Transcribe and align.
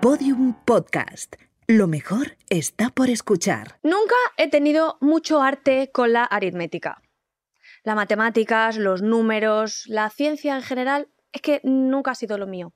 Podium 0.00 0.54
Podcast. 0.64 1.34
Lo 1.66 1.88
mejor 1.88 2.36
está 2.50 2.90
por 2.90 3.10
escuchar. 3.10 3.80
Nunca 3.82 4.14
he 4.36 4.48
tenido 4.48 4.96
mucho 5.00 5.42
arte 5.42 5.90
con 5.92 6.12
la 6.12 6.22
aritmética. 6.22 7.02
Las 7.82 7.96
matemáticas, 7.96 8.76
los 8.76 9.02
números, 9.02 9.86
la 9.88 10.08
ciencia 10.10 10.54
en 10.54 10.62
general, 10.62 11.08
es 11.32 11.42
que 11.42 11.60
nunca 11.64 12.12
ha 12.12 12.14
sido 12.14 12.38
lo 12.38 12.46
mío. 12.46 12.72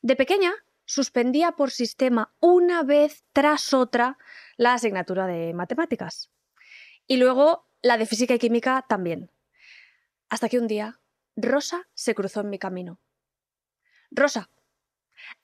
De 0.00 0.16
pequeña, 0.16 0.54
suspendía 0.86 1.52
por 1.52 1.70
sistema 1.70 2.34
una 2.40 2.82
vez 2.82 3.24
tras 3.34 3.74
otra 3.74 4.16
la 4.56 4.72
asignatura 4.72 5.26
de 5.26 5.52
matemáticas. 5.52 6.30
Y 7.06 7.18
luego 7.18 7.68
la 7.82 7.98
de 7.98 8.06
física 8.06 8.32
y 8.32 8.38
química 8.38 8.86
también. 8.88 9.30
Hasta 10.30 10.48
que 10.48 10.58
un 10.58 10.66
día 10.66 10.98
Rosa 11.36 11.88
se 11.92 12.14
cruzó 12.14 12.40
en 12.40 12.48
mi 12.48 12.58
camino. 12.58 13.00
Rosa, 14.10 14.48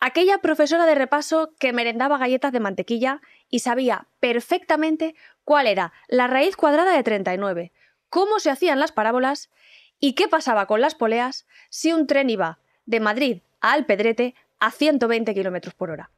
aquella 0.01 0.39
profesora 0.39 0.87
de 0.87 0.95
repaso 0.95 1.55
que 1.59 1.73
merendaba 1.73 2.19
galletas 2.19 2.53
de 2.53 2.61
mantequilla 2.61 3.21
y 3.49 3.61
sabía 3.61 4.09
perfectamente 4.21 5.15
cuál 5.45 5.67
era 5.67 5.93
la 6.09 6.27
raíz 6.27 6.57
cuadrada 6.57 6.95
de 6.95 7.03
39, 7.03 7.73
cómo 8.09 8.39
se 8.39 8.51
hacían 8.51 8.81
las 8.81 8.93
parábolas 8.93 9.51
y 9.99 10.15
qué 10.15 10.29
pasaba 10.29 10.67
con 10.67 10.81
las 10.81 10.95
poleas 10.95 11.47
si 11.71 11.93
un 11.93 12.07
tren 12.07 12.31
iba 12.31 12.59
de 12.87 13.01
Madrid 13.01 13.43
a 13.61 13.73
Alpedrete 13.73 14.35
a 14.59 14.71
120 14.71 15.35
km 15.35 15.73
por 15.75 15.91
hora. 15.91 16.11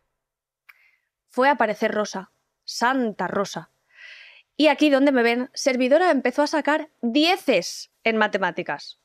Fue 1.29 1.48
a 1.48 1.53
aparecer 1.53 1.93
Rosa, 1.93 2.31
Santa 2.65 3.27
Rosa. 3.27 3.71
Y 4.57 4.69
aquí 4.69 4.89
donde 4.89 5.12
me 5.12 5.23
ven, 5.23 5.51
Servidora 5.53 6.11
empezó 6.11 6.43
a 6.43 6.47
sacar 6.47 6.91
dieces 7.03 7.91
en 8.05 8.17
matemáticas. 8.17 9.01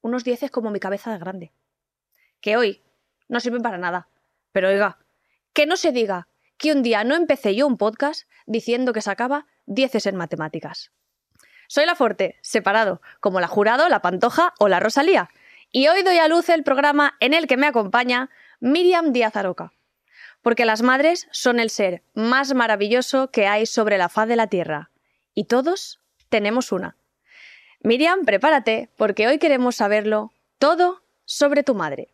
Unos 0.00 0.24
dieces 0.24 0.50
como 0.50 0.70
mi 0.70 0.80
cabeza 0.80 1.12
de 1.12 1.18
grande. 1.18 1.52
Que 2.40 2.56
hoy 2.56 2.82
no 3.34 3.40
sirven 3.40 3.60
para 3.60 3.76
nada. 3.76 4.08
Pero 4.52 4.68
oiga, 4.68 4.96
que 5.52 5.66
no 5.66 5.76
se 5.76 5.92
diga 5.92 6.28
que 6.56 6.72
un 6.72 6.82
día 6.82 7.04
no 7.04 7.16
empecé 7.16 7.54
yo 7.54 7.66
un 7.66 7.76
podcast 7.76 8.28
diciendo 8.46 8.92
que 8.92 9.02
sacaba 9.02 9.46
dieces 9.66 10.06
en 10.06 10.16
matemáticas. 10.16 10.92
Soy 11.66 11.84
la 11.84 11.96
Forte, 11.96 12.38
separado, 12.42 13.02
como 13.20 13.40
la 13.40 13.48
Jurado, 13.48 13.88
la 13.88 14.00
Pantoja 14.00 14.54
o 14.58 14.68
la 14.68 14.80
Rosalía. 14.80 15.28
Y 15.72 15.88
hoy 15.88 16.02
doy 16.02 16.18
a 16.18 16.28
luz 16.28 16.48
el 16.48 16.62
programa 16.62 17.16
en 17.18 17.34
el 17.34 17.46
que 17.48 17.56
me 17.56 17.66
acompaña 17.66 18.30
Miriam 18.60 19.12
Díaz 19.12 19.34
Aroca. 19.34 19.72
Porque 20.40 20.64
las 20.64 20.82
madres 20.82 21.26
son 21.32 21.58
el 21.58 21.70
ser 21.70 22.02
más 22.14 22.54
maravilloso 22.54 23.30
que 23.32 23.48
hay 23.48 23.66
sobre 23.66 23.98
la 23.98 24.08
faz 24.08 24.28
de 24.28 24.36
la 24.36 24.46
tierra. 24.46 24.90
Y 25.34 25.44
todos 25.44 26.00
tenemos 26.28 26.70
una. 26.70 26.96
Miriam, 27.82 28.24
prepárate, 28.24 28.90
porque 28.96 29.26
hoy 29.26 29.38
queremos 29.38 29.74
saberlo 29.74 30.32
todo 30.58 31.02
sobre 31.24 31.64
tu 31.64 31.74
madre. 31.74 32.13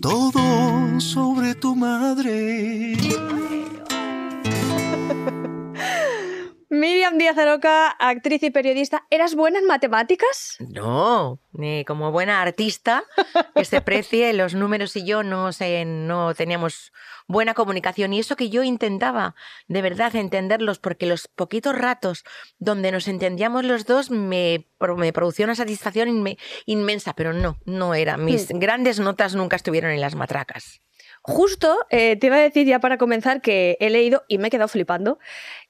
todo 0.00 0.40
sobre 0.98 1.54
tu 1.54 1.76
madre. 1.76 2.96
Miriam 6.72 7.18
Díaz 7.18 7.36
Aroca, 7.36 7.88
actriz 7.88 8.44
y 8.44 8.50
periodista. 8.50 9.04
¿Eras 9.10 9.34
buena 9.34 9.58
en 9.58 9.66
matemáticas? 9.66 10.56
No, 10.60 11.40
ni 11.52 11.84
como 11.84 12.12
buena 12.12 12.40
artista 12.40 13.02
que 13.56 13.64
se 13.64 13.80
precie, 13.80 14.32
los 14.34 14.54
números 14.54 14.94
y 14.94 15.04
yo 15.04 15.24
no, 15.24 15.50
sé, 15.52 15.84
no 15.84 16.32
teníamos 16.34 16.92
buena 17.26 17.54
comunicación. 17.54 18.12
Y 18.12 18.20
eso 18.20 18.36
que 18.36 18.50
yo 18.50 18.62
intentaba 18.62 19.34
de 19.66 19.82
verdad 19.82 20.14
entenderlos, 20.14 20.78
porque 20.78 21.06
los 21.06 21.26
poquitos 21.26 21.76
ratos 21.76 22.22
donde 22.60 22.92
nos 22.92 23.08
entendíamos 23.08 23.64
los 23.64 23.84
dos 23.84 24.12
me, 24.12 24.68
me 24.96 25.12
producía 25.12 25.46
una 25.46 25.56
satisfacción 25.56 26.24
inmensa, 26.66 27.14
pero 27.14 27.32
no, 27.32 27.58
no 27.64 27.94
era. 27.94 28.16
Mis 28.16 28.54
Hmm. 28.54 28.60
grandes 28.60 29.00
notas 29.00 29.34
nunca 29.34 29.56
estuvieron 29.56 29.90
en 29.90 30.00
las 30.00 30.14
matracas. 30.14 30.82
Justo 31.22 31.84
eh, 31.90 32.14
te 32.16 32.28
iba 32.28 32.36
a 32.36 32.40
decir 32.40 32.64
ya 32.66 32.78
para 32.78 32.96
comenzar 32.96 33.40
que 33.42 33.76
he 33.80 33.90
leído 33.90 34.22
y 34.28 34.38
me 34.38 34.48
he 34.48 34.50
quedado 34.52 34.68
flipando 34.68 35.18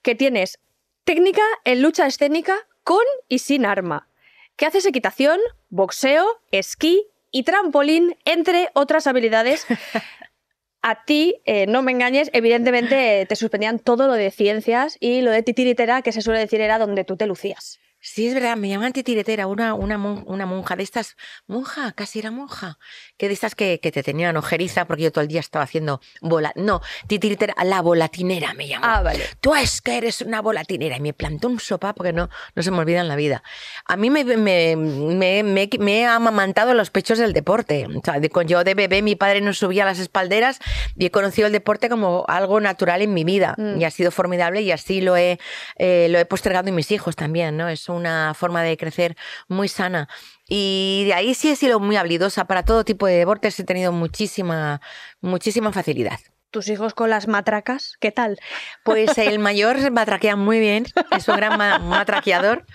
que 0.02 0.14
tienes 0.14 0.60
técnica 1.05 1.43
en 1.65 1.83
lucha 1.83 2.06
escénica 2.06 2.56
con 2.84 3.05
y 3.28 3.38
sin 3.38 3.66
arma, 3.66 4.09
que 4.56 4.66
haces 4.66 4.87
equitación, 4.87 5.38
boxeo, 5.69 6.27
esquí 6.50 7.06
y 7.31 7.44
trampolín, 7.44 8.16
entre 8.25 8.69
otras 8.75 9.06
habilidades. 9.06 9.66
A 10.83 11.05
ti, 11.05 11.43
eh, 11.44 11.66
no 11.66 11.83
me 11.83 11.93
engañes, 11.93 12.31
evidentemente 12.33 13.21
eh, 13.21 13.27
te 13.27 13.37
suspendían 13.37 13.78
todo 13.78 14.06
lo 14.06 14.15
de 14.15 14.31
ciencias 14.31 14.97
y 14.99 15.21
lo 15.21 15.31
de 15.31 15.43
titiritera, 15.43 16.00
que 16.00 16.12
se 16.12 16.22
suele 16.22 16.41
decir 16.41 16.62
era 16.62 16.78
donde 16.78 17.05
tú 17.05 17.17
te 17.17 17.27
lucías. 17.27 17.81
Sí, 18.03 18.27
es 18.28 18.34
verdad, 18.34 18.56
me 18.56 18.69
llaman 18.69 18.93
titiretera, 18.93 19.47
una, 19.47 19.75
una, 19.75 19.99
mon- 19.99 20.25
una 20.27 20.47
monja 20.47 20.75
de 20.75 20.83
estas, 20.83 21.16
monja, 21.47 21.93
casi 21.93 22.19
era 22.19 22.31
monja, 22.31 22.78
que 23.19 23.28
de 23.28 23.34
estas 23.34 23.55
que, 23.55 23.78
que 23.78 23.93
te 23.93 24.03
tenían 24.03 24.37
ojeriza 24.38 24.87
porque 24.87 25.03
yo 25.03 25.12
todo 25.12 25.21
el 25.22 25.28
día 25.28 25.41
estaba 25.41 25.65
haciendo 25.65 26.00
bola. 26.22 26.53
No, 26.56 26.81
titiritera, 27.09 27.55
la 27.62 27.83
volatinera 27.83 28.55
me 28.55 28.66
llamó. 28.69 28.87
Ah, 28.87 29.03
vale. 29.03 29.22
Tú 29.41 29.55
es 29.55 29.83
que 29.83 29.99
eres 29.99 30.22
una 30.22 30.41
volatinera 30.41 30.97
y 30.97 31.00
me 31.00 31.12
plantó 31.12 31.49
un 31.49 31.61
sopa 31.61 31.93
porque 31.94 32.15
no, 32.15 32.31
no 32.55 32.62
se 32.62 32.71
me 32.71 32.78
olvida 32.78 33.00
en 33.03 33.09
la 33.09 33.16
vida. 33.16 33.43
A 33.84 33.97
mí 33.99 34.09
me, 34.09 34.25
me, 34.25 34.77
me, 34.77 35.43
me- 35.43 35.69
he 36.00 36.06
amamantado 36.06 36.72
los 36.72 36.91
pechos 36.91 37.19
del 37.19 37.34
deporte. 37.34 37.87
O 37.87 38.00
sea, 38.03 38.19
de- 38.19 38.31
yo 38.47 38.65
de 38.65 38.75
bebé 38.75 39.03
mi 39.03 39.15
padre 39.15 39.43
nos 39.43 39.59
subía 39.59 39.82
a 39.82 39.87
las 39.87 39.99
espalderas 39.99 40.59
y 40.97 41.05
he 41.06 41.11
conocido 41.11 41.49
el 41.49 41.53
deporte 41.53 41.91
como 41.91 42.25
algo 42.28 42.61
natural 42.61 43.03
en 43.03 43.12
mi 43.12 43.25
vida 43.25 43.55
Mm. 43.59 43.78
y 43.81 43.84
ha 43.84 43.91
sido 43.91 44.11
formidable 44.11 44.62
y 44.62 44.72
así 44.72 45.03
lo 45.03 45.19
he, 45.19 45.38
eh, 45.77 46.06
lo 46.11 46.19
he 46.19 46.25
postergado 46.25 46.69
en 46.69 46.75
mis 46.75 46.91
hijos 46.93 47.15
también, 47.15 47.59
¿no? 47.59 47.69
Es 47.69 47.89
una 47.90 48.34
forma 48.34 48.62
de 48.62 48.76
crecer 48.76 49.16
muy 49.48 49.68
sana. 49.68 50.08
Y 50.48 51.04
de 51.06 51.14
ahí 51.14 51.34
sí 51.34 51.50
he 51.50 51.56
sido 51.56 51.80
muy 51.80 51.96
habilidosa 51.96 52.46
para 52.46 52.64
todo 52.64 52.84
tipo 52.84 53.06
de 53.06 53.14
deportes, 53.16 53.58
he 53.60 53.64
tenido 53.64 53.92
muchísima, 53.92 54.80
muchísima 55.20 55.72
facilidad. 55.72 56.18
Tus 56.50 56.66
hijos 56.68 56.94
con 56.94 57.10
las 57.10 57.28
matracas, 57.28 57.94
¿qué 58.00 58.10
tal? 58.10 58.38
Pues 58.82 59.16
el 59.18 59.38
mayor 59.48 59.90
matraquea 59.92 60.34
muy 60.34 60.58
bien, 60.58 60.84
es 61.16 61.28
un 61.28 61.36
gran 61.36 61.56
ma- 61.56 61.78
matraqueador. 61.78 62.66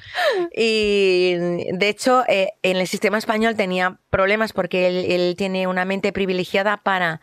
Y 0.55 1.33
de 1.73 1.89
hecho, 1.89 2.23
eh, 2.27 2.53
en 2.63 2.77
el 2.77 2.87
sistema 2.87 3.17
español 3.17 3.55
tenía 3.55 3.99
problemas 4.09 4.53
porque 4.53 4.87
él, 4.87 5.11
él 5.11 5.35
tiene 5.37 5.67
una 5.67 5.83
mente 5.85 6.13
privilegiada 6.13 6.77
para 6.77 7.19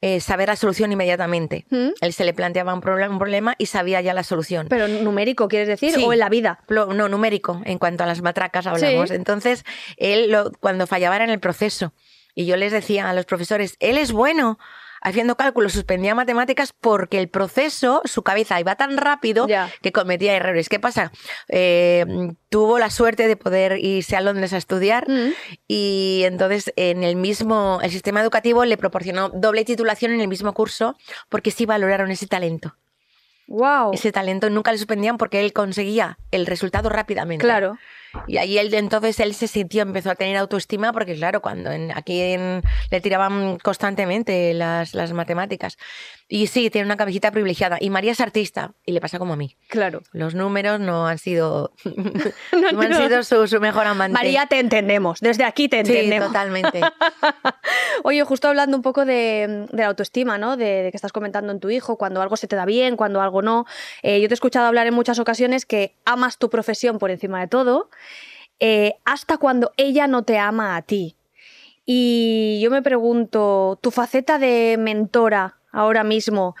eh, 0.00 0.20
saber 0.20 0.48
la 0.48 0.56
solución 0.56 0.92
inmediatamente. 0.92 1.66
¿Mm? 1.70 1.88
Él 2.00 2.12
se 2.12 2.24
le 2.24 2.32
planteaba 2.32 2.72
un, 2.72 2.80
proble- 2.80 3.10
un 3.10 3.18
problema 3.18 3.54
y 3.58 3.66
sabía 3.66 4.00
ya 4.00 4.14
la 4.14 4.22
solución. 4.22 4.66
Pero 4.68 4.86
numérico, 4.88 5.48
¿quieres 5.48 5.66
decir? 5.68 5.92
Sí. 5.92 6.04
¿O 6.06 6.12
en 6.12 6.18
la 6.20 6.28
vida? 6.28 6.60
Plo- 6.68 6.94
no, 6.94 7.08
numérico, 7.08 7.60
en 7.64 7.78
cuanto 7.78 8.04
a 8.04 8.06
las 8.06 8.22
matracas 8.22 8.66
hablamos. 8.66 9.08
Sí. 9.08 9.14
Entonces, 9.16 9.64
él 9.96 10.30
lo- 10.30 10.52
cuando 10.60 10.86
fallaba 10.86 11.16
era 11.16 11.24
en 11.24 11.30
el 11.30 11.40
proceso. 11.40 11.92
Y 12.34 12.46
yo 12.46 12.56
les 12.56 12.70
decía 12.72 13.10
a 13.10 13.14
los 13.14 13.24
profesores, 13.24 13.76
él 13.80 13.98
es 13.98 14.12
bueno 14.12 14.58
haciendo 15.02 15.36
cálculos, 15.36 15.72
suspendía 15.72 16.14
matemáticas 16.14 16.72
porque 16.72 17.18
el 17.18 17.28
proceso, 17.28 18.02
su 18.04 18.22
cabeza 18.22 18.58
iba 18.60 18.76
tan 18.76 18.96
rápido 18.96 19.46
Ya. 19.46 19.70
que 19.82 19.92
cometía 19.92 20.34
errores. 20.34 20.68
¿Qué 20.68 20.80
pasa? 20.80 21.12
Eh, 21.48 22.04
tuvo 22.48 22.78
la 22.78 22.90
suerte 22.90 23.28
de 23.28 23.36
poder 23.36 23.78
irse 23.78 24.16
a 24.16 24.20
Londres 24.20 24.52
a 24.52 24.56
estudiar 24.56 25.08
Mm. 25.08 25.32
y 25.66 26.22
entonces 26.24 26.72
en 26.76 27.02
el 27.04 27.16
mismo, 27.16 27.78
el 27.82 27.90
sistema 27.90 28.20
educativo 28.20 28.64
le 28.64 28.76
proporcionó 28.76 29.28
doble 29.30 29.64
titulación 29.64 30.12
en 30.12 30.20
el 30.20 30.28
mismo 30.28 30.52
curso 30.54 30.96
porque 31.28 31.50
sí 31.50 31.66
valoraron 31.66 32.10
ese 32.10 32.26
talento. 32.26 32.74
Wow. 33.46 33.92
Ese 33.94 34.12
talento 34.12 34.50
nunca 34.50 34.72
le 34.72 34.78
suspendían 34.78 35.16
porque 35.16 35.40
él 35.40 35.54
conseguía 35.54 36.18
el 36.30 36.44
resultado 36.44 36.90
rápidamente. 36.90 37.42
Claro. 37.44 37.78
Y 38.26 38.36
ahí 38.38 38.58
él, 38.58 38.72
entonces 38.74 39.18
él 39.20 39.34
se 39.34 39.48
sintió, 39.48 39.82
empezó 39.82 40.10
a 40.10 40.14
tener 40.14 40.36
autoestima 40.36 40.92
porque 40.92 41.14
claro, 41.14 41.40
cuando 41.40 41.70
en- 41.70 41.92
aquí 41.96 42.20
en- 42.20 42.62
le 42.90 43.00
tiraban 43.00 43.58
constantemente 43.58 44.52
las, 44.54 44.94
las 44.94 45.12
matemáticas. 45.12 45.76
Y 46.30 46.46
sí, 46.48 46.68
tiene 46.68 46.84
una 46.84 46.96
cabecita 46.98 47.30
privilegiada. 47.30 47.78
Y 47.80 47.88
María 47.88 48.12
es 48.12 48.20
artista 48.20 48.72
y 48.84 48.92
le 48.92 49.00
pasa 49.00 49.18
como 49.18 49.32
a 49.32 49.36
mí. 49.36 49.56
Claro. 49.68 50.02
Los 50.12 50.34
números 50.34 50.78
no 50.78 51.06
han 51.06 51.16
sido, 51.18 51.72
No, 51.84 52.72
no 52.72 52.80
han 52.82 52.94
sido 52.94 53.22
su, 53.22 53.46
su 53.46 53.60
mejor 53.60 53.86
amante. 53.86 54.12
María, 54.12 54.44
te 54.46 54.58
entendemos. 54.58 55.20
Desde 55.20 55.44
aquí 55.44 55.68
te 55.70 55.84
sí, 55.86 55.92
entendemos. 55.92 56.28
totalmente. 56.28 56.80
Oye, 58.04 58.22
justo 58.24 58.48
hablando 58.48 58.76
un 58.76 58.82
poco 58.82 59.04
de, 59.04 59.66
de 59.70 59.82
la 59.82 59.88
autoestima, 59.88 60.38
¿no? 60.38 60.56
De, 60.56 60.82
de 60.82 60.90
que 60.90 60.96
estás 60.96 61.12
comentando 61.12 61.52
en 61.52 61.60
tu 61.60 61.70
hijo, 61.70 61.96
cuando 61.96 62.20
algo 62.22 62.36
se 62.36 62.46
te 62.46 62.56
da 62.56 62.64
bien, 62.64 62.96
cuando 62.96 63.20
algo 63.20 63.42
no. 63.42 63.64
Eh, 64.02 64.20
yo 64.20 64.28
te 64.28 64.34
he 64.34 64.36
escuchado 64.36 64.66
hablar 64.66 64.86
en 64.86 64.94
muchas 64.94 65.18
ocasiones 65.18 65.66
que 65.66 65.94
amas 66.04 66.38
tu 66.38 66.50
profesión 66.50 66.98
por 66.98 67.10
encima 67.10 67.40
de 67.40 67.48
todo, 67.48 67.90
eh, 68.60 68.94
hasta 69.04 69.38
cuando 69.38 69.72
ella 69.76 70.06
no 70.06 70.24
te 70.24 70.38
ama 70.38 70.76
a 70.76 70.82
ti. 70.82 71.16
Y 71.84 72.60
yo 72.62 72.70
me 72.70 72.82
pregunto, 72.82 73.78
¿tu 73.80 73.90
faceta 73.90 74.38
de 74.38 74.76
mentora 74.78 75.58
ahora 75.72 76.04
mismo 76.04 76.54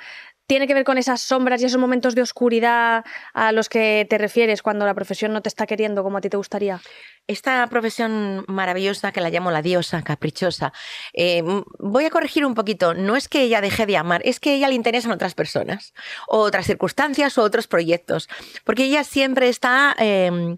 tiene 0.48 0.66
que 0.66 0.72
ver 0.72 0.84
con 0.84 0.96
esas 0.96 1.20
sombras 1.20 1.60
y 1.60 1.66
esos 1.66 1.78
momentos 1.78 2.14
de 2.14 2.22
oscuridad 2.22 3.04
a 3.34 3.52
los 3.52 3.68
que 3.68 4.06
te 4.08 4.16
refieres 4.16 4.62
cuando 4.62 4.86
la 4.86 4.94
profesión 4.94 5.34
no 5.34 5.42
te 5.42 5.50
está 5.50 5.66
queriendo 5.66 6.02
como 6.02 6.16
a 6.16 6.20
ti 6.22 6.30
te 6.30 6.38
gustaría? 6.38 6.80
Esta 7.26 7.66
profesión 7.66 8.46
maravillosa 8.48 9.12
que 9.12 9.20
la 9.20 9.28
llamo 9.28 9.50
la 9.50 9.60
diosa 9.60 10.00
caprichosa, 10.00 10.72
eh, 11.12 11.42
voy 11.78 12.06
a 12.06 12.10
corregir 12.10 12.46
un 12.46 12.54
poquito. 12.54 12.94
No 12.94 13.14
es 13.14 13.28
que 13.28 13.42
ella 13.42 13.60
deje 13.60 13.84
de 13.84 13.98
amar, 13.98 14.22
es 14.24 14.40
que 14.40 14.50
a 14.50 14.54
ella 14.54 14.68
le 14.68 14.74
interesan 14.74 15.12
otras 15.12 15.34
personas, 15.34 15.92
o 16.26 16.38
otras 16.38 16.64
circunstancias 16.64 17.36
o 17.36 17.42
otros 17.42 17.66
proyectos. 17.66 18.30
Porque 18.64 18.84
ella 18.84 19.04
siempre 19.04 19.50
está 19.50 19.94
em, 19.98 20.56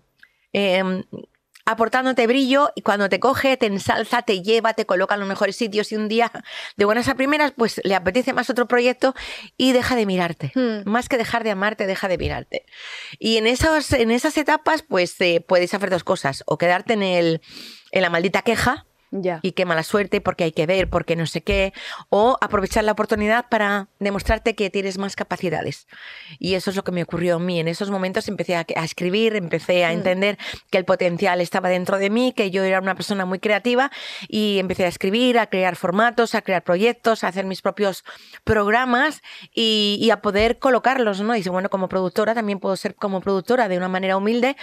em, 0.52 1.04
aportándote 1.70 2.26
brillo 2.26 2.70
y 2.74 2.82
cuando 2.82 3.08
te 3.08 3.20
coge, 3.20 3.56
te 3.56 3.66
ensalza, 3.66 4.22
te 4.22 4.42
lleva, 4.42 4.74
te 4.74 4.86
coloca 4.86 5.14
en 5.14 5.20
los 5.20 5.28
mejores 5.28 5.56
sitios 5.56 5.92
y 5.92 5.96
un 5.96 6.08
día 6.08 6.30
de 6.76 6.84
buenas 6.84 7.08
a 7.08 7.14
primeras, 7.14 7.52
pues 7.56 7.80
le 7.84 7.94
apetece 7.94 8.32
más 8.32 8.50
otro 8.50 8.66
proyecto 8.66 9.14
y 9.56 9.72
deja 9.72 9.94
de 9.94 10.06
mirarte. 10.06 10.52
Hmm. 10.54 10.88
Más 10.88 11.08
que 11.08 11.16
dejar 11.16 11.44
de 11.44 11.50
amarte, 11.50 11.86
deja 11.86 12.08
de 12.08 12.18
mirarte. 12.18 12.66
Y 13.18 13.36
en, 13.36 13.46
esos, 13.46 13.92
en 13.92 14.10
esas 14.10 14.36
etapas, 14.36 14.82
pues 14.82 15.20
eh, 15.20 15.44
puedes 15.46 15.72
hacer 15.72 15.90
dos 15.90 16.04
cosas, 16.04 16.42
o 16.46 16.58
quedarte 16.58 16.94
en, 16.94 17.02
el, 17.02 17.40
en 17.92 18.02
la 18.02 18.10
maldita 18.10 18.42
queja, 18.42 18.86
Ya. 19.12 19.40
y 19.42 19.52
qué 19.52 19.64
mala 19.64 19.82
suerte, 19.82 20.20
porque 20.20 20.44
hay 20.44 20.52
que 20.52 20.66
ver, 20.66 20.88
porque 20.88 21.16
no 21.16 21.26
sé 21.26 21.42
qué, 21.42 21.72
o 22.10 22.38
aprovechar 22.40 22.84
la 22.84 22.92
oportunidad 22.92 23.48
para 23.48 23.88
demostrarte 23.98 24.54
que 24.54 24.70
tienes 24.70 24.98
más 24.98 25.16
capacidades. 25.16 25.88
Y 26.38 26.54
eso 26.54 26.70
es 26.70 26.76
lo 26.76 26.84
que 26.84 26.92
me 26.92 27.02
ocurrió 27.02 27.36
a 27.36 27.38
mí. 27.40 27.58
En 27.58 27.66
esos 27.66 27.90
momentos 27.90 28.28
empecé 28.28 28.54
a, 28.56 28.64
a 28.76 28.84
escribir, 28.84 29.34
empecé 29.36 29.84
a 29.84 29.88
Mm. 29.90 29.92
entender 29.92 30.38
que 30.70 30.78
el 30.78 30.84
potencial 30.84 31.40
estaba 31.40 31.68
dentro 31.68 31.98
de 31.98 32.08
mí, 32.10 32.32
que 32.36 32.50
yo 32.52 32.62
era 32.62 32.78
una 32.80 32.94
persona 32.94 33.24
muy 33.24 33.40
creativa 33.40 33.90
y 34.28 34.58
empecé 34.60 34.84
a 34.84 34.88
escribir, 34.88 35.38
a 35.38 35.48
crear 35.48 35.74
formatos, 35.76 36.34
a 36.36 36.42
crear 36.42 36.62
proyectos, 36.62 37.24
a 37.24 37.28
hacer 37.28 37.44
mis 37.46 37.62
propios 37.62 38.04
programas 38.44 39.22
y, 39.54 39.98
y 40.00 40.10
a 40.10 40.20
poder 40.22 40.58
colocarlos, 40.58 41.20
¿no? 41.20 41.34
Y 41.36 41.42
bueno, 41.42 41.68
como 41.68 41.88
productora 41.88 42.34
también 42.34 42.60
puedo 42.60 42.76
ser 42.76 42.94
como 42.94 43.20
productora 43.20 43.68
de 43.68 43.76
una 43.76 43.88
manera 43.88 44.16
humilde 44.16 44.56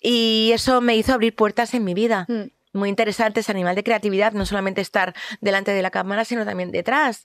y 0.00 0.50
eso 0.54 0.80
me 0.80 0.96
hizo 0.96 1.12
abrir 1.12 1.34
puertas 1.34 1.74
en 1.74 1.84
mi 1.84 1.94
vida 1.94 2.26
Mm. 2.28 2.44
Muy 2.72 2.88
interesante 2.88 3.40
ese 3.40 3.52
animal 3.52 3.74
de 3.74 3.84
creatividad, 3.84 4.32
no 4.32 4.46
solamente 4.46 4.80
estar 4.80 5.14
delante 5.40 5.72
de 5.72 5.82
la 5.82 5.90
cámara, 5.90 6.24
sino 6.24 6.44
también 6.44 6.70
detrás. 6.72 7.24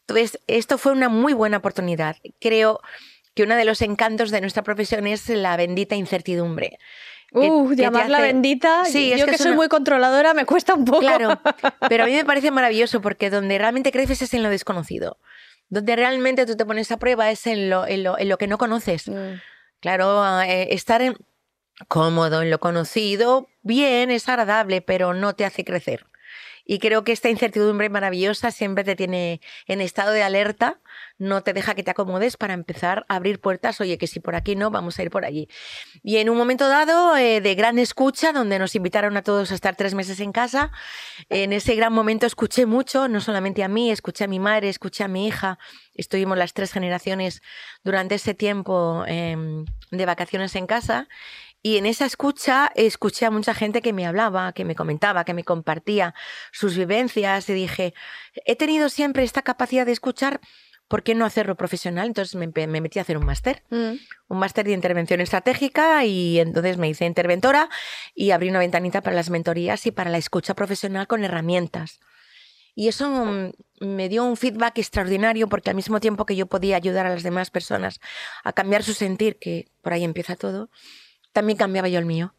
Entonces, 0.00 0.40
esto 0.46 0.78
fue 0.78 0.92
una 0.92 1.08
muy 1.08 1.32
buena 1.32 1.56
oportunidad. 1.58 2.16
Creo 2.40 2.80
que 3.34 3.42
uno 3.42 3.56
de 3.56 3.64
los 3.64 3.82
encantos 3.82 4.30
de 4.30 4.40
nuestra 4.40 4.62
profesión 4.62 5.06
es 5.06 5.28
la 5.28 5.56
bendita 5.56 5.94
incertidumbre. 5.94 6.78
que- 7.32 7.38
Uh, 7.50 7.68
que 7.70 7.76
llamarla 7.76 8.18
hace- 8.18 8.26
bendita. 8.28 8.84
Sí, 8.86 9.12
es 9.12 9.18
yo 9.18 9.24
que 9.26 9.30
que, 9.32 9.36
es 9.36 9.42
soy 9.42 9.50
una- 9.50 9.56
muy 9.56 9.68
controladora 9.68 10.32
me 10.32 10.46
cuesta 10.46 10.74
un 10.74 10.84
poco. 10.84 11.00
Claro, 11.00 11.28
pero 11.90 12.04
a 12.04 12.06
mí 12.06 12.12
me 12.14 12.24
parece 12.24 12.50
maravilloso 12.52 13.02
porque 13.02 13.28
donde 13.30 13.58
realmente 13.58 13.90
creces 13.90 14.22
es 14.22 14.32
en 14.32 14.44
lo 14.44 14.48
desconocido. 14.48 15.18
Donde 15.68 15.96
realmente 15.96 16.46
tú 16.46 16.56
te 16.56 16.64
pones 16.64 16.90
a 16.92 16.98
prueba 16.98 17.28
es 17.32 17.46
en 17.48 17.68
lo, 17.68 17.84
en 17.86 18.04
lo, 18.04 18.16
en 18.16 18.28
lo 18.28 18.38
que 18.38 18.46
no 18.46 18.56
conoces. 18.58 19.08
Mm. 19.08 19.40
Claro, 19.80 20.40
eh, 20.42 20.68
estar 20.70 21.02
en- 21.02 21.16
cómodo 21.88 22.42
en 22.42 22.50
lo 22.50 22.58
conocido, 22.58 23.48
bien, 23.62 24.10
es 24.10 24.28
agradable, 24.28 24.80
pero 24.82 25.14
no 25.14 25.34
te 25.34 25.44
hace 25.44 25.64
crecer. 25.64 26.06
Y 26.68 26.80
creo 26.80 27.04
que 27.04 27.12
esta 27.12 27.30
incertidumbre 27.30 27.88
maravillosa 27.88 28.50
siempre 28.50 28.82
te 28.82 28.96
tiene 28.96 29.40
en 29.68 29.80
estado 29.80 30.10
de 30.10 30.24
alerta, 30.24 30.80
no 31.16 31.42
te 31.42 31.52
deja 31.52 31.76
que 31.76 31.84
te 31.84 31.92
acomodes 31.92 32.36
para 32.36 32.54
empezar 32.54 33.06
a 33.08 33.14
abrir 33.14 33.40
puertas, 33.40 33.80
oye, 33.80 33.98
que 33.98 34.08
si 34.08 34.18
por 34.18 34.34
aquí 34.34 34.56
no, 34.56 34.72
vamos 34.72 34.98
a 34.98 35.02
ir 35.04 35.10
por 35.10 35.24
allí. 35.24 35.48
Y 36.02 36.16
en 36.16 36.28
un 36.28 36.36
momento 36.36 36.68
dado 36.68 37.16
eh, 37.16 37.40
de 37.40 37.54
gran 37.54 37.78
escucha, 37.78 38.32
donde 38.32 38.58
nos 38.58 38.74
invitaron 38.74 39.16
a 39.16 39.22
todos 39.22 39.52
a 39.52 39.54
estar 39.54 39.76
tres 39.76 39.94
meses 39.94 40.18
en 40.18 40.32
casa, 40.32 40.72
en 41.28 41.52
ese 41.52 41.76
gran 41.76 41.92
momento 41.92 42.26
escuché 42.26 42.66
mucho, 42.66 43.06
no 43.06 43.20
solamente 43.20 43.62
a 43.62 43.68
mí, 43.68 43.92
escuché 43.92 44.24
a 44.24 44.28
mi 44.28 44.40
madre, 44.40 44.68
escuché 44.68 45.04
a 45.04 45.08
mi 45.08 45.28
hija, 45.28 45.60
estuvimos 45.94 46.36
las 46.36 46.52
tres 46.52 46.72
generaciones 46.72 47.42
durante 47.84 48.16
ese 48.16 48.34
tiempo 48.34 49.04
em, 49.06 49.64
de 49.92 50.04
vacaciones 50.04 50.56
en 50.56 50.66
casa. 50.66 51.08
Y 51.66 51.78
en 51.78 51.86
esa 51.86 52.06
escucha 52.06 52.70
escuché 52.76 53.26
a 53.26 53.32
mucha 53.32 53.52
gente 53.52 53.82
que 53.82 53.92
me 53.92 54.06
hablaba, 54.06 54.52
que 54.52 54.64
me 54.64 54.76
comentaba, 54.76 55.24
que 55.24 55.34
me 55.34 55.42
compartía 55.42 56.14
sus 56.52 56.76
vivencias 56.76 57.48
y 57.48 57.54
dije, 57.54 57.92
he 58.44 58.54
tenido 58.54 58.88
siempre 58.88 59.24
esta 59.24 59.42
capacidad 59.42 59.84
de 59.84 59.90
escuchar, 59.90 60.40
¿por 60.86 61.02
qué 61.02 61.16
no 61.16 61.24
hacerlo 61.24 61.56
profesional? 61.56 62.06
Entonces 62.06 62.36
me, 62.36 62.46
metí 62.68 63.00
a 63.00 63.02
hacer 63.02 63.18
un 63.18 63.24
máster, 63.24 63.64
Mm. 63.70 63.94
un 64.28 64.38
máster 64.38 64.64
de 64.64 64.74
intervención 64.74 65.20
estratégica 65.20 66.04
y 66.04 66.38
entonces 66.38 66.76
me 66.78 66.88
hice 66.88 67.04
interventora 67.04 67.68
y 68.14 68.30
abrí 68.30 68.48
una 68.48 68.60
ventanita 68.60 69.00
para 69.00 69.16
las 69.16 69.28
mentorías 69.30 69.86
y 69.86 69.90
para 69.90 70.08
la 70.08 70.18
escucha 70.18 70.54
profesional 70.54 71.08
con 71.08 71.24
herramientas. 71.24 71.98
Y 72.76 72.86
eso 72.86 73.52
me 73.80 74.08
dio 74.08 74.22
un 74.22 74.36
feedback 74.36 74.78
extraordinario 74.78 75.48
porque 75.48 75.70
al 75.70 75.76
mismo 75.76 75.98
tiempo 75.98 76.26
que 76.26 76.36
yo 76.36 76.46
podía 76.46 76.76
ayudar 76.76 77.06
a 77.06 77.10
las 77.10 77.24
demás 77.24 77.50
personas 77.50 77.98
a 78.44 78.52
cambiar 78.52 78.84
su 78.84 78.94
sentir, 78.94 79.36
que 79.40 79.66
por 79.82 79.94
ahí 79.94 80.04
empieza 80.04 80.36
todo, 80.36 80.70
también 81.36 81.56
cambiaba 81.58 81.88
yo 81.88 81.98
el 81.98 82.06
mío. 82.06 82.32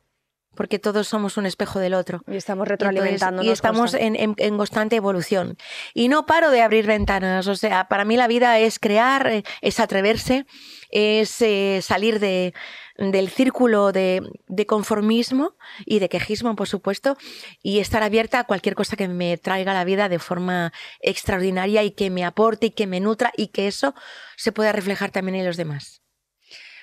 Porque 0.56 0.80
todos 0.80 1.08
somos 1.08 1.38
un 1.38 1.46
espejo 1.46 1.78
del 1.78 1.94
otro. 1.94 2.24
Y 2.28 2.36
estamos 2.36 2.68
Y 2.68 2.72
entonces- 2.74 2.88
retroalimentándonos. 2.94 3.46
Y 3.46 3.52
estamos 3.52 3.94
en, 3.94 4.16
en- 4.16 4.34
en 4.38 4.58
constante 4.58 4.96
evolución. 4.96 5.56
Y 5.94 6.08
no 6.08 6.26
paro 6.26 6.50
de 6.50 6.64
abrir 6.64 6.88
ventanas. 6.88 7.46
O 7.46 7.56
sea, 7.56 7.88
para 7.88 8.06
mí 8.06 8.18
la 8.18 8.28
vida 8.28 8.58
es 8.58 8.80
crear, 8.80 9.28
eh, 9.28 9.44
es 9.62 9.80
atreverse, 9.80 10.48
es 10.90 11.40
eh, 11.44 11.82
salir 11.84 12.20
de, 12.20 12.56
del 12.98 13.30
círculo 13.30 13.92
de, 13.92 14.24
de 14.48 14.66
conformismo 14.66 15.56
y 15.86 16.00
de 16.00 16.10
quejismo, 16.10 16.56
por 16.56 16.68
supuesto, 16.68 17.18
y 17.62 17.78
estar 17.78 18.02
abierta 18.02 18.40
a 18.40 18.44
cualquier 18.46 18.74
cosa 18.74 18.96
que 18.96 19.08
me 19.08 19.38
traiga 19.38 19.74
a 19.74 19.76
la 19.76 19.84
vida 19.86 20.10
de 20.10 20.18
forma 20.18 20.74
extraordinaria 21.02 21.84
y 21.84 21.92
que 21.92 22.10
me 22.10 22.26
aporte 22.26 22.66
y 22.68 22.72
que 22.72 22.88
me 22.88 23.00
nutra 23.00 23.32
y 23.38 23.50
que 23.50 23.68
eso 23.68 23.94
se 24.38 24.52
pueda 24.52 24.72
reflejar 24.72 25.12
también 25.12 25.36
en 25.36 25.46
los 25.46 25.56
demás. 25.58 26.02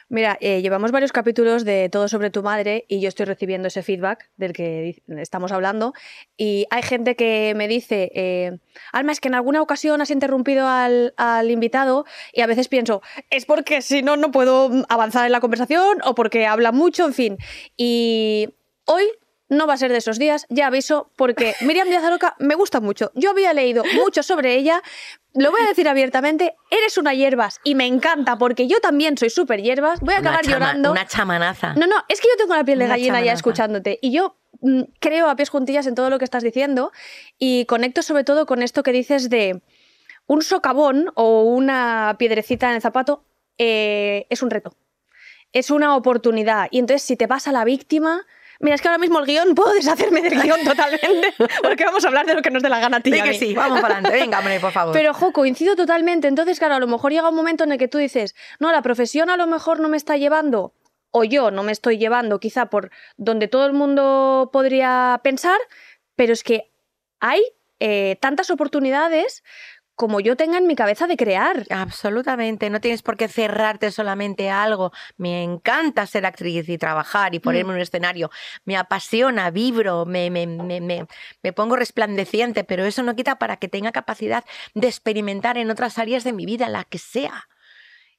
Mira, 0.09 0.37
eh, 0.41 0.63
llevamos 0.63 0.93
varios 0.93 1.13
capítulos 1.13 1.65
de 1.65 1.89
Todo 1.89 2.09
sobre 2.09 2.31
tu 2.31 2.43
madre 2.43 2.85
y 2.89 3.01
yo 3.01 3.09
estoy 3.09 3.27
recibiendo 3.27 3.69
ese 3.69 3.83
feedback 3.83 4.31
del 4.37 4.53
que 4.53 5.03
estamos 5.19 5.53
hablando. 5.53 5.95
Y 6.37 6.67
hay 6.71 6.83
gente 6.83 7.17
que 7.17 7.55
me 7.57 7.69
dice, 7.69 8.11
eh, 8.15 8.59
Alma, 8.93 9.13
es 9.13 9.21
que 9.21 9.29
en 9.29 9.35
alguna 9.35 9.63
ocasión 9.63 10.01
has 10.01 10.11
interrumpido 10.11 10.67
al, 10.69 11.15
al 11.17 11.51
invitado 11.51 12.05
y 12.33 12.43
a 12.43 12.47
veces 12.47 12.69
pienso, 12.69 13.03
es 13.31 13.47
porque 13.47 13.83
si 13.83 14.03
no, 14.03 14.17
no 14.17 14.31
puedo 14.31 14.69
mm, 14.69 14.85
avanzar 14.89 15.27
en 15.27 15.33
la 15.33 15.41
conversación 15.41 15.99
o 16.05 16.15
porque 16.15 16.47
habla 16.47 16.73
mucho, 16.73 17.07
en 17.07 17.15
fin. 17.15 17.39
Y 17.77 18.51
hoy 18.85 19.05
no 19.49 19.67
va 19.67 19.75
a 19.75 19.77
ser 19.77 19.93
de 19.93 19.99
esos 19.99 20.19
días, 20.19 20.47
ya 20.49 20.69
aviso, 20.69 21.11
porque 21.17 21.55
Miriam 21.61 21.89
Díaz 21.89 22.03
Aroca 22.05 22.35
me 22.39 22.55
gusta 22.55 22.81
mucho. 22.81 23.11
Yo 23.15 23.31
había 23.31 23.53
leído 23.53 23.83
mucho 23.95 24.23
sobre 24.23 24.55
ella, 24.57 24.83
lo 25.35 25.51
voy 25.51 25.61
a 25.63 25.67
decir 25.67 25.89
abiertamente, 25.89 26.55
eres 26.71 26.97
una 26.97 27.13
hierbas 27.13 27.61
y 27.65 27.75
me 27.75 27.87
encanta 27.87 28.39
porque 28.39 28.67
yo 28.67 28.81
también 28.81 29.19
soy 29.19 29.31
súper 29.31 29.61
hierbas, 29.63 30.01
voy 30.01 30.15
a 30.15 30.21
Una 30.21 30.31
acabar 30.31 30.45
chama- 30.45 30.55
llorando. 30.67 30.93
Una 30.93 31.07
chamanaza. 31.07 31.75
No, 31.75 31.87
no, 31.87 31.97
es 32.09 32.21
que 32.21 32.29
yo 32.29 32.37
tengo 32.39 32.55
la 32.57 32.65
piel 32.65 32.79
de 32.79 32.87
Una 32.87 32.95
gallina 32.95 33.21
ya 33.23 33.33
escuchándote 33.33 33.99
y 34.01 34.13
yo 34.13 34.37
mm, 34.61 34.83
creo 35.01 35.29
a 35.29 35.37
pies 35.37 35.51
juntillas 35.51 35.87
en 35.87 35.95
todo 35.95 36.09
lo 36.11 36.19
que 36.19 36.25
estás 36.25 36.43
diciendo 36.43 36.93
y 37.39 37.67
conecto 37.67 38.03
sobre 38.03 38.25
todo 38.25 38.47
con 38.47 38.63
esto 38.63 38.83
que 38.83 38.93
dices 38.93 39.29
de 39.29 39.61
un 40.27 40.41
socavón 40.43 41.11
o 41.17 41.43
una 41.43 42.17
piedrecita 42.19 42.71
en 42.71 42.77
el 42.77 42.81
zapato 42.81 43.25
eh, 43.59 44.27
es 44.31 44.43
un 44.43 44.51
reto, 44.51 44.75
es 45.53 45.71
una 45.71 45.97
oportunidad 45.97 46.69
y 46.71 46.79
entonces 46.79 47.03
si 47.03 47.17
te 47.17 47.27
vas 47.27 47.47
a 47.47 47.53
la 47.53 47.65
víctima... 47.65 48.25
Mira, 48.61 48.75
es 48.77 48.83
que 48.83 48.89
ahora 48.89 48.99
mismo 48.99 49.19
el 49.19 49.27
guion, 49.27 49.55
puedo 49.55 49.73
deshacerme 49.75 50.23
del 50.23 50.41
guion 50.41 50.61
totalmente, 50.65 51.35
porque 51.63 51.85
vamos 51.85 52.05
a 52.05 52.09
hablar 52.09 52.27
de 52.27 52.35
lo 52.35 52.43
que 52.43 52.51
nos 52.51 52.63
dé 52.63 52.69
la 52.69 52.81
gana 52.81 52.99
a 52.99 53.01
ti. 53.01 53.11
y 53.11 53.13
Di 53.15 53.21
a 53.21 53.25
que 53.25 53.31
mí. 53.31 53.39
sí, 53.39 53.55
vamos 53.55 53.81
para 53.81 53.95
adelante. 53.97 54.19
Venga, 54.19 54.39
hombre, 54.39 54.61
por 54.61 54.73
favor. 54.73 54.93
Pero, 54.93 55.13
jo, 55.15 55.33
coincido 55.33 55.77
totalmente. 55.77 56.29
Entonces, 56.29 56.59
claro, 56.59 56.75
a 56.77 56.79
lo 56.81 56.87
mejor 56.87 57.13
llega 57.13 57.29
un 57.29 57.35
momento 57.35 57.65
en 57.65 57.73
el 57.73 57.79
que 57.79 57.89
tú 57.89 57.99
dices, 57.99 58.35
no, 58.61 58.73
la 58.73 58.83
profesión 58.83 59.31
a 59.31 59.37
lo 59.37 59.47
mejor 59.47 59.81
no 59.81 59.89
me 59.89 59.97
está 59.97 60.17
llevando, 60.17 60.75
o 61.11 61.25
yo 61.25 61.51
no 61.51 61.63
me 61.63 61.73
estoy 61.73 61.99
llevando, 61.99 62.41
quizá 62.41 62.67
por 62.67 62.91
donde 63.17 63.49
todo 63.49 63.67
el 63.67 63.73
mundo 63.73 64.51
podría 64.53 65.21
pensar, 65.23 65.59
pero 66.17 66.33
es 66.33 66.43
que 66.43 66.73
hay 67.21 67.43
eh, 67.81 68.17
tantas 68.21 68.51
oportunidades 68.51 69.43
como 69.95 70.21
yo 70.21 70.37
tenga 70.37 70.59
en 70.59 70.67
mi 70.67 70.75
cabeza 70.75 71.07
de 71.07 71.17
crear. 71.17 71.65
Absolutamente, 71.71 72.71
no 72.71 72.81
tienes 72.81 73.03
por 73.03 73.17
qué 73.17 73.29
cerrarte 73.29 73.91
solamente 73.91 74.51
a 74.51 74.63
algo. 74.63 74.93
Me 75.17 75.43
encanta 75.43 76.07
ser 76.07 76.27
actriz 76.27 76.69
y 76.69 76.79
trabajar 76.79 77.35
y 77.35 77.41
ponerme 77.41 77.73
en 77.73 77.77
un 77.77 77.83
escenario. 77.83 78.31
Me 78.65 78.77
apasiona, 78.77 79.51
vibro, 79.51 80.05
me, 80.07 80.31
me, 80.31 80.47
me, 80.47 80.81
me, 80.81 81.07
me 81.43 81.53
pongo 81.53 81.77
resplandeciente, 81.77 82.65
pero 82.65 82.85
eso 82.85 83.03
no 83.03 83.15
quita 83.17 83.39
para 83.39 83.57
que 83.57 83.69
tenga 83.69 83.93
capacidad 83.93 84.45
de 84.75 84.89
experimentar 84.89 85.59
en 85.59 85.71
otras 85.71 85.99
áreas 85.99 86.25
de 86.25 86.33
mi 86.33 86.47
vida, 86.47 86.69
la 86.69 86.85
que 86.85 86.99
sea. 86.99 87.49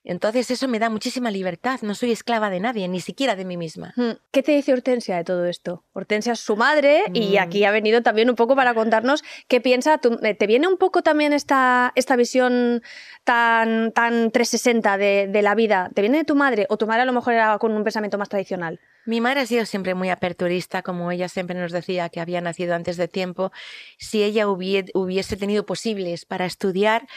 Entonces 0.06 0.50
eso 0.52 0.68
me 0.68 0.80
da 0.80 0.90
muchísima 0.90 1.32
libertad, 1.32 1.80
no 1.82 1.96
soy 1.96 2.12
esclava 2.12 2.50
de 2.50 2.60
nadie, 2.60 2.88
ni 2.88 3.02
siquiera 3.02 3.36
de 3.36 3.44
mí 3.44 3.58
misma. 3.58 3.92
Hmm, 3.96 4.12
¿Qué 4.32 4.44
te 4.44 4.52
dice 4.54 4.72
Hortensia 4.72 5.18
de 5.18 5.24
todo 5.24 5.46
esto? 5.46 5.84
Hortensia 5.94 6.34
es 6.34 6.40
su 6.40 6.56
madre 6.56 7.04
y 7.14 7.36
Mm. 7.38 7.42
aquí 7.42 7.64
ha 7.66 7.72
venido 7.72 8.02
también 8.04 8.30
un 8.30 8.36
poco 8.36 8.56
para 8.56 8.74
contarnos 8.76 9.24
qué 9.48 9.60
piensa. 9.62 9.98
Tú- 9.98 10.20
eh, 10.22 10.36
¿Te 10.36 10.46
viene 10.48 10.68
un 10.68 10.78
poco 10.78 11.02
también 11.02 11.34
esta, 11.34 11.92
esta 11.96 12.16
visión 12.16 12.82
tan, 13.24 13.92
tan 13.94 14.32
360 14.32 14.98
de, 14.98 15.28
de 15.28 15.42
la 15.42 15.56
vida? 15.56 15.90
¿Te 15.94 16.02
viene 16.02 16.20
de 16.20 16.24
tu 16.24 16.36
madre 16.36 16.68
o 16.70 16.78
tu 16.78 16.86
madre 16.88 17.02
a 17.02 17.06
lo 17.06 17.14
mejor 17.14 17.34
era 17.34 17.58
con 17.58 17.72
un 17.74 17.84
pensamiento 17.84 18.18
más 18.18 18.30
tradicional? 18.30 18.80
Mi 19.08 19.22
madre 19.22 19.42
ha 19.42 19.46
sido 19.46 19.66
siempre 19.66 19.94
muy 19.94 20.10
aperturista, 20.10 20.82
como 20.82 21.12
ella 21.12 21.30
siempre 21.30 21.56
nos 21.56 21.72
decía 21.72 22.10
que 22.10 22.20
había 22.20 22.42
nacido 22.42 22.74
antes 22.74 22.98
de 22.98 23.08
tiempo. 23.08 23.52
Si 24.00 24.24
ella 24.24 24.48
hubiese 24.48 25.38
tenido 25.38 25.66
posibles 25.66 26.26
para 26.26 26.46
estudiar, 26.46 27.08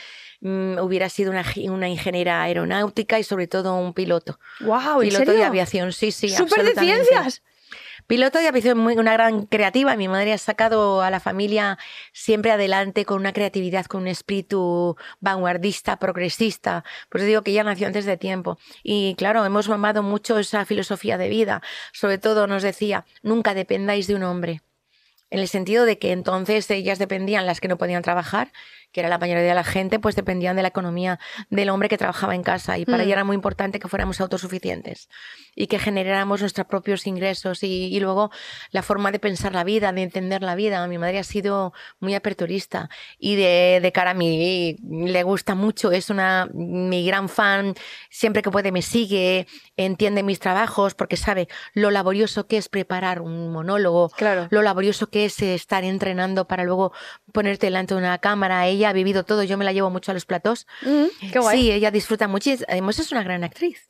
mm, 0.41 0.79
hubiera 0.79 1.09
sido 1.09 1.31
una, 1.31 1.45
una, 1.71 1.89
ingeniera 1.89 2.43
aeronáutica 2.43 3.19
y 3.19 3.25
sobre 3.25 3.47
todo 3.47 3.75
un 3.75 3.95
piloto. 3.95 4.39
¡Wow! 4.61 5.01
Piloto 5.01 5.33
de 5.33 5.45
aviación, 5.45 5.93
sí, 5.93 6.13
sí. 6.13 6.29
¡Súper 6.29 6.65
de 6.65 6.75
ciencias! 6.75 7.43
Piloto 8.09 8.41
y 8.41 8.47
afición 8.47 8.79
muy 8.79 8.97
una 8.97 9.13
gran 9.13 9.45
creativa. 9.45 9.95
Mi 9.95 10.09
madre 10.09 10.33
ha 10.33 10.39
sacado 10.39 11.03
a 11.03 11.11
la 11.11 11.21
familia 11.21 11.77
siempre 12.15 12.51
adelante 12.51 13.05
con 13.05 13.21
una 13.21 13.35
creatividad, 13.35 13.85
con 13.85 14.01
un 14.01 14.09
espíritu 14.09 14.97
vanguardista, 15.21 15.99
progresista. 15.99 16.85
Pues 17.11 17.27
digo 17.27 17.43
que 17.43 17.51
ella 17.51 17.65
nació 17.65 17.87
antes 17.87 18.07
de 18.07 18.17
tiempo. 18.17 18.59
Y 18.83 19.15
claro, 19.19 19.45
hemos 19.45 19.69
mamado 19.69 20.03
mucho 20.03 20.39
esa 20.39 20.65
filosofía 20.65 21.19
de 21.19 21.29
vida. 21.29 21.61
Sobre 21.93 22.17
todo 22.17 22.47
nos 22.47 22.63
decía, 22.63 23.05
nunca 23.23 23.53
dependáis 23.53 24.07
de 24.07 24.15
un 24.15 24.23
hombre. 24.23 24.63
En 25.29 25.41
el 25.41 25.49
sentido 25.49 25.85
de 25.85 25.99
que 25.99 26.13
entonces 26.13 26.71
ellas 26.71 26.99
dependían, 26.99 27.45
las 27.45 27.61
que 27.61 27.69
no 27.69 27.77
podían 27.77 28.03
trabajar, 28.03 28.53
que 28.93 29.01
era 29.01 29.09
la 29.09 29.19
mayoría 29.19 29.43
de 29.43 29.55
la 29.55 29.65
gente, 29.65 29.99
pues 29.99 30.17
dependían 30.17 30.57
de 30.57 30.63
la 30.63 30.69
economía 30.69 31.19
del 31.51 31.71
hombre 31.71 31.89
que 31.89 31.99
trabajaba 31.99 32.35
en 32.35 32.43
casa 32.43 32.79
y 32.79 32.87
para 32.87 33.03
ella 33.03 33.11
mm. 33.11 33.19
era 33.19 33.25
muy 33.25 33.35
importante 33.35 33.79
que 33.79 33.89
fuéramos 33.89 34.21
autosuficientes 34.21 35.09
y 35.55 35.67
que 35.67 35.79
generáramos 35.79 36.41
nuestros 36.41 36.67
propios 36.67 37.07
ingresos 37.07 37.63
y, 37.63 37.99
luego 37.99 38.31
la 38.71 38.83
forma 38.83 39.11
de 39.11 39.19
pensar 39.19 39.55
la 39.55 39.65
vida, 39.65 39.93
de 39.93 40.03
entender 40.03 40.43
la 40.43 40.55
vida. 40.55 40.87
Mi 40.87 40.99
madre 40.99 41.19
ha 41.19 41.25
sido 41.25 41.73
muy 42.01 42.15
aperturista 42.15 42.89
y 43.19 43.35
de, 43.37 43.81
de 43.83 43.93
cara 43.93 44.13
a 44.13 44.15
mí 44.15 44.77
le 44.89 45.23
gusta 45.23 45.55
mucho, 45.55 45.91
es 45.91 46.11
una 46.11 46.49
mi 46.55 47.05
gran 47.05 47.29
fan, 47.29 47.75
siempre 48.09 48.43
que 48.43 48.51
puede 48.51 48.73
me 48.73 48.83
sigue, 48.83 49.47
entiende 49.77 50.23
mis 50.23 50.39
trabajos 50.39 50.95
porque 50.95 51.17
sabe 51.17 51.49
lo 51.75 51.91
laborioso 51.91 52.47
que 52.47 52.57
es 52.57 52.69
preparar 52.69 53.21
un 53.21 53.53
monólogo, 53.53 54.11
claro. 54.11 54.47
lo 54.51 54.63
laborioso 54.63 55.09
que 55.09 55.25
es 55.25 55.43
estar 55.43 55.85
entrenando 55.85 56.47
para 56.47 56.65
luego 56.65 56.93
ponerte 57.33 57.67
delante 57.67 57.95
de 57.95 58.01
una 58.01 58.19
cámara. 58.19 58.67
Ella 58.67 58.78
ha 58.85 58.93
vivido 58.93 59.25
todo, 59.25 59.43
yo 59.43 59.57
me 59.59 59.65
la 59.65 59.73
llevo 59.73 59.91
mucho 59.91 60.11
a 60.11 60.15
los 60.15 60.27
platos. 60.27 60.67
Mm, 60.83 61.31
qué 61.33 61.39
guay. 61.39 61.59
Sí, 61.59 61.73
ella 61.73 61.91
disfruta 61.91 62.29
mucho 62.29 62.51
y 62.51 62.59
además 62.69 62.99
es 62.99 63.13
una 63.13 63.23
gran 63.23 63.45
actriz. 63.45 63.89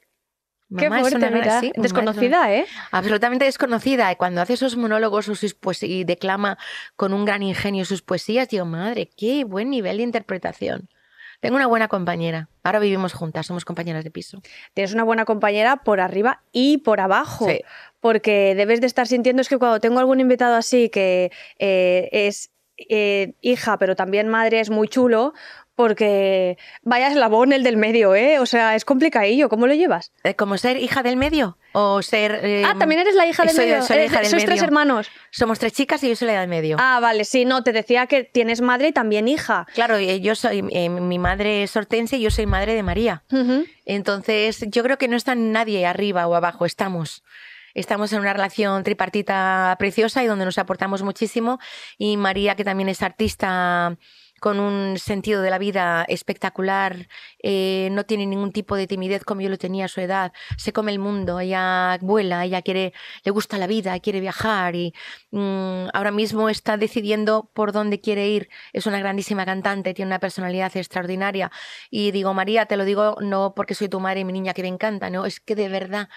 qué 0.77 0.89
fuerte, 0.89 1.31
mira. 1.31 1.61
desconocida, 1.77 2.53
¿eh? 2.55 2.67
Absolutamente 2.91 3.45
desconocida. 3.45 4.13
Y 4.13 4.17
cuando 4.17 4.41
hace 4.41 4.55
esos 4.55 4.77
monólogos 4.77 5.27
sus 5.27 5.57
y 5.83 6.05
declama 6.05 6.59
con 6.97 7.13
un 7.13 7.25
gran 7.25 7.43
ingenio 7.43 7.85
sus 7.85 8.03
poesías, 8.03 8.49
digo, 8.49 8.65
madre, 8.65 9.11
qué 9.17 9.45
buen 9.45 9.71
nivel 9.71 9.99
de 9.99 10.03
interpretación. 10.03 10.89
Tengo 11.41 11.57
una 11.57 11.67
buena 11.67 11.87
compañera. 11.89 12.49
Ahora 12.65 12.81
vivimos 12.81 13.13
juntas, 13.13 13.47
somos 13.47 13.65
compañeras 13.65 14.03
de 14.03 14.11
piso. 14.11 14.43
Tienes 14.75 14.93
una 14.93 15.05
buena 15.05 15.25
compañera 15.25 15.77
por 15.77 16.01
arriba 16.01 16.43
y 16.51 16.79
por 16.79 17.01
abajo. 17.01 17.47
Porque 18.01 18.55
debes 18.57 18.81
de 18.81 18.89
estar 18.89 19.07
sintiendo 19.07 19.43
es 19.43 19.49
que 19.49 19.59
cuando 19.59 19.79
tengo 19.79 20.01
algún 20.01 20.21
invitado 20.21 20.57
así 20.57 20.89
que 20.89 21.31
eh, 21.59 22.09
es 22.13 22.51
eh, 22.89 23.35
hija, 23.41 23.79
pero 23.79 23.97
también 23.97 24.29
madre 24.29 24.61
es 24.61 24.71
muy 24.71 24.89
chulo, 24.89 25.35
porque 25.79 26.59
vaya 26.83 27.07
eslabón 27.07 27.53
el 27.53 27.63
del 27.63 27.77
medio, 27.77 28.17
¿eh? 28.17 28.41
O 28.41 28.47
sea, 28.47 28.75
es 28.75 28.85
complicadillo. 28.85 29.49
¿Cómo 29.49 29.69
lo 29.69 29.75
llevas? 29.75 30.11
Eh, 30.25 30.35
¿Como 30.35 30.59
ser 30.59 30.77
hija 30.77 31.05
del 31.05 31.17
medio? 31.17 31.57
¿O 31.73 32.03
ser...? 32.03 32.41
Eh, 32.43 32.65
ah, 32.67 32.75
también 32.77 33.01
eres 33.01 33.15
la 33.15 33.29
hija 33.29 33.45
del 33.45 33.57
medio. 33.57 33.83
Soy 33.83 33.99
hija 33.99 34.21
del 34.21 34.45
tres 34.45 34.61
hermanos? 34.61 35.09
Somos 35.31 35.61
tres 35.61 35.73
chicas 35.73 36.03
y 36.03 36.09
yo 36.09 36.17
soy 36.17 36.27
la 36.27 36.41
del 36.41 36.49
medio. 36.49 36.79
Ah, 36.81 36.99
vale. 37.01 37.25
Sí, 37.25 37.45
no, 37.45 37.63
te 37.63 37.73
decía 37.73 38.09
que 38.09 38.25
tienes 38.25 38.61
madre 38.61 38.89
y 38.89 38.93
también 38.93 39.29
hija. 39.29 39.69
Claro, 39.75 40.01
yo 40.01 40.35
soy... 40.35 40.63
mi 40.63 41.19
madre 41.21 41.63
es 41.63 41.77
hortensia 41.77 42.19
y 42.19 42.23
yo 42.23 42.33
soy 42.33 42.47
madre 42.47 42.75
de 42.75 42.83
María. 42.83 43.23
Entonces, 43.85 44.65
yo 44.69 44.83
creo 44.83 44.99
que 44.99 45.07
no 45.07 45.17
está 45.17 45.37
nadie 45.37 45.87
arriba 45.87 46.27
o 46.27 46.35
abajo, 46.35 46.67
estamos 46.67 47.23
estamos 47.75 48.13
en 48.13 48.21
una 48.21 48.33
relación 48.33 48.83
tripartita 48.85 49.77
preciosa 49.79 50.23
y 50.23 50.27
donde 50.27 50.45
nos 50.45 50.59
aportamos 50.59 51.03
muchísimo. 51.03 51.59
Y 51.97 52.17
María, 52.17 52.55
que 52.57 52.65
también 52.65 52.89
es 52.89 53.03
artista 53.03 53.97
con 54.41 54.61
un 54.61 54.99
sentido 54.99 55.43
de 55.43 55.51
la 55.51 55.59
vida 55.59 56.05
espectacular, 56.09 57.09
eh, 57.43 57.89
no 57.93 58.05
tiene 58.05 58.27
ningún 58.27 58.53
tipo 58.53 58.77
de 58.77 58.87
timidez 58.87 59.25
como 59.25 59.41
yo 59.41 59.49
lo 59.49 59.59
tenía 59.59 59.87
a 59.87 59.89
su 59.89 60.01
edad, 60.01 60.33
se 60.57 60.73
come 60.73 60.93
el 60.93 60.99
mundo, 60.99 61.41
ella 61.41 61.99
vuela, 62.01 62.45
ella 62.45 62.63
quiere, 62.63 62.93
le 63.25 63.31
gusta 63.31 63.59
la 63.59 63.67
vida, 63.67 63.99
quiere 64.01 64.21
viajar 64.21 64.75
y 64.77 64.95
mm, 65.31 65.89
ahora 65.93 66.11
mismo 66.11 66.49
está 66.49 66.77
decidiendo 66.77 67.51
por 67.53 67.73
dónde 67.73 68.01
quiere 68.01 68.29
ir. 68.29 68.49
Es 68.73 68.87
una 68.87 69.01
grandísima 69.01 69.45
cantante, 69.45 69.95
tiene 69.95 70.09
una 70.11 70.21
personalidad 70.21 70.77
extraordinaria 70.77 71.51
y 71.91 72.11
digo, 72.13 72.35
María, 72.35 72.67
te 72.67 72.77
lo 72.77 72.85
digo 72.85 73.17
no 73.21 73.55
porque 73.55 73.75
soy 73.75 73.89
tu 73.89 74.01
madre 74.01 74.21
y 74.21 74.25
mi 74.25 74.33
niña 74.33 74.55
que 74.55 74.63
me 74.63 74.69
encanta, 74.69 75.11
no, 75.11 75.27
es 75.27 75.41
que 75.41 75.55
de 75.55 75.69
verdad 75.69 76.09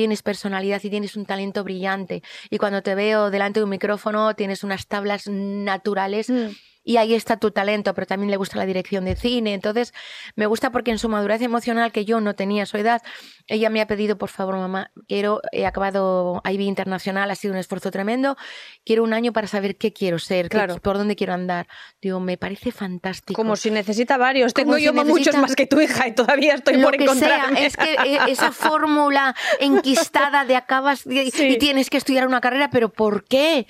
tienes 0.00 0.22
personalidad 0.22 0.80
y 0.82 0.88
tienes 0.88 1.14
un 1.14 1.26
talento 1.26 1.62
brillante 1.62 2.22
y 2.48 2.56
cuando 2.56 2.82
te 2.82 2.94
veo 2.94 3.30
delante 3.30 3.60
de 3.60 3.64
un 3.64 3.70
micrófono 3.70 4.34
tienes 4.34 4.64
unas 4.64 4.86
tablas 4.86 5.28
naturales. 5.28 6.30
Mm 6.30 6.48
y 6.82 6.96
ahí 6.96 7.14
está 7.14 7.36
tu 7.36 7.50
talento, 7.50 7.92
pero 7.94 8.06
también 8.06 8.30
le 8.30 8.36
gusta 8.38 8.56
la 8.56 8.66
dirección 8.66 9.04
de 9.04 9.14
cine. 9.14 9.54
Entonces, 9.54 9.92
me 10.34 10.46
gusta 10.46 10.72
porque 10.72 10.90
en 10.90 10.98
su 10.98 11.08
madurez 11.08 11.42
emocional, 11.42 11.92
que 11.92 12.04
yo 12.04 12.20
no 12.20 12.34
tenía 12.34 12.62
a 12.62 12.66
su 12.66 12.78
edad, 12.78 13.02
ella 13.50 13.68
me 13.68 13.80
ha 13.80 13.86
pedido, 13.86 14.16
por 14.16 14.28
favor, 14.28 14.54
mamá, 14.56 14.92
quiero, 15.08 15.40
he 15.50 15.66
acabado 15.66 16.40
IB 16.48 16.60
Internacional, 16.60 17.28
ha 17.32 17.34
sido 17.34 17.52
un 17.52 17.58
esfuerzo 17.58 17.90
tremendo, 17.90 18.36
quiero 18.84 19.02
un 19.02 19.12
año 19.12 19.32
para 19.32 19.48
saber 19.48 19.76
qué 19.76 19.92
quiero 19.92 20.20
ser, 20.20 20.48
por 20.80 20.98
dónde 20.98 21.16
quiero 21.16 21.34
andar. 21.34 21.66
Digo, 22.00 22.20
me 22.20 22.38
parece 22.38 22.70
fantástico. 22.70 23.36
Como 23.36 23.56
si 23.56 23.72
necesita 23.72 24.16
varios, 24.16 24.54
tengo 24.54 24.78
yo 24.78 24.94
muchos 24.94 25.36
más 25.36 25.56
que 25.56 25.66
tu 25.66 25.80
hija 25.80 26.06
y 26.06 26.14
todavía 26.14 26.54
estoy 26.54 26.80
por 26.80 26.94
encontrar. 26.94 27.58
Es 27.58 27.76
que 27.76 27.94
eh, 27.94 28.18
esa 28.28 28.52
fórmula 28.52 29.34
enquistada 29.58 30.44
de 30.44 30.54
acabas 30.54 31.04
y 31.04 31.58
tienes 31.58 31.90
que 31.90 31.96
estudiar 31.96 32.28
una 32.28 32.40
carrera, 32.40 32.70
pero 32.70 32.92
¿por 32.92 33.24
qué? 33.24 33.66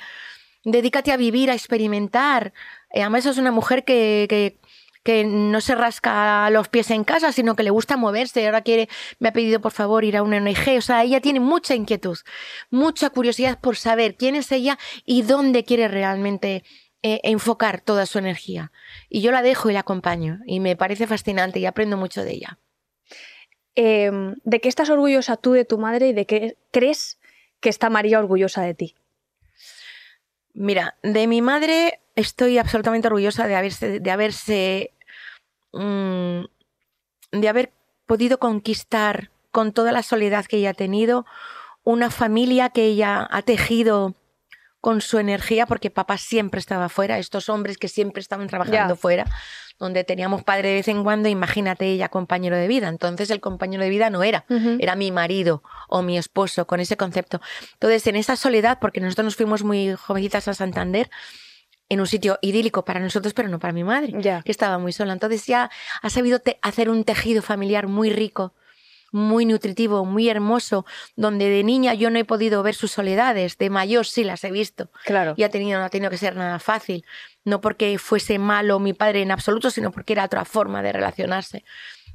Dedícate 0.62 1.10
a 1.10 1.16
vivir, 1.16 1.50
a 1.50 1.54
experimentar. 1.54 2.52
Eh, 2.92 3.00
además 3.00 3.24
es 3.24 3.38
una 3.38 3.50
mujer 3.50 3.84
que, 3.84 4.26
que, 4.28 4.58
que, 5.02 5.24
no 5.24 5.60
se 5.60 5.74
rasca 5.74 6.48
los 6.50 6.68
pies 6.68 6.90
en 6.90 7.04
casa, 7.04 7.32
sino 7.32 7.56
que 7.56 7.62
le 7.62 7.70
gusta 7.70 7.96
moverse. 7.96 8.46
Ahora 8.46 8.62
quiere, 8.62 8.88
me 9.18 9.28
ha 9.28 9.32
pedido 9.32 9.60
por 9.60 9.72
favor 9.72 10.04
ir 10.04 10.16
a 10.16 10.22
una 10.22 10.38
ONG. 10.38 10.78
O 10.78 10.80
sea, 10.80 11.02
ella 11.02 11.20
tiene 11.20 11.40
mucha 11.40 11.74
inquietud, 11.74 12.18
mucha 12.70 13.10
curiosidad 13.10 13.60
por 13.60 13.76
saber 13.76 14.16
quién 14.16 14.34
es 14.34 14.52
ella 14.52 14.78
y 15.04 15.22
dónde 15.22 15.64
quiere 15.64 15.88
realmente 15.88 16.64
eh, 17.02 17.20
enfocar 17.24 17.80
toda 17.80 18.04
su 18.06 18.18
energía. 18.18 18.72
Y 19.08 19.22
yo 19.22 19.32
la 19.32 19.42
dejo 19.42 19.70
y 19.70 19.72
la 19.72 19.80
acompaño. 19.80 20.40
Y 20.46 20.60
me 20.60 20.76
parece 20.76 21.06
fascinante 21.06 21.58
y 21.58 21.66
aprendo 21.66 21.96
mucho 21.96 22.22
de 22.22 22.32
ella. 22.32 22.58
Em, 23.74 24.34
¿De 24.44 24.60
qué 24.60 24.68
estás 24.68 24.90
orgullosa 24.90 25.36
tú 25.36 25.52
de 25.52 25.64
tu 25.64 25.78
madre 25.78 26.08
y 26.08 26.12
de 26.12 26.26
qué 26.26 26.58
crees 26.70 27.18
que 27.60 27.68
está 27.68 27.88
María 27.88 28.18
orgullosa 28.18 28.62
de 28.62 28.74
ti? 28.74 28.94
Mira, 30.54 30.96
de 31.02 31.26
mi 31.26 31.42
madre 31.42 32.00
estoy 32.16 32.58
absolutamente 32.58 33.08
orgullosa 33.08 33.46
de 33.46 33.56
haberse, 33.56 34.00
de 34.00 34.10
haberse, 34.10 34.92
mm, 35.72 36.44
de 37.32 37.48
haber 37.48 37.72
podido 38.06 38.38
conquistar 38.38 39.30
con 39.50 39.72
toda 39.72 39.92
la 39.92 40.02
soledad 40.02 40.46
que 40.46 40.58
ella 40.58 40.70
ha 40.70 40.74
tenido 40.74 41.26
una 41.84 42.10
familia 42.10 42.70
que 42.70 42.84
ella 42.84 43.26
ha 43.30 43.42
tejido 43.42 44.14
con 44.80 45.00
su 45.00 45.18
energía, 45.18 45.66
porque 45.66 45.90
papá 45.90 46.16
siempre 46.18 46.58
estaba 46.58 46.88
fuera, 46.88 47.18
estos 47.18 47.48
hombres 47.48 47.76
que 47.78 47.88
siempre 47.88 48.20
estaban 48.20 48.48
trabajando 48.48 48.96
fuera, 48.96 49.26
donde 49.80 50.04
teníamos 50.04 50.44
padre 50.44 50.68
de 50.68 50.74
vez 50.74 50.88
en 50.88 51.02
cuando, 51.02 51.28
imagínate 51.28 51.86
ella 51.86 52.10
compañero 52.10 52.56
de 52.56 52.68
vida. 52.68 52.88
Entonces 52.88 53.30
el 53.30 53.40
compañero 53.40 53.82
de 53.82 53.88
vida 53.88 54.10
no 54.10 54.22
era, 54.22 54.44
era 54.78 54.94
mi 54.94 55.10
marido 55.10 55.62
o 55.88 56.02
mi 56.02 56.18
esposo, 56.18 56.66
con 56.66 56.78
ese 56.78 56.96
concepto. 56.96 57.40
Entonces 57.72 58.06
en 58.06 58.14
esa 58.16 58.36
soledad, 58.36 58.78
porque 58.80 59.00
nosotros 59.00 59.24
nos 59.24 59.36
fuimos 59.36 59.64
muy 59.64 59.94
jovencitas 59.96 60.46
a 60.46 60.54
Santander, 60.54 61.10
en 61.88 62.00
un 62.00 62.06
sitio 62.06 62.38
idílico 62.40 62.84
para 62.84 63.00
nosotros, 63.00 63.34
pero 63.34 63.48
no 63.48 63.58
para 63.58 63.72
mi 63.72 63.82
madre, 63.82 64.12
que 64.20 64.52
estaba 64.52 64.78
muy 64.78 64.92
sola. 64.92 65.12
Entonces 65.12 65.46
ya 65.46 65.70
ha 66.02 66.10
sabido 66.10 66.40
hacer 66.62 66.88
un 66.88 67.02
tejido 67.02 67.42
familiar 67.42 67.88
muy 67.88 68.10
rico, 68.10 68.54
muy 69.12 69.46
nutritivo, 69.46 70.04
muy 70.04 70.28
hermoso, 70.28 70.86
donde 71.16 71.48
de 71.48 71.64
niña 71.64 71.94
yo 71.94 72.10
no 72.10 72.18
he 72.18 72.24
podido 72.24 72.62
ver 72.62 72.74
sus 72.74 72.92
soledades, 72.92 73.58
de 73.58 73.70
mayor 73.70 74.06
sí 74.06 74.24
las 74.24 74.44
he 74.44 74.50
visto. 74.50 74.90
Claro. 75.04 75.34
Y 75.36 75.42
ha 75.42 75.50
tenido, 75.50 75.78
no 75.78 75.84
ha 75.84 75.90
tenido 75.90 76.10
que 76.10 76.18
ser 76.18 76.36
nada 76.36 76.58
fácil, 76.58 77.04
no 77.44 77.60
porque 77.60 77.98
fuese 77.98 78.38
malo 78.38 78.78
mi 78.78 78.92
padre 78.92 79.22
en 79.22 79.30
absoluto, 79.30 79.70
sino 79.70 79.90
porque 79.90 80.12
era 80.12 80.24
otra 80.24 80.44
forma 80.44 80.82
de 80.82 80.92
relacionarse. 80.92 81.64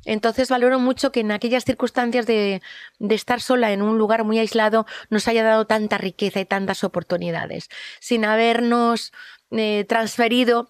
Entonces 0.05 0.49
valoro 0.49 0.79
mucho 0.79 1.11
que 1.11 1.21
en 1.21 1.31
aquellas 1.31 1.65
circunstancias 1.65 2.27
de, 2.27 2.61
de, 2.99 3.15
estar 3.15 3.41
sola 3.41 3.71
en 3.71 3.81
un 3.81 3.97
lugar 3.97 4.23
muy 4.23 4.37
aislado 4.37 4.85
nos 5.09 5.27
haya 5.27 5.43
dado 5.43 5.65
tanta 5.65 5.97
riqueza 5.97 6.39
y 6.39 6.45
tantas 6.45 6.83
oportunidades, 6.83 7.69
sin 7.99 8.23
habernos 8.23 9.11
eh, 9.51 9.85
transferido 9.87 10.69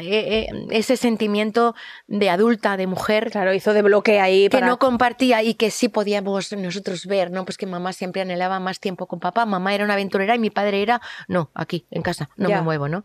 eh, 0.00 0.46
eh, 0.50 0.66
ese 0.70 0.96
sentimiento 0.96 1.74
de 2.06 2.30
adulta, 2.30 2.76
de 2.76 2.86
mujer. 2.86 3.30
Claro, 3.30 3.52
hizo 3.54 3.72
de 3.74 3.82
bloque 3.82 4.20
ahí. 4.20 4.48
Que 4.48 4.60
no 4.60 4.78
compartía 4.78 5.42
y 5.42 5.54
que 5.54 5.70
sí 5.70 5.88
podíamos 5.88 6.52
nosotros 6.52 7.06
ver, 7.06 7.30
¿no? 7.30 7.44
Pues 7.44 7.56
que 7.56 7.66
mamá 7.66 7.92
siempre 7.92 8.22
anhelaba 8.22 8.60
más 8.60 8.80
tiempo 8.80 9.06
con 9.06 9.20
papá. 9.20 9.46
Mamá 9.46 9.74
era 9.74 9.84
una 9.84 9.94
aventurera 9.94 10.34
y 10.34 10.38
mi 10.38 10.50
padre 10.50 10.82
era, 10.82 11.00
no, 11.28 11.50
aquí, 11.54 11.86
en 11.90 12.02
casa, 12.02 12.30
no 12.36 12.48
me 12.48 12.60
muevo, 12.62 12.88
¿no? 12.88 13.04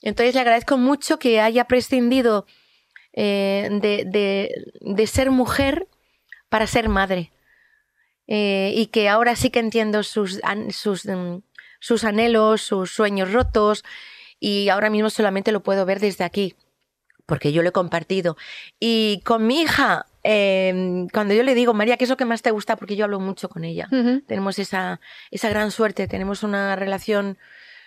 Entonces 0.00 0.34
le 0.34 0.40
agradezco 0.40 0.76
mucho 0.78 1.18
que 1.18 1.40
haya 1.40 1.64
prescindido 1.64 2.46
eh, 3.12 3.68
de, 3.70 4.04
de, 4.06 4.72
de 4.80 5.06
ser 5.06 5.30
mujer 5.30 5.86
para 6.48 6.66
ser 6.66 6.88
madre. 6.88 7.30
eh, 8.26 8.72
y 8.76 8.86
que 8.86 9.08
ahora 9.08 9.36
sí 9.36 9.50
que 9.50 9.58
entiendo 9.60 10.02
sus, 10.02 10.40
sus, 10.70 11.04
mm, 11.06 11.38
sus 11.80 12.04
anhelos, 12.04 12.62
sus 12.62 12.90
sueños 12.92 13.32
rotos 13.32 13.84
y 14.42 14.70
ahora 14.70 14.90
mismo 14.90 15.08
solamente 15.08 15.52
lo 15.52 15.62
puedo 15.62 15.86
ver 15.86 16.00
desde 16.00 16.24
aquí, 16.24 16.56
porque 17.26 17.52
yo 17.52 17.62
lo 17.62 17.68
he 17.68 17.72
compartido. 17.72 18.36
Y 18.80 19.20
con 19.24 19.46
mi 19.46 19.60
hija, 19.60 20.06
eh, 20.24 21.06
cuando 21.12 21.32
yo 21.32 21.44
le 21.44 21.54
digo, 21.54 21.74
María, 21.74 21.96
¿qué 21.96 22.02
es 22.02 22.10
lo 22.10 22.16
que 22.16 22.24
más 22.24 22.42
te 22.42 22.50
gusta? 22.50 22.74
Porque 22.74 22.96
yo 22.96 23.04
hablo 23.04 23.20
mucho 23.20 23.48
con 23.48 23.62
ella. 23.62 23.86
Ujú. 23.92 24.22
Tenemos 24.22 24.58
esa, 24.58 25.00
esa 25.30 25.48
gran 25.48 25.70
suerte, 25.70 26.08
tenemos 26.08 26.42
una 26.42 26.74
relación 26.74 27.38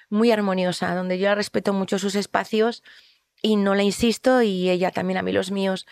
muy 0.09 0.31
armoniosa, 0.31 0.95
donde 0.95 1.19
yo 1.19 1.27
la 1.27 1.35
respeto 1.35 1.73
mucho 1.73 1.99
sus 1.99 2.15
espacios 2.15 2.83
y 3.41 3.57
no 3.57 3.75
le 3.75 3.83
insisto 3.83 4.41
y 4.41 4.69
ella 4.69 4.91
también 4.91 5.17
a 5.17 5.23
mí 5.23 5.33
los 5.33 5.51
míos. 5.51 5.85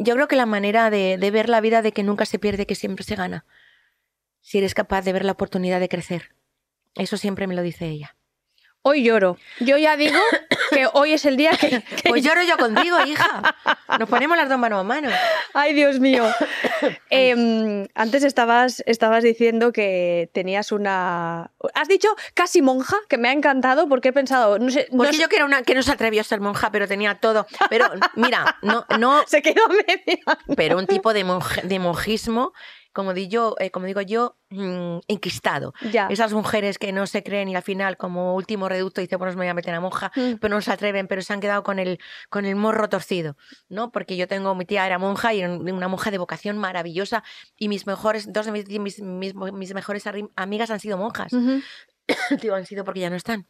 Yo 0.00 0.14
creo 0.14 0.26
que 0.26 0.34
la 0.34 0.46
manera 0.46 0.90
de, 0.90 1.16
de 1.16 1.30
ver 1.30 1.48
la 1.48 1.60
vida 1.60 1.80
de 1.80 1.92
que 1.92 2.02
nunca 2.02 2.26
se 2.26 2.40
pierde, 2.40 2.66
que 2.66 2.74
siempre 2.74 3.04
se 3.04 3.14
gana. 3.14 3.44
Si 4.40 4.58
eres 4.58 4.74
capaz 4.74 5.02
de 5.02 5.12
ver 5.12 5.24
la 5.24 5.32
oportunidad 5.32 5.78
de 5.78 5.88
crecer. 5.88 6.34
Eso 6.96 7.16
siempre 7.16 7.46
me 7.46 7.54
lo 7.54 7.62
dice 7.62 7.86
ella. 7.86 8.16
Hoy 8.84 9.04
lloro. 9.04 9.36
Yo 9.60 9.76
ya 9.78 9.96
digo 9.96 10.18
que 10.70 10.86
hoy 10.92 11.12
es 11.12 11.24
el 11.24 11.36
día 11.36 11.52
que... 11.52 11.82
que- 11.82 12.08
Pues 12.08 12.24
lloro 12.24 12.42
yo 12.42 12.56
contigo, 12.56 12.96
hija. 13.06 13.54
Nos 13.98 14.08
ponemos 14.08 14.36
las 14.36 14.48
dos 14.48 14.58
mano 14.58 14.78
a 14.80 14.82
mano. 14.82 15.08
Ay, 15.54 15.72
Dios 15.72 16.00
mío. 16.00 16.24
Em, 17.10 17.86
antes 17.94 18.24
estabas, 18.24 18.82
estabas 18.86 19.22
diciendo 19.22 19.72
que 19.72 20.30
tenías 20.32 20.72
una... 20.72 21.52
Has 21.74 21.86
dicho 21.86 22.08
casi 22.34 22.60
monja, 22.60 22.96
que 23.08 23.18
me 23.18 23.28
ha 23.28 23.32
encantado 23.32 23.88
porque 23.88 24.08
he 24.08 24.12
pensado... 24.12 24.58
No 24.58 24.70
sé, 24.70 24.88
no 24.90 24.98
Porque 24.98 25.12
sé- 25.12 25.22
yo 25.22 25.28
que 25.28 25.36
era 25.36 25.44
una 25.44 25.62
que 25.62 25.74
no 25.76 25.82
se 25.82 25.92
atrevió 25.92 26.20
a 26.20 26.24
ser 26.24 26.40
monja, 26.40 26.72
pero 26.72 26.88
tenía 26.88 27.14
todo. 27.20 27.46
Pero 27.70 27.88
mira, 28.16 28.56
no, 28.62 28.84
no, 28.98 29.22
Se 29.28 29.42
quedó 29.42 29.68
media. 29.68 30.18
pero 30.56 30.76
un 30.78 30.86
tipo 30.88 31.12
de, 31.12 31.24
monje- 31.24 31.62
de 31.62 31.78
monjismo, 31.78 32.52
como 32.92 33.14
digo 33.14 33.30
yo, 33.30 33.56
eh, 33.58 33.70
como 33.70 33.86
digo 33.86 34.00
yo 34.00 34.36
mm, 34.50 34.98
enquistado. 35.08 35.72
Ya. 35.90 36.08
Esas 36.08 36.32
mujeres 36.32 36.78
que 36.78 36.92
no 36.92 37.06
se 37.06 37.22
creen 37.22 37.48
y 37.48 37.56
al 37.56 37.62
final, 37.62 37.96
como 37.96 38.34
último 38.34 38.68
reducto, 38.68 39.00
dicen, 39.00 39.18
bueno, 39.18 39.32
me 39.34 39.38
voy 39.40 39.48
a 39.48 39.54
meter 39.54 39.74
a 39.74 39.80
monja, 39.80 40.12
Mm. 40.14 40.34
pero 40.40 40.54
no 40.54 40.60
se 40.60 40.72
atreven, 40.72 41.06
pero 41.08 41.22
se 41.22 41.32
han 41.32 41.40
quedado 41.40 41.62
con 41.62 41.78
el, 41.78 41.98
con 42.30 42.44
el 42.44 42.56
morro 42.56 42.88
torcido, 42.88 43.36
¿no? 43.68 43.90
Porque 43.92 44.16
yo 44.16 44.28
tengo, 44.28 44.54
mi 44.54 44.64
tía 44.64 44.86
era 44.86 44.98
monja 44.98 45.32
y 45.34 45.40
era 45.40 45.50
una 45.52 45.88
monja 45.88 46.10
de 46.10 46.18
vocación 46.18 46.58
maravillosa 46.58 47.24
y 47.56 47.68
mis 47.68 47.86
mejores, 47.86 48.32
dos 48.32 48.46
de 48.46 48.52
mis, 48.52 48.68
mis, 48.68 49.00
mis- 49.00 49.34
mis 49.34 49.74
mejores 49.74 50.04
amigas 50.36 50.70
han 50.70 50.80
sido 50.80 50.98
monjas. 50.98 51.32
Digo, 52.42 52.54
han 52.54 52.66
sido 52.66 52.84
porque 52.84 53.00
ya 53.00 53.10
no 53.10 53.16
están. 53.16 53.46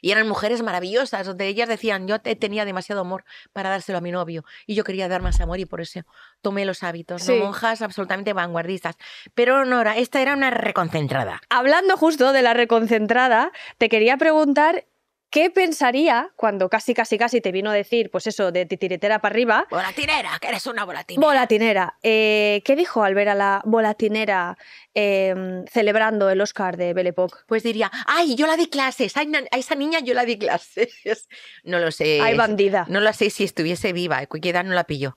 Y 0.00 0.12
eran 0.12 0.26
mujeres 0.28 0.62
maravillosas, 0.62 1.26
donde 1.26 1.46
ellas 1.46 1.68
decían, 1.68 2.06
yo 2.08 2.20
te- 2.20 2.36
tenía 2.36 2.64
demasiado 2.64 3.00
amor 3.00 3.24
para 3.52 3.70
dárselo 3.70 3.98
a 3.98 4.00
mi 4.00 4.10
novio 4.12 4.44
y 4.66 4.74
yo 4.74 4.84
quería 4.84 5.08
dar 5.08 5.22
más 5.22 5.40
amor 5.40 5.58
y 5.60 5.64
por 5.66 5.80
eso 5.80 6.00
tomé 6.42 6.64
los 6.64 6.82
hábitos, 6.82 7.22
Sí. 7.22 7.32
¿no? 7.38 7.44
monjas 7.44 7.82
absolutamente 7.82 8.32
vanguardistas. 8.32 8.96
Pero 9.34 9.64
no 9.64 9.80
era, 9.80 9.96
esta 9.96 10.20
era 10.22 10.34
una 10.34 10.50
reconcentrada. 10.50 11.40
Hablando 11.48 11.96
justo 11.96 12.32
de 12.32 12.42
la 12.42 12.54
reconcentrada, 12.54 13.52
te 13.78 13.88
quería 13.88 14.16
preguntar 14.16 14.86
qué 15.30 15.50
pensaría 15.50 16.30
cuando 16.36 16.68
casi, 16.68 16.92
casi, 16.92 17.16
casi 17.16 17.40
te 17.40 17.52
vino 17.52 17.70
a 17.70 17.74
decir, 17.74 18.10
pues 18.10 18.26
eso, 18.26 18.52
de 18.52 18.66
titiritera 18.66 19.20
para 19.20 19.32
arriba, 19.32 19.66
Volatinera, 19.70 20.38
que 20.40 20.48
eres 20.48 20.66
una 20.66 20.84
volatinera. 20.84 21.26
Volatinera. 21.26 21.98
Eh, 22.02 22.62
¿Qué 22.64 22.76
dijo 22.76 23.04
al 23.04 23.14
ver 23.14 23.28
a 23.28 23.34
la 23.34 23.62
volatinera 23.64 24.58
eh, 24.94 25.64
celebrando 25.70 26.28
el 26.30 26.40
Oscar 26.40 26.76
de 26.76 26.92
Belle 26.92 27.10
Époque? 27.10 27.38
Pues 27.46 27.62
diría, 27.62 27.90
ay, 28.06 28.34
yo 28.34 28.46
la 28.46 28.56
di 28.56 28.66
clases, 28.66 29.16
ay, 29.16 29.32
a 29.50 29.56
esa 29.56 29.74
niña 29.74 30.00
yo 30.00 30.14
la 30.14 30.24
di 30.24 30.38
clases. 30.38 30.90
No 31.62 31.78
lo 31.78 31.90
sé. 31.90 32.20
Ay, 32.20 32.36
bandida. 32.36 32.86
No 32.88 33.00
lo 33.00 33.12
sé 33.12 33.30
si 33.30 33.44
estuviese 33.44 33.92
viva, 33.92 34.24
cualquier 34.26 34.56
edad 34.56 34.64
no 34.64 34.74
la 34.74 34.84
pilló. 34.84 35.16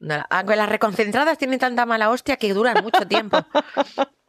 No 0.00 0.24
aunque 0.30 0.56
las 0.56 0.68
reconcentradas 0.68 1.38
tienen 1.38 1.58
tanta 1.58 1.86
mala 1.86 2.10
hostia 2.10 2.36
que 2.36 2.52
duran 2.52 2.82
mucho 2.82 3.06
tiempo. 3.06 3.38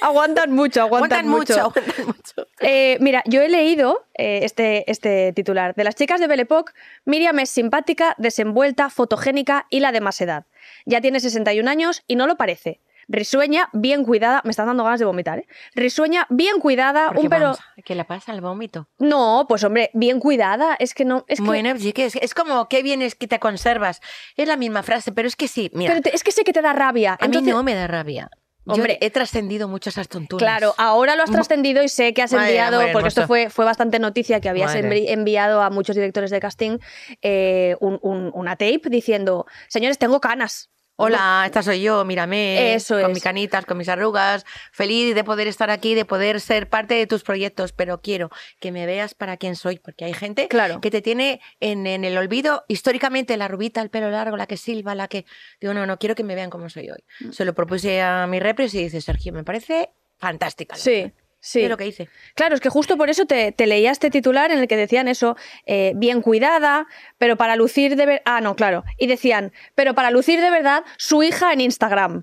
Aguantan 0.00 0.50
mucho, 0.50 0.80
aguantan, 0.80 1.26
aguantan 1.26 1.28
mucho, 1.28 1.60
aguantan 1.60 2.06
mucho. 2.06 2.48
Eh, 2.64 2.96
mira, 3.00 3.22
yo 3.26 3.42
he 3.42 3.48
leído 3.48 4.06
eh, 4.14 4.40
este, 4.44 4.88
este 4.90 5.32
titular. 5.32 5.74
De 5.74 5.82
las 5.82 5.96
chicas 5.96 6.20
de 6.20 6.28
Belle 6.28 6.42
Époque, 6.42 6.72
Miriam 7.04 7.38
es 7.40 7.50
simpática, 7.50 8.14
desenvuelta, 8.18 8.88
fotogénica 8.88 9.66
y 9.68 9.80
la 9.80 9.90
de 9.90 10.00
más 10.00 10.20
edad. 10.20 10.46
Ya 10.86 11.00
tiene 11.00 11.18
61 11.18 11.68
años 11.68 12.04
y 12.06 12.14
no 12.14 12.28
lo 12.28 12.36
parece. 12.36 12.80
Risueña, 13.08 13.68
bien 13.72 14.04
cuidada. 14.04 14.40
Me 14.44 14.50
están 14.50 14.66
dando 14.66 14.84
ganas 14.84 15.00
de 15.00 15.06
vomitar, 15.06 15.40
¿eh? 15.40 15.46
Risueña, 15.74 16.26
bien 16.30 16.58
cuidada, 16.60 17.08
Porque 17.08 17.20
un 17.22 17.28
pelo. 17.28 17.44
vamos, 17.44 17.60
¿Qué 17.84 17.94
le 17.94 18.04
pasa 18.04 18.32
al 18.32 18.40
vómito? 18.40 18.88
No, 18.98 19.46
pues 19.48 19.64
hombre, 19.64 19.90
bien 19.94 20.20
cuidada. 20.20 20.76
Es 20.78 20.94
que 20.94 21.04
no. 21.04 21.24
Es 21.28 21.38
que... 21.40 21.44
Bueno, 21.46 21.76
sí 21.78 21.92
que 21.92 22.06
es, 22.06 22.16
es 22.16 22.34
como 22.34 22.68
qué 22.68 22.82
bien 22.82 23.02
es 23.02 23.14
que 23.14 23.26
te 23.28 23.38
conservas. 23.38 24.00
Es 24.36 24.48
la 24.48 24.56
misma 24.56 24.82
frase, 24.82 25.12
pero 25.12 25.28
es 25.28 25.36
que 25.36 25.48
sí, 25.48 25.70
mira, 25.74 25.90
Pero 25.92 26.02
te- 26.02 26.14
es 26.14 26.22
que 26.24 26.32
sé 26.32 26.44
que 26.44 26.52
te 26.52 26.62
da 26.62 26.72
rabia. 26.72 27.12
a 27.14 27.16
mí 27.16 27.26
Entonces, 27.26 27.52
no 27.54 27.62
me 27.62 27.74
da 27.74 27.86
rabia. 27.86 28.30
Yo 28.64 28.74
Hombre. 28.74 28.96
he 29.00 29.10
trascendido 29.10 29.66
mucho 29.66 29.90
esas 29.90 30.06
tonturas. 30.06 30.40
Claro, 30.46 30.72
ahora 30.78 31.16
lo 31.16 31.24
has 31.24 31.30
Mo- 31.30 31.34
trascendido 31.34 31.82
y 31.82 31.88
sé 31.88 32.14
que 32.14 32.22
has 32.22 32.32
enviado, 32.32 32.80
porque 32.92 33.08
esto 33.08 33.22
hermoso. 33.22 33.26
fue, 33.26 33.50
fue 33.50 33.64
bastante 33.64 33.98
noticia, 33.98 34.40
que 34.40 34.48
habías 34.48 34.72
Madre. 34.72 35.12
enviado 35.12 35.62
a 35.62 35.70
muchos 35.70 35.96
directores 35.96 36.30
de 36.30 36.38
casting 36.38 36.78
eh, 37.22 37.74
un- 37.80 37.98
un- 38.02 38.30
una 38.34 38.52
tape 38.52 38.82
diciendo, 38.88 39.46
señores, 39.66 39.98
tengo 39.98 40.20
canas. 40.20 40.70
Hola, 41.04 41.42
esta 41.46 41.62
soy 41.62 41.82
yo, 41.82 42.04
mírame. 42.04 42.74
Eso 42.74 42.94
con 42.94 43.10
es. 43.10 43.14
mis 43.14 43.22
canitas, 43.22 43.64
con 43.66 43.76
mis 43.76 43.88
arrugas. 43.88 44.44
Feliz 44.70 45.14
de 45.14 45.24
poder 45.24 45.48
estar 45.48 45.68
aquí, 45.70 45.94
de 45.94 46.04
poder 46.04 46.40
ser 46.40 46.68
parte 46.68 46.94
de 46.94 47.06
tus 47.08 47.22
proyectos, 47.24 47.72
pero 47.72 48.00
quiero 48.00 48.30
que 48.60 48.70
me 48.70 48.86
veas 48.86 49.14
para 49.14 49.36
quién 49.36 49.56
soy, 49.56 49.78
porque 49.78 50.04
hay 50.04 50.14
gente 50.14 50.46
Claro. 50.48 50.80
que 50.80 50.90
te 50.92 51.02
tiene 51.02 51.40
en, 51.60 51.86
en 51.86 52.04
el 52.04 52.16
olvido 52.16 52.64
históricamente, 52.68 53.36
la 53.36 53.48
rubita, 53.48 53.82
el 53.82 53.90
pelo 53.90 54.10
largo, 54.10 54.36
la 54.36 54.46
que 54.46 54.56
silba, 54.56 54.94
la 54.94 55.08
que... 55.08 55.24
Digo, 55.60 55.74
no, 55.74 55.86
no, 55.86 55.98
quiero 55.98 56.14
que 56.14 56.22
me 56.24 56.34
vean 56.36 56.50
como 56.50 56.68
soy 56.70 56.88
hoy. 56.90 57.02
Mm. 57.20 57.32
Se 57.32 57.44
lo 57.44 57.52
propuse 57.54 58.00
a 58.00 58.26
mi 58.28 58.38
repres 58.38 58.72
y 58.74 58.84
dice, 58.84 59.00
Sergio, 59.00 59.32
me 59.32 59.42
parece 59.42 59.90
fantástica. 60.18 60.76
Sí, 60.76 60.90
opción". 61.04 61.21
Sí. 61.42 61.66
Lo 61.68 61.76
que 61.76 61.86
hice. 61.88 62.08
Claro, 62.34 62.54
es 62.54 62.60
que 62.60 62.68
justo 62.70 62.96
por 62.96 63.10
eso 63.10 63.26
te, 63.26 63.50
te 63.52 63.66
leía 63.66 63.90
este 63.90 64.08
titular 64.10 64.50
en 64.52 64.58
el 64.60 64.68
que 64.68 64.76
decían 64.76 65.08
eso, 65.08 65.36
eh, 65.66 65.92
bien 65.96 66.22
cuidada, 66.22 66.86
pero 67.18 67.36
para 67.36 67.56
lucir 67.56 67.96
de 67.96 68.06
verdad... 68.06 68.22
Ah, 68.24 68.40
no, 68.40 68.54
claro. 68.56 68.84
Y 68.96 69.08
decían, 69.08 69.52
pero 69.74 69.94
para 69.94 70.10
lucir 70.12 70.40
de 70.40 70.50
verdad 70.50 70.84
su 70.96 71.22
hija 71.22 71.52
en 71.52 71.60
Instagram. 71.60 72.22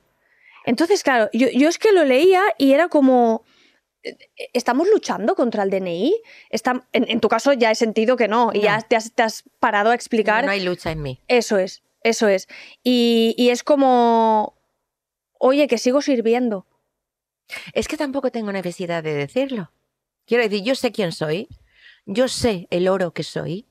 Entonces, 0.65 1.03
claro, 1.03 1.29
yo, 1.34 1.47
yo 1.49 1.67
es 1.69 1.77
que 1.77 1.91
lo 1.91 2.05
leía 2.05 2.41
y 2.58 2.71
era 2.73 2.88
como... 2.88 3.43
eh, 4.03 4.15
¿Estamos 4.53 4.88
luchando 4.89 5.36
contra 5.36 5.63
el 5.63 5.69
DNI? 5.69 6.15
Está- 6.49 6.86
en, 6.93 7.10
en 7.10 7.19
tu 7.19 7.27
caso 7.27 7.51
ya 7.53 7.71
he 7.71 7.75
sentido 7.75 8.15
que 8.15 8.27
no, 8.29 8.51
y 8.53 8.60
No. 8.60 8.63
ya 8.63 8.82
te 8.82 8.95
has, 8.95 9.12
te 9.13 9.23
has 9.23 9.43
parado 9.60 9.91
a 9.91 9.95
explicar. 9.95 10.45
No 10.45 10.51
hay 10.51 10.62
lucha 10.63 10.91
en 10.91 11.01
mí. 11.01 11.19
Eso 11.27 11.58
es, 11.58 11.84
eso 12.03 12.27
es. 12.29 12.47
Y, 12.84 13.36
y 13.38 13.49
es 13.49 13.63
como, 13.63 14.55
oye, 15.39 15.67
que 15.67 15.77
sigo 15.77 16.01
sirviendo. 16.01 16.65
Es 17.74 17.88
que 17.88 17.98
tampoco 17.98 18.32
tengo 18.32 18.52
necesidad 18.52 19.04
de 19.04 19.14
decirlo. 19.14 19.72
Quiero 20.26 20.44
decir, 20.44 20.64
yo 20.64 20.76
sé 20.76 20.92
quién 20.92 21.12
soy, 21.12 21.48
yo 22.06 22.28
sé 22.28 22.68
el 22.70 22.88
oro 22.88 23.14
que 23.14 23.24
soy, 23.24 23.70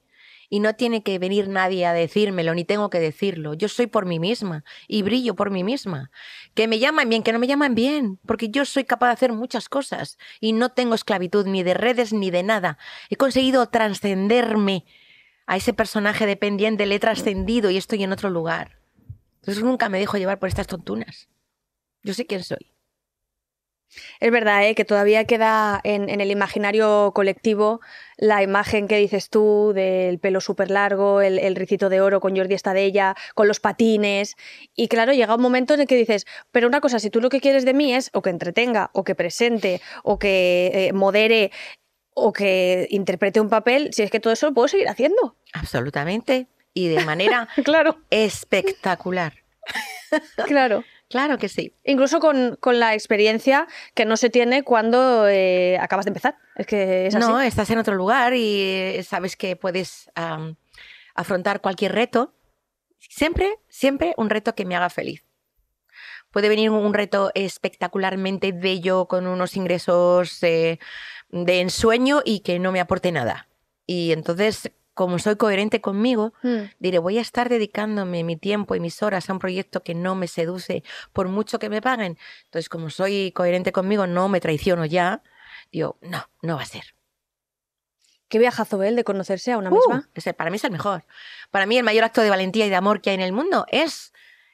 y 0.51 0.61
no 0.61 0.75
tiene 0.75 1.03
que 1.03 1.19
venir 1.19 1.49
nadie 1.49 1.87
a 1.87 1.93
decírmelo, 1.93 2.55
ni 2.55 2.64
tengo 2.64 2.91
que 2.91 3.01
decirlo. 3.01 3.55
Yo 3.55 3.69
soy 3.69 3.87
por 3.87 4.07
mí 4.07 4.19
misma 4.19 4.64
y 4.87 5.03
brillo 5.03 5.35
por 5.35 5.51
mí 5.51 5.62
misma. 5.62 6.11
Que 6.55 6.67
me 6.69 6.79
llaman 6.79 7.09
bien, 7.09 7.23
que 7.23 7.33
no 7.33 7.38
me 7.38 7.47
llaman 7.47 7.75
bien, 7.75 8.19
porque 8.27 8.49
yo 8.49 8.64
soy 8.64 8.85
capaz 8.85 9.09
de 9.09 9.12
hacer 9.12 9.33
muchas 9.33 9.69
cosas 9.69 10.19
y 10.41 10.53
no 10.53 10.71
tengo 10.71 10.95
esclavitud 10.95 11.47
ni 11.47 11.62
de 11.62 11.75
redes 11.75 12.12
ni 12.12 12.31
de 12.31 12.43
nada. 12.43 12.79
He 13.11 13.17
conseguido 13.17 13.69
trascenderme 13.69 14.87
a 15.47 15.57
ese 15.57 15.73
personaje 15.73 16.27
dependiente, 16.27 16.87
le 16.87 16.97
he 16.97 17.01
trascendido 17.01 17.71
y 17.71 17.77
estoy 17.77 18.03
en 18.03 18.12
otro 18.12 18.31
lugar. 18.31 18.79
Entonces 19.41 19.62
nunca 19.62 19.88
me 19.88 19.99
dejo 19.99 20.17
llevar 20.17 20.38
por 20.38 20.49
estas 20.49 20.67
tontunas. 20.67 21.29
Yo 22.03 22.14
sé 22.14 22.27
quién 22.27 22.43
soy. 22.43 22.73
Es 24.20 24.31
verdad, 24.31 24.66
¿eh? 24.66 24.74
que 24.74 24.85
todavía 24.85 25.24
queda 25.24 25.81
en, 25.83 26.09
en 26.09 26.20
el 26.20 26.31
imaginario 26.31 27.12
colectivo 27.14 27.81
la 28.16 28.42
imagen 28.42 28.88
que 28.88 28.96
dices 28.96 29.31
tú 29.31 29.72
del 29.74 30.18
pelo 30.18 30.40
súper 30.40 30.70
largo, 30.70 31.20
el, 31.22 31.38
el 31.38 31.57
ricito 31.57 31.88
de 31.88 32.01
oro 32.01 32.20
con 32.20 32.37
Jordi 32.37 32.55
Estadella, 32.55 33.14
con 33.35 33.48
los 33.48 33.61
patines. 33.61 34.35
Y 34.74 34.88
claro, 34.88 35.12
llega 35.12 35.35
un 35.37 35.40
momento 35.42 35.74
en 35.74 35.81
el 35.81 35.87
que 35.87 35.96
dices, 35.96 36.27
pero 36.51 36.66
una 36.66 36.81
cosa, 36.81 36.98
si 36.98 37.11
tú 37.11 37.20
lo 37.20 37.29
que 37.31 37.40
quieres 37.40 37.64
de 37.64 37.74
mí 37.74 37.94
es 37.94 38.11
o 38.12 38.22
que 38.22 38.31
entretenga, 38.31 38.90
o 38.92 39.05
que 39.05 39.14
presente, 39.14 39.81
o 40.03 40.18
que 40.18 40.70
eh, 40.74 40.92
modere, 40.92 41.51
o 42.14 42.33
que 42.33 42.88
interprete 42.90 43.40
un 43.40 43.48
papel, 43.48 43.90
si 43.92 44.03
es 44.03 44.11
que 44.11 44.20
todo 44.20 44.33
eso 44.33 44.46
lo 44.46 44.55
puedo 44.55 44.68
seguir 44.68 44.88
haciendo. 44.88 45.37
Absolutamente. 45.53 46.48
Y 46.74 46.88
de 46.88 47.05
manera 47.05 47.48
Claro, 47.64 47.98
espectacular. 48.11 49.35
claro. 50.46 50.85
Claro 51.09 51.38
que 51.38 51.49
sí. 51.49 51.75
Incluso 51.85 52.21
con, 52.21 52.57
con 52.61 52.79
la 52.79 52.92
experiencia 52.92 53.66
que 53.94 54.05
no 54.05 54.16
se 54.16 54.29
tiene 54.29 54.62
cuando 54.62 55.27
eh, 55.27 55.79
acabas 55.81 56.05
de 56.05 56.11
empezar. 56.11 56.37
Es 56.57 56.66
que. 56.66 57.09
No, 57.18 57.40
estás 57.40 57.71
en 57.71 57.79
otro 57.79 57.94
lugar 57.94 58.35
y 58.35 58.61
eh, 58.62 59.03
sabes 59.09 59.37
que 59.37 59.57
puedes 59.57 60.11
afrontar 61.14 61.61
cualquier 61.61 61.92
reto. 61.92 62.35
Siempre, 62.99 63.59
siempre 63.68 64.14
un 64.18 64.29
reto 64.29 64.55
que 64.55 64.66
me 64.66 64.77
haga 64.77 64.90
feliz. 64.90 65.25
Puede 66.31 66.51
venir 66.51 66.71
un 66.71 66.92
reto 66.92 67.31
espectacularmente 67.35 68.53
bello 68.53 69.07
con 69.07 69.27
unos 69.27 69.57
ingresos 69.57 70.42
eh, 70.42 70.79
de 71.31 71.61
ensueño 71.61 72.21
y 72.25 72.40
que 72.40 72.59
no 72.59 72.71
me 72.71 72.81
aporte 72.81 73.12
nada. 73.12 73.49
Y 73.87 74.12
entonces 74.12 74.71
como 74.98 75.20
soy 75.20 75.37
coherente 75.37 75.80
conmigo, 75.80 76.32
Mm. 76.42 76.62
diré, 76.80 76.98
voy 76.98 77.18
a 77.18 77.20
estar 77.20 77.48
dedicándome 77.48 78.24
mi 78.24 78.34
tiempo 78.37 78.74
y 78.74 78.80
mis 78.80 79.00
horas 79.00 79.30
a 79.30 79.32
un 79.32 79.38
proyecto 79.38 79.84
que 79.84 79.94
no 79.94 80.16
me 80.16 80.26
seduce 80.26 80.82
por 81.12 81.28
mucho 81.28 81.61
que 81.61 81.68
me 81.70 81.80
paguen. 81.80 82.18
Entonces, 82.46 82.68
como 82.68 82.90
soy 82.90 83.30
coherente 83.30 83.70
conmigo, 83.70 84.08
no 84.08 84.28
me 84.28 84.40
traiciono 84.40 84.84
ya. 84.87 85.22
Digo, 85.70 85.98
no, 86.02 86.28
no 86.42 86.56
va 86.56 86.62
a 86.62 86.66
ser. 86.66 86.82
Qué 88.28 88.40
viajazo 88.40 88.82
él 88.82 88.96
de 88.96 89.04
conocerse 89.04 89.52
a 89.52 89.58
una 89.58 89.70
Uh, 89.70 89.74
misma. 89.74 90.08
ese 90.14 90.34
para 90.34 90.50
mí 90.50 90.56
es 90.56 90.64
el 90.64 90.72
mejor. 90.72 91.04
Para 91.52 91.64
mí 91.66 91.78
el 91.78 91.84
mayor 91.84 92.02
acto 92.02 92.20
de 92.20 92.30
valentía 92.30 92.66
y 92.66 92.68
de 92.68 92.74
amor 92.74 93.00
que 93.00 93.11
hay 93.11 93.14
en 93.14 93.22
el 93.22 93.32
mundo 93.32 93.66
es 93.70 94.12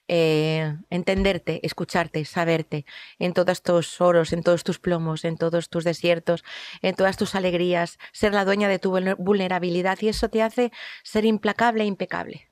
eh, 0.08 0.76
entenderte, 0.90 1.60
escucharte, 1.66 2.24
saberte 2.24 2.84
en 3.18 3.32
todos 3.32 3.62
tus 3.62 4.00
oros, 4.00 4.32
en 4.32 4.42
todos 4.42 4.64
tus 4.64 4.78
plomos, 4.78 5.24
en 5.24 5.36
todos 5.36 5.68
tus 5.70 5.84
desiertos, 5.84 6.44
en 6.82 6.94
todas 6.94 7.16
tus 7.16 7.34
alegrías, 7.34 7.98
ser 8.12 8.34
la 8.34 8.44
dueña 8.44 8.68
de 8.68 8.78
tu 8.78 8.92
vulner- 8.92 9.16
vulnerabilidad 9.18 9.98
y 10.00 10.08
eso 10.08 10.28
te 10.28 10.42
hace 10.42 10.72
ser 11.02 11.24
implacable 11.24 11.84
e 11.84 11.86
impecable. 11.86 12.50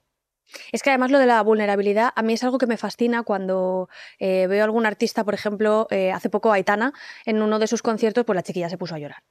Es 0.70 0.82
que 0.82 0.90
además 0.90 1.10
lo 1.10 1.18
de 1.18 1.26
la 1.26 1.40
vulnerabilidad 1.42 2.12
a 2.14 2.22
mí 2.22 2.34
es 2.34 2.44
algo 2.44 2.58
que 2.58 2.66
me 2.66 2.76
fascina 2.76 3.22
cuando 3.22 3.88
eh, 4.18 4.46
veo 4.48 4.60
a 4.60 4.64
algún 4.64 4.84
artista, 4.84 5.24
por 5.24 5.34
ejemplo, 5.34 5.86
eh, 5.90 6.12
hace 6.12 6.28
poco 6.28 6.52
Aitana, 6.52 6.92
en 7.24 7.40
uno 7.40 7.58
de 7.58 7.66
sus 7.66 7.80
conciertos, 7.80 8.24
pues 8.26 8.34
la 8.34 8.42
chiquilla 8.42 8.68
se 8.68 8.76
puso 8.76 8.94
a 8.94 8.98
llorar. 8.98 9.22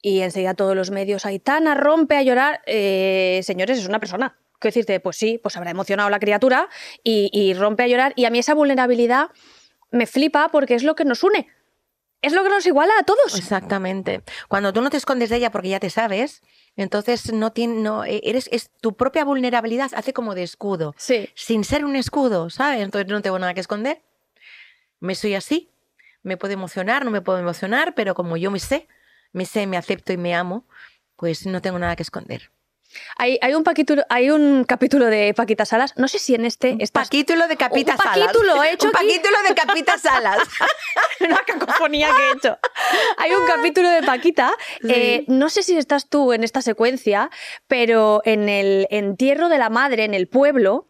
Y 0.00 0.20
enseguida 0.20 0.54
todos 0.54 0.74
los 0.76 0.90
medios, 0.90 1.26
Aitana 1.26 1.74
rompe 1.74 2.16
a 2.16 2.22
llorar. 2.22 2.62
Señores, 2.66 3.78
es 3.78 3.88
una 3.88 4.00
persona. 4.00 4.38
Quiero 4.64 4.72
decirte, 4.76 4.98
pues 5.00 5.16
sí, 5.18 5.38
pues 5.42 5.56
habrá 5.58 5.70
emocionado 5.70 6.08
la 6.08 6.18
criatura 6.18 6.70
y, 7.02 7.28
y 7.34 7.52
rompe 7.52 7.82
a 7.82 7.86
llorar. 7.86 8.14
Y 8.16 8.24
a 8.24 8.30
mí 8.30 8.38
esa 8.38 8.54
vulnerabilidad 8.54 9.28
me 9.90 10.06
flipa 10.06 10.48
porque 10.48 10.74
es 10.74 10.82
lo 10.82 10.94
que 10.94 11.04
nos 11.04 11.22
une. 11.22 11.48
Es 12.22 12.32
lo 12.32 12.42
que 12.42 12.48
nos 12.48 12.64
iguala 12.64 12.94
a 12.98 13.02
todos. 13.02 13.36
Exactamente. 13.36 14.22
Cuando 14.48 14.72
tú 14.72 14.80
no 14.80 14.88
te 14.88 14.96
escondes 14.96 15.28
de 15.28 15.36
ella 15.36 15.50
porque 15.50 15.68
ya 15.68 15.80
te 15.80 15.90
sabes, 15.90 16.40
entonces 16.76 17.30
no 17.34 17.52
tiene, 17.52 17.74
no, 17.82 18.06
e- 18.06 18.22
eres, 18.24 18.48
es 18.52 18.70
tu 18.80 18.96
propia 18.96 19.26
vulnerabilidad 19.26 19.90
hace 19.94 20.14
como 20.14 20.34
de 20.34 20.44
escudo. 20.44 20.94
Sí. 20.96 21.28
sin 21.34 21.62
ser 21.64 21.84
un 21.84 21.94
escudo, 21.94 22.48
¿sabes? 22.48 22.80
Entonces 22.80 23.12
no 23.12 23.20
tengo 23.20 23.38
nada 23.38 23.52
que 23.52 23.60
esconder. 23.60 24.00
Me 24.98 25.14
soy 25.14 25.34
así. 25.34 25.68
Me 26.22 26.38
puedo 26.38 26.54
emocionar, 26.54 27.04
no 27.04 27.10
me 27.10 27.20
puedo 27.20 27.38
emocionar, 27.38 27.94
pero 27.94 28.14
como 28.14 28.38
yo 28.38 28.50
me 28.50 28.60
sé, 28.60 28.88
me 29.32 29.44
sé, 29.44 29.66
me 29.66 29.76
acepto 29.76 30.14
y 30.14 30.16
me 30.16 30.34
amo, 30.34 30.64
pues 31.16 31.44
no 31.44 31.60
tengo 31.60 31.78
nada 31.78 31.96
que 31.96 32.02
esconder. 32.02 32.50
Hay, 33.16 33.38
hay, 33.42 33.54
un 33.54 33.64
hay 34.08 34.30
un 34.30 34.64
capítulo 34.64 35.06
de 35.06 35.34
Paquita 35.34 35.64
Salas, 35.64 35.94
no 35.96 36.08
sé 36.08 36.18
si 36.18 36.34
en 36.34 36.44
este 36.44 36.76
estás 36.80 37.08
Paquítulo 37.08 37.48
de 37.48 37.56
Capita 37.56 37.92
Un 37.92 37.98
Salas. 37.98 38.18
paquítulo 38.26 38.62
he 38.64 38.72
hecho 38.72 38.88
Un 38.88 38.96
aquí. 38.96 39.06
paquítulo 39.06 39.36
de 39.48 39.54
Capita 39.54 39.98
Salas. 39.98 40.38
una 41.20 41.38
cacofonía 41.46 42.08
que 42.16 42.22
he 42.22 42.32
hecho. 42.32 42.58
Hay 43.18 43.32
un 43.32 43.46
capítulo 43.46 43.88
de 43.90 44.02
Paquita, 44.02 44.52
Sí. 44.80 44.88
eh, 44.92 45.24
no 45.28 45.48
sé 45.48 45.62
si 45.62 45.76
estás 45.76 46.08
tú 46.08 46.32
en 46.32 46.44
esta 46.44 46.62
secuencia, 46.62 47.30
pero 47.66 48.20
en 48.24 48.48
el 48.48 48.86
entierro 48.90 49.48
de 49.48 49.58
la 49.58 49.70
madre 49.70 50.04
en 50.04 50.14
el 50.14 50.28
pueblo, 50.28 50.88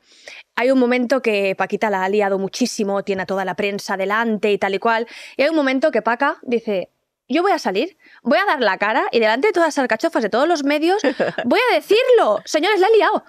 hay 0.56 0.70
un 0.70 0.78
momento 0.78 1.20
que 1.22 1.54
Paquita 1.56 1.90
la 1.90 2.04
ha 2.04 2.08
liado 2.08 2.38
muchísimo, 2.38 3.02
tiene 3.02 3.22
a 3.22 3.26
toda 3.26 3.44
la 3.44 3.54
prensa 3.56 3.96
delante 3.96 4.52
y 4.52 4.58
tal 4.58 4.74
y 4.74 4.78
cual, 4.78 5.06
y 5.36 5.42
hay 5.42 5.48
un 5.48 5.56
momento 5.56 5.90
que 5.90 6.02
Paca 6.02 6.38
dice... 6.42 6.90
Yo 7.28 7.42
voy 7.42 7.52
a 7.52 7.58
salir, 7.58 7.96
voy 8.22 8.38
a 8.38 8.44
dar 8.44 8.60
la 8.60 8.76
cara 8.78 9.04
y 9.10 9.18
delante 9.20 9.48
de 9.48 9.52
todas 9.52 9.68
las 9.68 9.78
alcachofas 9.78 10.22
de 10.22 10.28
todos 10.30 10.46
los 10.46 10.62
medios 10.64 11.00
voy 11.44 11.60
a 11.70 11.74
decirlo. 11.74 12.40
Señores, 12.44 12.80
la 12.80 12.88
he 12.88 12.96
liado. 12.96 13.24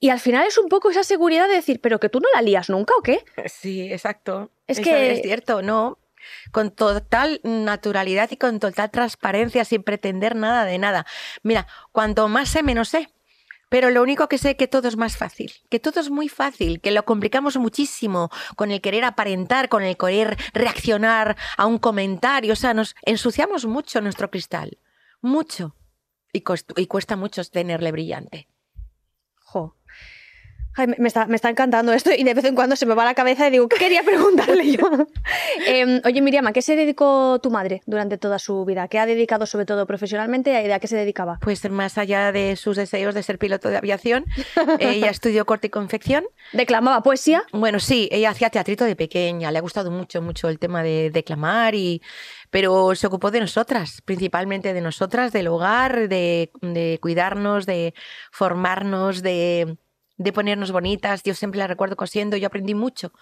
Y 0.00 0.10
al 0.10 0.20
final 0.20 0.46
es 0.46 0.56
un 0.58 0.68
poco 0.68 0.90
esa 0.90 1.02
seguridad 1.02 1.48
de 1.48 1.54
decir, 1.54 1.80
pero 1.80 1.98
que 1.98 2.08
tú 2.08 2.20
no 2.20 2.28
la 2.34 2.40
lías 2.42 2.70
nunca 2.70 2.94
o 2.96 3.02
qué? 3.02 3.24
Sí, 3.46 3.92
exacto. 3.92 4.50
Es 4.66 4.78
Eso 4.78 4.88
que- 4.88 5.12
Es 5.12 5.22
cierto, 5.22 5.60
¿no? 5.60 5.98
Con 6.52 6.70
total 6.70 7.40
naturalidad 7.42 8.30
y 8.30 8.36
con 8.36 8.60
total 8.60 8.90
transparencia, 8.90 9.64
sin 9.64 9.82
pretender 9.82 10.36
nada 10.36 10.64
de 10.64 10.78
nada. 10.78 11.06
Mira, 11.42 11.66
cuanto 11.92 12.28
más 12.28 12.48
sé, 12.48 12.62
menos 12.62 12.88
sé. 12.90 13.08
Pero 13.68 13.90
lo 13.90 14.02
único 14.02 14.28
que 14.28 14.38
sé 14.38 14.50
es 14.50 14.56
que 14.56 14.68
todo 14.68 14.88
es 14.88 14.96
más 14.96 15.16
fácil, 15.16 15.52
que 15.68 15.78
todo 15.78 16.00
es 16.00 16.10
muy 16.10 16.28
fácil, 16.28 16.80
que 16.80 16.90
lo 16.90 17.04
complicamos 17.04 17.56
muchísimo 17.56 18.30
con 18.56 18.70
el 18.70 18.80
querer 18.80 19.04
aparentar, 19.04 19.68
con 19.68 19.82
el 19.82 19.96
querer 19.96 20.38
reaccionar 20.54 21.36
a 21.56 21.66
un 21.66 21.78
comentario. 21.78 22.52
O 22.52 22.56
sea, 22.56 22.74
nos 22.74 22.94
ensuciamos 23.02 23.66
mucho 23.66 24.00
nuestro 24.00 24.30
cristal. 24.30 24.78
Mucho. 25.20 25.74
Y, 26.32 26.42
cuesta 26.42 27.16
mucho 27.16 27.42
tenerle 27.44 27.90
brillante. 27.90 28.48
Jo. 29.40 29.77
Ay, 30.78 30.86
me, 30.96 31.08
está, 31.08 31.26
me 31.26 31.34
está 31.34 31.50
encantando 31.50 31.92
esto 31.92 32.12
y 32.16 32.22
de 32.22 32.34
vez 32.34 32.44
en 32.44 32.54
cuando 32.54 32.76
se 32.76 32.86
me 32.86 32.94
va 32.94 33.04
la 33.04 33.14
cabeza 33.14 33.48
y 33.48 33.50
digo, 33.50 33.68
¿qué 33.68 33.78
quería 33.78 34.04
preguntarle 34.04 34.70
yo? 34.70 34.88
Em, 35.66 36.00
oye, 36.04 36.22
Miriam, 36.22 36.46
¿a 36.46 36.52
qué 36.52 36.62
se 36.62 36.76
dedicó 36.76 37.40
tu 37.42 37.50
madre 37.50 37.82
durante 37.86 38.16
toda 38.16 38.38
su 38.38 38.64
vida? 38.64 38.86
¿Qué 38.86 39.00
ha 39.00 39.06
dedicado 39.06 39.44
sobre 39.44 39.66
todo 39.66 39.86
profesionalmente 39.88 40.52
y 40.52 40.70
a 40.70 40.78
qué 40.78 40.86
se 40.86 40.94
dedicaba? 40.94 41.40
Pues 41.42 41.68
más 41.68 41.98
allá 41.98 42.30
de 42.30 42.54
sus 42.54 42.76
deseos 42.76 43.12
de 43.16 43.24
ser 43.24 43.40
piloto 43.40 43.70
de 43.70 43.76
aviación, 43.76 44.24
ella 44.78 45.10
estudió 45.10 45.46
corte 45.46 45.66
y 45.66 45.70
confección. 45.70 46.24
¿Declamaba 46.52 47.02
poesía? 47.02 47.42
Bueno, 47.52 47.80
sí, 47.80 48.08
ella 48.12 48.30
hacía 48.30 48.48
teatrito 48.50 48.84
de 48.84 48.94
pequeña, 48.94 49.50
le 49.50 49.58
ha 49.58 49.62
gustado 49.62 49.90
mucho, 49.90 50.22
mucho 50.22 50.48
el 50.48 50.60
tema 50.60 50.84
de 50.84 51.10
declamar, 51.10 51.74
y, 51.74 52.02
pero 52.50 52.94
se 52.94 53.08
ocupó 53.08 53.32
de 53.32 53.40
nosotras, 53.40 54.00
principalmente 54.04 54.72
de 54.72 54.80
nosotras, 54.80 55.32
del 55.32 55.48
hogar, 55.48 56.08
de, 56.08 56.52
de 56.62 56.98
cuidarnos, 57.02 57.66
de 57.66 57.94
formarnos, 58.30 59.22
de, 59.22 59.76
de 60.18 60.32
ponernos 60.32 60.72
bonitas. 60.72 61.22
Yo 61.22 61.34
siempre 61.34 61.58
la 61.58 61.66
recuerdo 61.66 61.96
cosiendo, 61.96 62.36
yo 62.36 62.48
aprendí 62.48 62.74
mucho, 62.74 63.12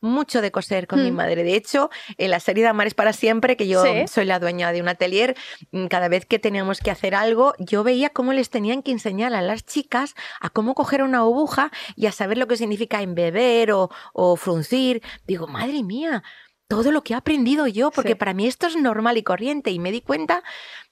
mucho 0.00 0.40
de 0.40 0.50
coser 0.50 0.86
con 0.86 1.02
mi 1.02 1.10
Mm. 1.10 1.14
madre. 1.16 1.42
De 1.44 1.54
hecho, 1.56 1.90
en 2.16 2.30
la 2.30 2.40
serie 2.40 2.62
de 2.62 2.68
Amares 2.70 2.94
para 2.94 3.12
siempre, 3.12 3.56
que 3.56 3.66
yo 3.68 3.82
Sí. 3.84 4.06
soy 4.08 4.24
la 4.24 4.38
dueña 4.38 4.70
de 4.72 4.80
un 4.80 4.88
atelier, 4.88 5.36
mm, 5.72 5.86
cada 5.86 6.08
vez 6.08 6.26
que 6.26 6.38
teníamos 6.38 6.78
que 6.80 6.90
hacer 6.90 7.14
algo, 7.14 7.54
yo 7.58 7.82
veía 7.84 8.10
cómo 8.10 8.32
les 8.32 8.50
tenían 8.50 8.82
que 8.82 8.92
enseñar 8.92 9.34
a 9.34 9.42
las 9.42 9.64
chicas 9.66 10.14
a 10.40 10.48
cómo 10.50 10.74
coger 10.74 11.02
una 11.02 11.18
aguja 11.18 11.70
y 11.96 12.06
a 12.06 12.12
saber 12.12 12.38
lo 12.38 12.46
que 12.46 12.56
significa 12.56 13.02
embeber 13.02 13.72
o, 13.72 13.90
o 14.12 14.36
fruncir. 14.36 15.02
Digo, 15.26 15.46
madre 15.46 15.82
mía, 15.82 16.22
todo 16.68 16.90
lo 16.92 17.02
que 17.02 17.12
he 17.12 17.16
aprendido 17.16 17.66
yo, 17.66 17.90
porque 17.90 18.10
Sí. 18.10 18.14
para 18.14 18.34
mí 18.34 18.46
esto 18.46 18.66
es 18.66 18.76
normal 18.76 19.16
y 19.18 19.22
corriente. 19.22 19.70
Y 19.70 19.78
me 19.78 19.92
di 19.92 20.00
cuenta 20.00 20.42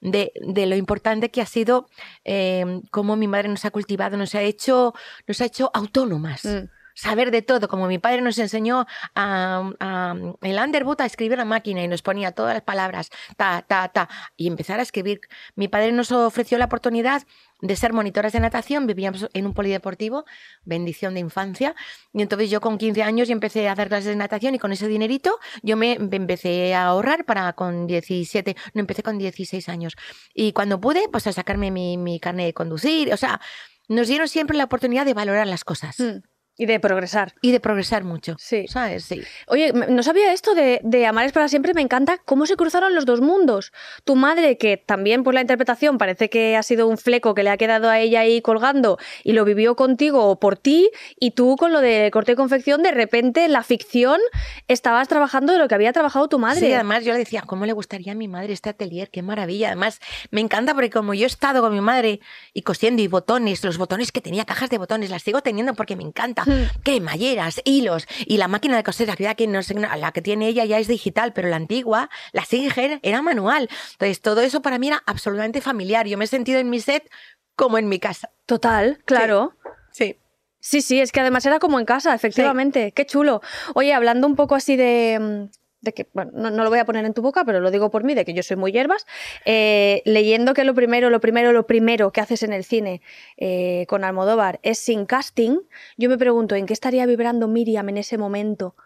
de, 0.00 0.32
de 0.46 0.66
lo 0.66 0.76
importante 0.76 1.30
que 1.30 1.40
ha 1.40 1.46
sido 1.46 1.88
eh, 2.24 2.80
cómo 2.90 3.16
mi 3.16 3.26
madre 3.28 3.48
nos 3.48 3.64
ha 3.64 3.70
cultivado, 3.70 4.16
nos 4.16 4.34
ha 4.34 4.42
hecho, 4.42 4.94
nos 5.26 5.40
ha 5.40 5.44
hecho 5.46 5.70
autónomas 5.74 6.44
Mm. 6.44 6.68
Saber 6.94 7.30
de 7.30 7.42
todo, 7.42 7.68
como 7.68 7.86
mi 7.86 7.98
padre 7.98 8.20
nos 8.20 8.38
enseñó 8.38 8.86
a, 9.14 10.14
el 10.42 10.58
Underwood 10.58 11.00
a 11.00 11.06
escribir 11.06 11.38
a 11.40 11.44
máquina 11.44 11.82
y 11.82 11.88
nos 11.88 12.02
ponía 12.02 12.32
todas 12.32 12.54
las 12.54 12.62
palabras, 12.62 13.10
ta, 13.36 13.64
ta, 13.66 13.88
ta, 13.88 14.08
y 14.36 14.46
empezar 14.46 14.80
a 14.80 14.82
escribir. 14.82 15.20
Mi 15.54 15.68
padre 15.68 15.92
nos 15.92 16.12
ofreció 16.12 16.58
la 16.58 16.66
oportunidad 16.66 17.22
de 17.60 17.76
ser 17.76 17.92
monitoras 17.92 18.32
de 18.32 18.40
natación, 18.40 18.88
vivíamos 18.88 19.28
en 19.32 19.46
un 19.46 19.54
polideportivo, 19.54 20.24
bendición 20.64 21.14
de 21.14 21.20
infancia, 21.20 21.76
y 22.12 22.22
entonces 22.22 22.50
yo 22.50 22.60
con 22.60 22.76
15 22.76 23.04
años 23.04 23.28
ya 23.28 23.32
empecé 23.32 23.68
a 23.68 23.72
hacer 23.72 23.88
clases 23.88 24.06
de 24.06 24.16
natación 24.16 24.56
y 24.56 24.58
con 24.58 24.72
ese 24.72 24.88
dinerito 24.88 25.38
yo 25.62 25.76
me 25.76 25.92
empecé 25.92 26.74
a 26.74 26.86
ahorrar 26.86 27.24
para 27.24 27.52
con 27.52 27.86
17, 27.86 28.56
no 28.74 28.80
empecé 28.80 29.04
con 29.04 29.16
16 29.16 29.68
años. 29.68 29.94
Y 30.34 30.52
cuando 30.52 30.80
pude, 30.80 31.08
pues 31.10 31.26
a 31.28 31.32
sacarme 31.32 31.70
mi, 31.70 31.96
mi 31.96 32.18
de 32.18 32.52
conducir, 32.52 33.12
o 33.12 33.16
sea, 33.16 33.40
nos 33.88 34.08
dieron 34.08 34.26
siempre 34.26 34.56
la 34.56 34.64
oportunidad 34.64 35.04
de 35.04 35.14
valorar 35.14 35.46
las 35.46 35.64
cosas 35.64 35.96
Mm. 35.98 36.31
Y 36.56 36.66
de 36.66 36.78
progresar. 36.80 37.34
y 37.40 37.50
de 37.50 37.60
progresar 37.60 38.04
mucho. 38.04 38.36
Sí. 38.38 38.66
¿Sabes? 38.68 39.04
Sí. 39.04 39.22
Oye, 39.46 39.72
no 39.72 40.02
sabía 40.02 40.32
esto 40.32 40.54
de, 40.54 40.80
de 40.84 41.06
Amares 41.06 41.32
para 41.32 41.48
siempre, 41.48 41.72
me 41.74 41.80
encanta 41.80 42.18
cómo 42.18 42.46
se 42.46 42.56
cruzaron 42.56 42.94
los 42.94 43.06
dos 43.06 43.20
mundos. 43.20 43.72
Tu 44.04 44.16
madre, 44.16 44.58
que 44.58 44.76
también 44.76 45.24
por 45.24 45.34
la 45.34 45.40
interpretación 45.40 45.98
parece 45.98 46.28
que 46.28 46.56
ha 46.56 46.62
sido 46.62 46.88
un 46.88 46.98
fleco 46.98 47.34
que 47.34 47.42
le 47.42 47.50
ha 47.50 47.56
quedado 47.56 47.88
a 47.88 47.98
ella 47.98 48.20
ahí 48.20 48.42
colgando 48.42 48.98
y 49.24 49.32
lo 49.32 49.44
vivió 49.44 49.76
contigo 49.76 50.26
o 50.26 50.38
por 50.38 50.56
ti, 50.56 50.90
y 51.18 51.32
tú 51.32 51.56
con 51.56 51.72
lo 51.72 51.80
de 51.80 52.10
corte 52.12 52.32
y 52.32 52.34
confección, 52.34 52.82
de 52.82 52.90
repente 52.90 53.44
en 53.44 53.52
la 53.52 53.62
ficción 53.62 54.20
estabas 54.68 55.08
trabajando 55.08 55.52
de 55.52 55.58
lo 55.58 55.68
que 55.68 55.74
había 55.74 55.92
trabajado 55.92 56.28
tu 56.28 56.38
madre. 56.38 56.60
Sí, 56.60 56.72
además 56.72 57.04
yo 57.04 57.12
le 57.12 57.18
decía, 57.18 57.42
¿cómo 57.46 57.66
le 57.66 57.72
gustaría 57.72 58.12
a 58.12 58.14
mi 58.14 58.28
madre 58.28 58.52
este 58.52 58.70
atelier? 58.70 59.10
Qué 59.10 59.22
maravilla. 59.22 59.68
Además, 59.68 60.00
me 60.30 60.40
encanta 60.40 60.74
porque 60.74 60.90
como 60.90 61.14
yo 61.14 61.24
he 61.24 61.26
estado 61.26 61.62
con 61.62 61.72
mi 61.72 61.80
madre 61.80 62.20
y 62.52 62.62
cosiendo 62.62 63.02
y 63.02 63.08
botones, 63.08 63.64
los 63.64 63.78
botones 63.78 64.12
que 64.12 64.20
tenía, 64.20 64.44
cajas 64.44 64.70
de 64.70 64.78
botones, 64.78 65.10
las 65.10 65.22
sigo 65.22 65.40
teniendo 65.40 65.74
porque 65.74 65.96
me 65.96 66.02
encanta. 66.02 66.41
Hmm. 66.44 66.64
Cremalleras, 66.82 67.60
hilos 67.64 68.06
y 68.26 68.36
la 68.36 68.48
máquina 68.48 68.76
de 68.76 68.82
coser, 68.82 69.08
la 69.20 69.34
que, 69.34 69.46
no 69.46 69.62
sé, 69.62 69.74
la 69.74 70.12
que 70.12 70.22
tiene 70.22 70.48
ella 70.48 70.64
ya 70.64 70.78
es 70.78 70.88
digital, 70.88 71.32
pero 71.32 71.48
la 71.48 71.56
antigua, 71.56 72.10
la 72.32 72.44
Singer, 72.44 73.00
era 73.02 73.22
manual. 73.22 73.68
Entonces, 73.92 74.20
todo 74.20 74.40
eso 74.40 74.62
para 74.62 74.78
mí 74.78 74.88
era 74.88 75.02
absolutamente 75.06 75.60
familiar. 75.60 76.06
Yo 76.06 76.18
me 76.18 76.24
he 76.24 76.28
sentido 76.28 76.60
en 76.60 76.70
mi 76.70 76.80
set 76.80 77.10
como 77.56 77.78
en 77.78 77.88
mi 77.88 77.98
casa. 77.98 78.30
Total, 78.46 79.02
claro. 79.04 79.54
Sí. 79.90 80.18
Sí, 80.64 80.80
sí, 80.80 81.00
es 81.00 81.10
que 81.10 81.20
además 81.20 81.44
era 81.44 81.58
como 81.58 81.80
en 81.80 81.84
casa, 81.84 82.14
efectivamente. 82.14 82.92
Qué 82.92 83.04
chulo. 83.04 83.42
Oye, 83.74 83.92
hablando 83.92 84.28
un 84.28 84.36
poco 84.36 84.54
así 84.54 84.76
de. 84.76 85.48
De 85.82 85.92
que, 85.92 86.08
bueno, 86.14 86.30
no, 86.34 86.50
no 86.50 86.64
lo 86.64 86.70
voy 86.70 86.78
a 86.78 86.84
poner 86.84 87.04
en 87.04 87.12
tu 87.12 87.22
boca, 87.22 87.44
pero 87.44 87.60
lo 87.60 87.70
digo 87.70 87.90
por 87.90 88.04
mí, 88.04 88.14
de 88.14 88.24
que 88.24 88.32
yo 88.32 88.42
soy 88.42 88.56
muy 88.56 88.72
hierbas, 88.72 89.04
eh, 89.44 90.00
leyendo 90.04 90.54
que 90.54 90.64
lo 90.64 90.74
primero, 90.74 91.10
lo 91.10 91.20
primero, 91.20 91.52
lo 91.52 91.66
primero 91.66 92.12
que 92.12 92.20
haces 92.20 92.42
en 92.44 92.52
el 92.52 92.64
cine 92.64 93.02
eh, 93.36 93.84
con 93.88 94.04
Almodóvar 94.04 94.60
es 94.62 94.78
sin 94.78 95.04
casting, 95.04 95.58
yo 95.98 96.08
me 96.08 96.16
pregunto 96.16 96.54
en 96.54 96.66
qué 96.66 96.72
estaría 96.72 97.04
vibrando 97.04 97.48
Miriam 97.48 97.88
en 97.88 97.98
ese 97.98 98.16
momento 98.16 98.76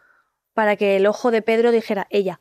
para 0.54 0.76
que 0.76 0.96
el 0.96 1.06
ojo 1.06 1.30
de 1.30 1.42
Pedro 1.42 1.70
dijera 1.70 2.06
ella. 2.11 2.40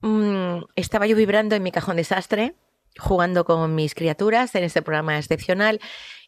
Mm, 0.00 0.64
estaba 0.74 1.06
yo 1.06 1.16
vibrando 1.16 1.54
en 1.54 1.62
mi 1.62 1.70
cajón 1.70 1.96
desastre, 1.96 2.54
jugando 2.98 3.44
con 3.44 3.76
mis 3.76 3.94
criaturas 3.94 4.54
en 4.56 4.64
este 4.64 4.82
programa 4.82 5.16
excepcional 5.18 5.80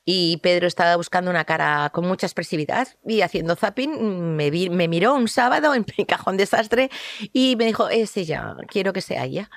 y 0.05 0.39
Pedro 0.39 0.67
estaba 0.67 0.97
buscando 0.97 1.31
una 1.31 1.45
cara 1.45 1.91
con 1.93 2.07
mucha 2.07 2.27
expresividad 2.27 2.89
y 3.07 3.21
haciendo 3.21 3.55
zapping 3.57 4.35
me, 4.37 4.51
vi- 4.51 4.71
me 4.71 4.89
miró 4.89 5.15
un 5.15 5.29
sábado 5.29 5.75
en 5.75 5.85
mi 5.99 6.05
cajón 6.07 6.37
desastre 6.37 6.91
y 7.33 7.57
me 7.57 7.67
dijo, 7.67 7.89
es 7.89 8.17
ella, 8.17 8.57
quiero 8.69 8.93
que 8.93 9.01
sea 9.03 9.25
ella. 9.25 9.51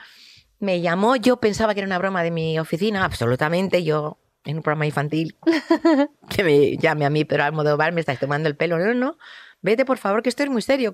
Me 0.60 0.80
llamó, 0.82 1.16
yo 1.16 1.38
pensaba 1.38 1.74
que 1.74 1.80
era 1.82 1.88
una 1.88 1.98
broma 1.98 2.24
de 2.24 2.32
mi 2.32 2.60
oficina, 2.60 3.04
absolutamente, 3.04 3.84
yo 3.84 4.20
en 4.46 4.58
un 4.58 4.64
programa 4.64 4.86
infantil 4.86 5.36
que 6.30 6.44
me 6.44 6.78
llame 6.78 7.06
a 7.06 7.10
mí, 7.10 7.26
pero 7.26 7.44
Almodóvar 7.44 7.94
me 7.94 8.02
estáis 8.02 8.20
tomando 8.20 8.48
el 8.50 8.56
pelo, 8.56 8.78
no, 8.78 8.94
no, 8.94 9.18
vete 9.62 9.86
por 9.86 9.98
favor 9.98 10.22
que 10.24 10.30
esto 10.30 10.44
es 10.44 10.50
muy 10.50 10.62
serio. 10.62 10.94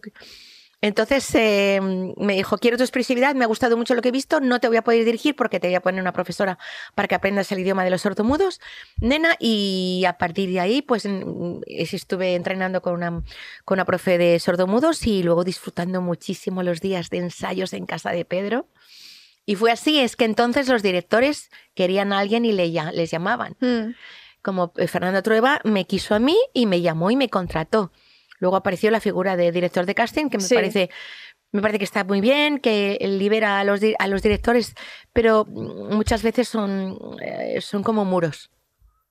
Entonces 0.81 1.29
eh, 1.35 1.79
me 2.17 2.35
dijo, 2.35 2.57
quiero 2.57 2.77
tu 2.77 2.83
expresividad, 2.83 3.35
me 3.35 3.43
ha 3.43 3.47
gustado 3.47 3.75
mucho 3.75 3.95
lo 3.95 4.01
que 4.01 4.09
he 4.09 4.11
visto, 4.13 4.39
no 4.39 4.59
te 4.61 4.69
voy 4.69 4.77
a 4.77 4.81
poder 4.81 5.03
dirigir 5.03 5.35
porque 5.35 5.59
te 5.59 5.67
voy 5.67 5.75
a 5.75 5.81
poner 5.81 5.99
una 5.99 6.13
profesora 6.13 6.57
para 6.95 7.07
que 7.09 7.15
aprendas 7.15 7.51
el 7.51 7.59
idioma 7.59 7.83
de 7.83 7.89
los 7.89 8.01
sordomudos, 8.01 8.61
nena, 9.01 9.35
y 9.39 10.05
a 10.07 10.13
partir 10.17 10.49
de 10.49 10.61
ahí 10.61 10.81
pues 10.81 11.05
mm, 11.05 11.61
es- 11.67 11.93
estuve 11.93 12.35
entrenando 12.35 12.81
con 12.81 12.93
una, 12.93 13.23
con 13.65 13.75
una 13.75 13.83
profe 13.85 14.17
de 14.17 14.39
sordomudos 14.39 15.05
y 15.05 15.21
luego 15.21 15.43
disfrutando 15.43 16.01
muchísimo 16.01 16.63
los 16.63 16.79
días 16.79 17.09
de 17.09 17.17
ensayos 17.17 17.73
en 17.73 17.85
casa 17.85 18.11
de 18.11 18.23
Pedro. 18.23 18.67
Y 19.45 19.55
fue 19.55 19.71
así, 19.71 19.99
es 19.99 20.15
que 20.15 20.25
entonces 20.25 20.67
los 20.69 20.81
directores 20.83 21.49
querían 21.73 22.13
a 22.13 22.19
alguien 22.19 22.45
y 22.45 22.51
le, 22.53 22.69
les 22.93 23.11
llamaban 23.11 23.57
Mm. 23.59 23.95
como 24.41 24.71
eh, 24.77 24.87
Fernando 24.87 25.21
Trueba 25.23 25.59
me 25.65 25.85
quiso 25.85 26.15
a 26.15 26.19
mí 26.19 26.37
y 26.53 26.67
me 26.67 26.79
llamó 26.81 27.11
y 27.11 27.17
me 27.17 27.27
contrató. 27.29 27.91
Luego 28.39 28.55
apareció 28.55 28.89
la 28.91 28.99
figura 28.99 29.35
de 29.37 29.51
director 29.51 29.85
de 29.85 29.95
casting, 29.95 30.29
que 30.29 30.37
me 30.37 30.43
Sí. 30.43 30.55
parece 30.55 30.89
me 31.51 31.61
parece 31.63 31.79
que 31.79 31.85
está 31.85 32.03
muy 32.03 32.21
bien, 32.21 32.59
que 32.59 32.99
libera 33.01 33.59
a 33.59 33.63
los, 33.63 33.79
a 33.97 34.07
los 34.07 34.21
directores, 34.21 34.75
pero 35.13 35.45
mm, 35.49 35.95
muchas 35.95 36.21
veces 36.21 36.47
son, 36.47 36.95
eh, 37.23 37.59
son 37.59 37.81
como 37.81 38.05
muros 38.05 38.51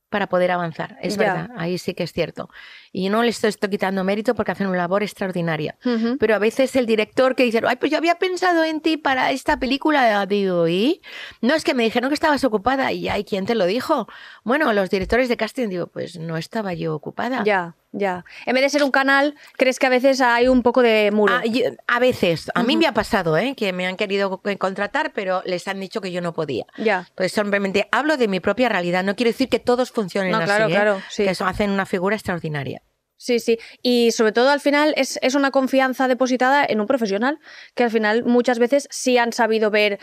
para 0.08 0.28
poder 0.28 0.52
avanzar. 0.52 0.96
Es 1.02 1.16
Ya. 1.16 1.34
verdad, 1.34 1.50
ahí 1.56 1.78
sí 1.78 1.94
que 1.94 2.04
es 2.04 2.12
cierto. 2.12 2.48
Y 2.92 3.08
no 3.08 3.24
les 3.24 3.42
estoy 3.42 3.68
quitando 3.68 4.04
mérito 4.04 4.36
porque 4.36 4.52
hacen 4.52 4.68
una 4.68 4.78
labor 4.78 5.02
extraordinaria. 5.02 5.76
Ujú. 5.84 6.16
Pero 6.16 6.36
a 6.36 6.38
veces 6.38 6.76
el 6.76 6.86
director 6.86 7.34
que 7.34 7.42
dice, 7.42 7.60
ay, 7.66 7.74
pues 7.74 7.90
yo 7.90 7.98
había 7.98 8.14
pensado 8.20 8.62
en 8.64 8.80
ti 8.80 8.96
para 8.96 9.32
esta 9.32 9.58
película, 9.58 10.24
digo, 10.24 10.68
¿y? 10.68 11.02
No, 11.42 11.54
es 11.56 11.64
que 11.64 11.74
me 11.74 11.82
dijeron 11.82 12.08
que 12.08 12.14
estabas 12.14 12.44
ocupada 12.44 12.92
y 12.92 13.08
ay, 13.08 13.24
¿quién 13.24 13.46
te 13.46 13.56
lo 13.56 13.66
dijo? 13.66 14.06
Bueno, 14.44 14.72
los 14.72 14.88
directores 14.90 15.28
de 15.28 15.36
casting, 15.36 15.68
digo, 15.68 15.88
pues 15.88 16.16
no 16.20 16.36
estaba 16.36 16.72
yo 16.72 16.94
ocupada. 16.94 17.42
Ya, 17.44 17.74
ya. 17.98 18.24
En 18.46 18.54
vez 18.54 18.62
de 18.62 18.70
ser 18.70 18.82
un 18.84 18.90
canal, 18.90 19.34
crees 19.56 19.78
que 19.78 19.86
a 19.86 19.90
veces 19.90 20.20
hay 20.20 20.48
un 20.48 20.62
poco 20.62 20.82
de 20.82 21.10
muro. 21.12 21.34
A, 21.34 21.44
yo- 21.44 21.64
a 21.86 21.98
veces, 21.98 22.50
a 22.54 22.62
mí 22.62 22.76
me 22.76 22.86
ha 22.86 22.92
pasado, 22.92 23.36
¿eh? 23.36 23.54
que 23.56 23.72
me 23.72 23.86
han 23.86 23.96
querido 23.96 24.30
co- 24.40 24.42
contratar, 24.58 25.12
pero 25.12 25.42
les 25.44 25.66
han 25.68 25.80
dicho 25.80 26.00
que 26.00 26.10
yo 26.12 26.20
no 26.20 26.32
podía. 26.32 26.64
ya. 26.76 27.06
Entonces, 27.08 27.32
simplemente 27.32 27.88
hablo 27.92 28.16
de 28.16 28.28
mi 28.28 28.40
propia 28.40 28.68
realidad. 28.68 29.04
No 29.04 29.16
quiero 29.16 29.30
decir 29.30 29.48
que 29.48 29.58
todos 29.58 29.90
funcionen 29.90 30.30
No, 30.32 30.38
así, 30.38 30.46
claro, 30.46 30.66
¿eh? 30.66 30.70
claro, 30.70 31.02
sí. 31.10 31.24
que 31.24 31.30
eso 31.30 31.46
hacen 31.46 31.70
una 31.70 31.86
figura 31.86 32.16
extraordinaria. 32.16 32.82
Sí, 33.20 33.40
sí. 33.40 33.58
Y 33.82 34.12
sobre 34.12 34.30
todo 34.30 34.50
al 34.50 34.60
final 34.60 34.94
es, 34.96 35.18
es 35.22 35.34
una 35.34 35.50
confianza 35.50 36.06
depositada 36.06 36.64
en 36.64 36.80
un 36.80 36.86
profesional 36.86 37.40
que 37.74 37.82
al 37.82 37.90
final 37.90 38.24
muchas 38.24 38.60
veces 38.60 38.86
sí 38.92 39.18
han 39.18 39.32
sabido 39.32 39.70
ver. 39.72 39.98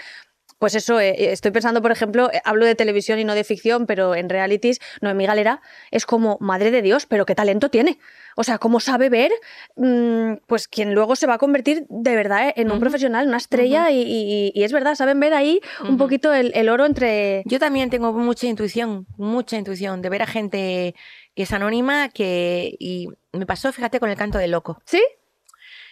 Pues 0.58 0.74
eso, 0.76 1.00
eh, 1.00 1.32
estoy 1.34 1.52
pensando, 1.52 1.82
por 1.82 1.92
ejemplo, 1.92 2.32
eh, 2.32 2.42
hablo 2.46 2.66
de 2.66 2.76
televisión 2.76 3.20
y 3.20 3.24
no 3.26 3.36
de 3.36 3.44
ficción, 3.44 3.86
pero 3.86 4.16
en 4.16 4.30
realities, 4.30 4.80
Noemí 5.02 5.26
Galera 5.26 5.62
es 5.92 6.06
como, 6.06 6.38
madre 6.40 6.72
de 6.72 6.82
Dios, 6.82 7.06
pero 7.06 7.26
qué 7.26 7.36
talento 7.36 7.70
tiene. 7.70 8.00
O 8.38 8.44
sea, 8.44 8.58
cómo 8.58 8.80
sabe 8.80 9.10
ver, 9.10 9.32
mm, 9.76 10.36
pues 10.48 10.68
quien 10.68 10.94
luego 10.94 11.16
se 11.16 11.28
va 11.28 11.36
a 11.36 11.38
convertir 11.38 11.86
de 11.90 12.16
verdad 12.16 12.50
eh, 12.50 12.54
en 12.58 12.72
un 12.72 12.80
profesional, 12.80 13.28
una 13.28 13.38
estrella, 13.38 13.92
y, 13.92 14.02
y- 14.02 14.52
y 14.56 14.64
es 14.64 14.72
verdad, 14.72 14.96
saben 14.96 15.20
ver 15.20 15.34
ahí 15.34 15.60
un 15.88 15.98
poquito 15.98 16.34
el, 16.34 16.52
el 16.56 16.70
oro 16.70 16.86
entre... 16.86 17.44
Yo 17.46 17.60
también 17.60 17.90
tengo 17.90 18.14
mucha 18.14 18.48
intuición, 18.48 19.08
mucha 19.18 19.58
intuición 19.58 20.02
de 20.02 20.10
ver 20.10 20.22
a 20.22 20.28
gente 20.28 20.96
que 21.36 21.44
es 21.44 21.52
anónima 21.52 22.10
que 22.10 22.76
y 22.80 23.10
me 23.34 23.46
pasó, 23.46 23.72
fíjate, 23.74 24.00
con 24.00 24.10
el 24.10 24.16
canto 24.16 24.38
del 24.38 24.52
loco. 24.52 24.80
¿Sí? 24.86 25.02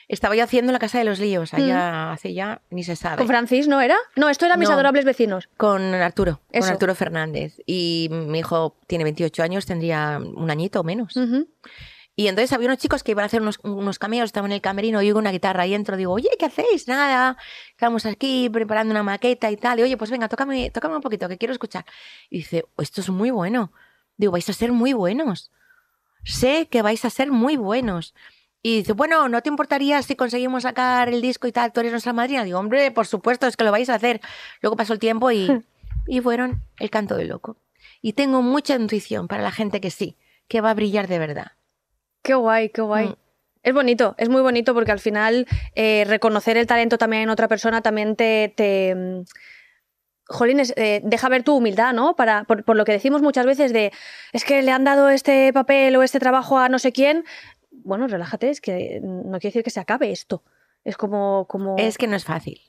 Estaba 0.07 0.35
yo 0.35 0.43
haciendo 0.43 0.71
la 0.71 0.79
casa 0.79 0.97
de 0.97 1.03
los 1.05 1.19
líos 1.19 1.53
allá 1.53 2.11
hace 2.11 2.33
ya 2.33 2.61
ni 2.69 2.83
se 2.83 2.95
sabe. 2.95 3.17
¿Con 3.17 3.27
Francis 3.27 3.67
no 3.67 3.79
era? 3.81 3.95
No, 4.15 4.29
esto 4.29 4.45
era 4.45 4.57
mis 4.57 4.67
No. 4.69 4.73
adorables 4.75 5.05
vecinos. 5.05 5.49
Con 5.57 5.81
Arturo, 5.93 6.41
Eso. 6.51 6.61
con 6.65 6.69
Arturo 6.73 6.95
Fernández. 6.95 7.55
Y 7.65 8.09
mi 8.11 8.39
hijo 8.39 8.77
tiene 8.87 9.03
28 9.05 9.43
años, 9.43 9.65
tendría 9.65 10.19
un 10.19 10.49
añito 10.51 10.81
o 10.81 10.83
menos. 10.83 11.15
Y 12.15 12.27
entonces 12.27 12.53
había 12.53 12.67
unos 12.67 12.77
chicos 12.77 13.01
que 13.01 13.11
iban 13.11 13.23
a 13.23 13.25
hacer 13.25 13.41
unos, 13.41 13.59
unos 13.63 13.97
cameos, 13.97 14.25
estaban 14.25 14.51
en 14.51 14.55
el 14.55 14.61
camerino, 14.61 14.99
oigo 14.99 15.17
una 15.17 15.31
guitarra 15.31 15.65
y 15.65 15.73
entro, 15.73 15.97
digo, 15.97 16.13
oye, 16.13 16.29
¿qué 16.37 16.45
hacéis? 16.45 16.87
Nada, 16.87 17.37
estamos 17.71 18.05
aquí 18.05 18.49
preparando 18.51 18.91
una 18.91 19.01
maqueta 19.01 19.49
y 19.49 19.57
tal. 19.57 19.79
Y 19.79 19.83
oye, 19.83 19.97
pues 19.97 20.11
venga, 20.11 20.27
tócame, 20.29 20.69
tócame 20.69 20.95
un 20.95 21.01
poquito, 21.01 21.27
que 21.27 21.39
quiero 21.39 21.53
escuchar. 21.53 21.85
Y 22.29 22.37
dice, 22.39 22.65
"Oh, 22.75 22.83
esto 22.83 23.01
es 23.01 23.09
muy 23.09 23.31
bueno. 23.31 23.71
Digo, 24.17 24.31
vais 24.33 24.47
a 24.47 24.53
ser 24.53 24.71
muy 24.71 24.93
buenos. 24.93 25.49
Sé 26.23 26.67
que 26.69 26.83
vais 26.83 27.03
a 27.03 27.09
ser 27.09 27.31
muy 27.31 27.57
buenos. 27.57 28.13
Y 28.65 28.77
dice, 28.77 28.93
bueno, 28.93 29.27
¿no 29.27 29.41
te 29.41 29.49
importaría 29.49 30.01
si 30.01 30.15
conseguimos 30.15 30.63
sacar 30.63 31.09
el 31.09 31.21
disco 31.21 31.47
y 31.47 31.51
tal? 31.51 31.73
Tú 31.73 31.81
eres 31.81 31.91
nuestra 31.91 32.13
madrina. 32.13 32.45
Digo, 32.45 32.57
hombre, 32.57 32.91
por 32.91 33.05
supuesto, 33.05 33.45
es 33.45 33.57
que 33.57 33.65
lo 33.65 33.71
vais 33.71 33.89
a 33.89 33.95
hacer. 33.95 34.21
Luego 34.61 34.77
pasó 34.77 34.93
el 34.93 34.99
tiempo 34.99 35.31
y, 35.31 35.47
y 36.07 36.21
fueron 36.21 36.63
el 36.79 36.89
canto 36.89 37.15
del 37.15 37.27
loco. 37.27 37.57
Y 38.01 38.13
tengo 38.13 38.41
mucha 38.41 38.75
intuición 38.75 39.27
para 39.27 39.43
la 39.43 39.51
gente 39.51 39.81
que 39.81 39.91
sí, 39.91 40.17
que 40.47 40.61
va 40.61 40.71
a 40.71 40.73
brillar 40.73 41.07
de 41.09 41.19
verdad. 41.19 41.51
Qué 42.21 42.35
guay, 42.35 42.69
qué 42.69 42.81
guay. 42.81 43.09
Mm. 43.09 43.15
Es 43.63 43.73
bonito, 43.73 44.15
es 44.17 44.29
muy 44.29 44.41
bonito 44.41 44.73
porque 44.73 44.91
al 44.91 44.99
final 44.99 45.47
eh, 45.75 46.03
reconocer 46.07 46.57
el 46.57 46.67
talento 46.67 46.97
también 46.97 47.23
en 47.23 47.29
otra 47.29 47.47
persona 47.47 47.81
también 47.81 48.15
te... 48.15 48.53
te 48.55 48.95
mm, 48.95 49.23
Jolines, 50.25 50.73
eh, 50.77 51.01
deja 51.03 51.27
ver 51.27 51.43
tu 51.43 51.53
humildad, 51.53 51.93
¿no? 51.93 52.15
Para, 52.15 52.45
por, 52.45 52.63
por 52.63 52.77
lo 52.77 52.85
que 52.85 52.93
decimos 52.93 53.21
muchas 53.21 53.45
veces 53.45 53.73
de, 53.73 53.91
es 54.31 54.45
que 54.45 54.61
le 54.61 54.71
han 54.71 54.85
dado 54.85 55.09
este 55.09 55.51
papel 55.51 55.95
o 55.97 56.01
este 56.01 56.17
trabajo 56.17 56.57
a 56.57 56.69
no 56.69 56.79
sé 56.79 56.93
quién. 56.93 57.25
Bueno, 57.83 58.07
relájate, 58.07 58.49
es 58.49 58.61
que 58.61 58.99
no 59.01 59.39
quiere 59.39 59.49
decir 59.49 59.63
que 59.63 59.69
se 59.69 59.79
acabe 59.79 60.11
esto. 60.11 60.43
Es 60.83 60.97
como... 60.97 61.47
como... 61.47 61.75
Es 61.77 61.97
que 61.97 62.07
no 62.07 62.15
es 62.15 62.25
fácil. 62.25 62.61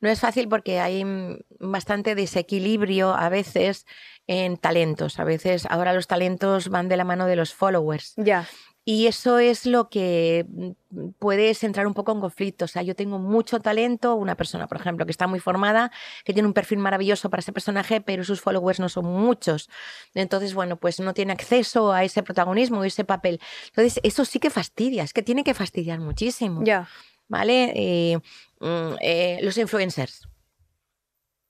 No 0.00 0.08
es 0.08 0.20
fácil 0.20 0.48
porque 0.48 0.80
hay 0.80 1.04
mm, 1.04 1.40
bastante 1.58 2.14
desequilibrio 2.14 3.14
a 3.14 3.28
veces 3.28 3.86
en 4.26 4.56
talentos. 4.56 5.18
A 5.18 5.24
veces 5.24 5.66
ahora 5.70 5.92
los 5.92 6.06
talentos 6.06 6.68
van 6.68 6.88
de 6.88 6.96
la 6.96 7.04
mano 7.04 7.26
de 7.26 7.36
los 7.36 7.54
followers. 7.54 8.14
Ya, 8.16 8.46
Y 8.88 9.08
eso 9.08 9.40
es 9.40 9.66
lo 9.66 9.90
que 9.90 10.46
mm, 10.48 11.08
puedes 11.18 11.64
entrar 11.64 11.88
un 11.88 11.92
poco 11.92 12.12
en 12.12 12.20
conflicto. 12.20 12.66
O 12.66 12.68
sea, 12.68 12.82
yo 12.82 12.94
tengo 12.94 13.18
mucho 13.18 13.58
talento, 13.58 14.14
una 14.14 14.36
persona, 14.36 14.68
por 14.68 14.78
ejemplo, 14.78 15.04
que 15.04 15.10
está 15.10 15.26
muy 15.26 15.40
formada, 15.40 15.90
que 16.24 16.32
tiene 16.32 16.46
un 16.46 16.54
perfil 16.54 16.78
maravilloso 16.78 17.28
para 17.28 17.40
ese 17.40 17.52
personaje, 17.52 18.00
pero 18.00 18.22
sus 18.22 18.40
followers 18.40 18.78
no 18.78 18.88
son 18.88 19.06
muchos. 19.06 19.68
Entonces, 20.14 20.54
bueno, 20.54 20.76
pues 20.76 21.00
no 21.00 21.14
tiene 21.14 21.32
acceso 21.32 21.92
a 21.92 22.04
ese 22.04 22.22
protagonismo, 22.22 22.82
a 22.82 22.86
ese 22.86 23.04
papel. 23.04 23.40
Entonces, 23.66 24.00
eso 24.04 24.24
sí 24.24 24.38
que 24.38 24.50
fastidia, 24.50 25.02
es 25.02 25.12
que 25.12 25.22
tiene 25.22 25.42
que 25.42 25.54
fastidiar 25.54 25.98
muchísimo. 25.98 26.62
ya. 26.64 26.88
¿vale? 27.28 27.72
Eh, 27.74 28.18
mm, 28.60 28.94
eh, 29.00 29.40
los 29.42 29.58
influencers. 29.58 30.28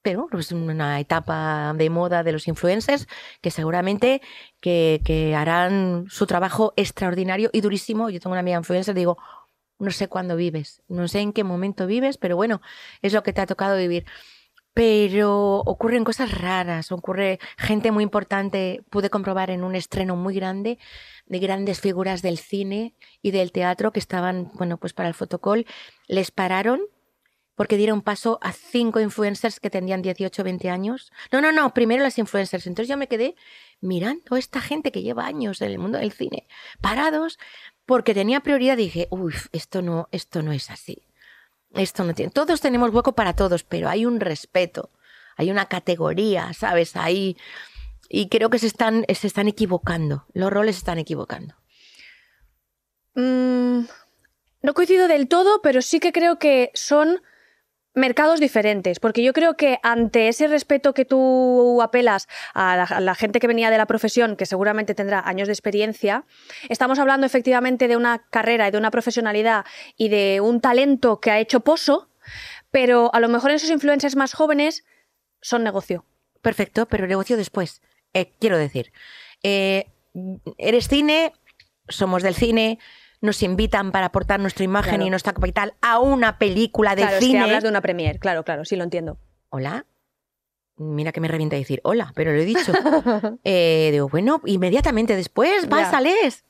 Pero 0.06 0.28
es 0.38 0.52
una 0.52 1.00
etapa 1.00 1.74
de 1.74 1.90
moda 1.90 2.22
de 2.22 2.30
los 2.30 2.46
influencers 2.46 3.08
que 3.40 3.50
seguramente 3.50 4.22
que, 4.60 5.34
harán 5.36 6.04
su 6.08 6.28
trabajo 6.28 6.72
extraordinario 6.76 7.50
y 7.52 7.60
durísimo. 7.60 8.08
Yo 8.08 8.20
tengo 8.20 8.34
una 8.34 8.38
amiga 8.38 8.56
influencer, 8.56 8.94
digo, 8.94 9.18
no 9.80 9.90
sé 9.90 10.06
cuándo 10.06 10.36
vives, 10.36 10.80
no 10.86 11.08
sé 11.08 11.18
en 11.18 11.32
qué 11.32 11.42
momento 11.42 11.88
vives, 11.88 12.18
pero 12.18 12.36
bueno, 12.36 12.60
es 13.02 13.14
lo 13.14 13.24
que 13.24 13.32
te 13.32 13.40
ha 13.40 13.46
tocado 13.46 13.76
vivir. 13.76 14.06
Pero 14.74 15.56
ocurren 15.66 16.04
cosas 16.04 16.38
raras, 16.40 16.92
ocurre 16.92 17.40
gente 17.58 17.90
muy 17.90 18.04
importante, 18.04 18.84
pude 18.90 19.10
comprobar 19.10 19.50
en 19.50 19.64
un 19.64 19.74
estreno 19.74 20.14
muy 20.14 20.36
grande 20.36 20.78
de 21.26 21.38
grandes 21.40 21.80
figuras 21.80 22.22
del 22.22 22.38
cine 22.38 22.94
y 23.22 23.32
del 23.32 23.50
teatro 23.50 23.90
que 23.90 23.98
estaban, 23.98 24.52
bueno, 24.54 24.78
pues 24.78 24.92
para 24.92 25.08
el 25.08 25.14
fotocall, 25.14 25.66
les 26.06 26.30
pararon 26.30 26.80
porque 27.56 27.76
dieron 27.76 28.02
paso 28.02 28.38
a 28.42 28.52
cinco 28.52 29.00
influencers 29.00 29.58
que 29.58 29.70
tenían 29.70 30.02
18 30.02 30.42
o 30.42 30.44
20 30.44 30.70
años. 30.70 31.10
No, 31.32 31.40
no, 31.40 31.50
no, 31.50 31.74
primero 31.74 32.02
las 32.02 32.18
influencers. 32.18 32.66
Entonces 32.66 32.88
yo 32.88 32.96
me 32.96 33.08
quedé 33.08 33.34
mirando 33.80 34.36
a 34.36 34.38
esta 34.38 34.60
gente 34.60 34.92
que 34.92 35.02
lleva 35.02 35.26
años 35.26 35.60
en 35.62 35.72
el 35.72 35.78
mundo 35.78 35.98
del 35.98 36.12
cine, 36.12 36.46
parados, 36.80 37.38
porque 37.86 38.14
tenía 38.14 38.40
prioridad. 38.40 38.76
Dije, 38.76 39.08
uy, 39.10 39.34
esto 39.52 39.82
no, 39.82 40.08
esto 40.12 40.42
no 40.42 40.52
es 40.52 40.70
así. 40.70 41.08
Esto 41.74 42.04
no. 42.04 42.14
Todos 42.32 42.60
tenemos 42.60 42.90
hueco 42.92 43.14
para 43.14 43.34
todos, 43.34 43.64
pero 43.64 43.88
hay 43.88 44.06
un 44.06 44.20
respeto, 44.20 44.90
hay 45.36 45.50
una 45.50 45.66
categoría, 45.66 46.52
¿sabes? 46.52 46.94
Ahí. 46.94 47.36
Y 48.08 48.28
creo 48.28 48.50
que 48.50 48.58
se 48.58 48.66
están, 48.66 49.04
se 49.12 49.26
están 49.26 49.48
equivocando. 49.48 50.26
Los 50.32 50.52
roles 50.52 50.76
se 50.76 50.80
están 50.80 50.98
equivocando. 50.98 51.54
Mm, 53.14 53.86
no 54.62 54.74
coincido 54.74 55.08
del 55.08 55.26
todo, 55.26 55.62
pero 55.62 55.80
sí 55.80 56.00
que 56.00 56.12
creo 56.12 56.38
que 56.38 56.70
son 56.74 57.22
mercados 57.96 58.40
diferentes, 58.40 59.00
porque 59.00 59.22
yo 59.22 59.32
creo 59.32 59.56
que 59.56 59.80
ante 59.82 60.28
ese 60.28 60.46
respeto 60.46 60.92
que 60.92 61.06
tú 61.06 61.80
apelas 61.82 62.28
a 62.54 63.00
la, 63.00 63.14
gente 63.14 63.40
que 63.40 63.46
venía 63.46 63.70
de 63.70 63.78
la 63.78 63.86
profesión, 63.86 64.36
que 64.36 64.44
seguramente 64.44 64.94
tendrá 64.94 65.20
años 65.26 65.48
de 65.48 65.54
experiencia, 65.54 66.24
estamos 66.68 66.98
hablando 66.98 67.26
efectivamente 67.26 67.88
de 67.88 67.96
una 67.96 68.18
carrera 68.28 68.68
y 68.68 68.70
de 68.70 68.78
una 68.78 68.90
profesionalidad 68.90 69.64
y 69.96 70.10
de 70.10 70.40
un 70.42 70.60
talento 70.60 71.20
que 71.20 71.30
ha 71.30 71.40
hecho 71.40 71.60
pozo, 71.60 72.10
pero 72.70 73.10
a 73.14 73.18
lo 73.20 73.28
mejor 73.28 73.50
esos 73.50 73.70
influencers 73.70 74.14
más 74.14 74.34
jóvenes 74.34 74.84
son 75.40 75.64
negocio. 75.64 76.04
perfecto, 76.42 76.86
pero 76.86 77.06
negocio 77.06 77.36
después. 77.36 77.80
Eh, 78.12 78.34
quiero 78.38 78.58
decir, 78.58 78.92
eh, 79.42 79.86
eres 80.58 80.88
cine, 80.88 81.32
somos 81.88 82.22
del 82.22 82.34
cine, 82.34 82.78
nos 83.20 83.42
invitan 83.42 83.92
para 83.92 84.06
aportar 84.06 84.40
nuestra 84.40 84.64
imagen 84.64 84.94
Claro. 84.96 85.06
y 85.06 85.10
nuestra 85.10 85.32
capital 85.32 85.74
a 85.80 85.98
una 85.98 86.38
película 86.38 86.94
de 86.94 87.02
claro, 87.02 87.16
es 87.16 87.24
cine. 87.24 87.38
que 87.38 87.44
hablas 87.44 87.62
de 87.62 87.68
una 87.68 87.80
premier, 87.80 88.18
claro, 88.18 88.44
claro, 88.44 88.64
sí 88.64 88.76
lo 88.76 88.84
entiendo. 88.84 89.18
Hola. 89.48 89.86
Mira 90.78 91.10
que 91.12 91.20
me 91.20 91.28
revienta 91.28 91.56
decir 91.56 91.80
hola, 91.84 92.12
pero 92.14 92.32
lo 92.32 92.38
he 92.38 92.44
dicho. 92.44 92.72
Eh, 93.44 93.88
digo, 93.92 94.08
bueno, 94.08 94.42
inmediatamente 94.44 95.16
después, 95.16 95.68
vas, 95.68 95.82
Ya. 95.86 95.90
sales. 95.90 96.44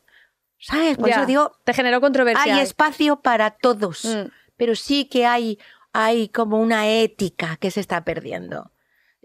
¿Sabes? 0.58 0.96
Por 0.96 1.08
Ya, 1.08 1.16
eso 1.16 1.26
digo, 1.26 1.52
Te 1.64 1.74
generó 1.74 2.00
controversia. 2.00 2.54
hay 2.54 2.60
espacio 2.60 3.20
para 3.20 3.50
todos, 3.50 4.04
Mm. 4.04 4.30
pero 4.56 4.74
sí 4.74 5.04
que 5.08 5.26
hay, 5.26 5.58
hay 5.92 6.28
como 6.30 6.58
una 6.60 6.88
ética 6.88 7.56
que 7.58 7.70
se 7.70 7.80
está 7.80 8.04
perdiendo. 8.04 8.72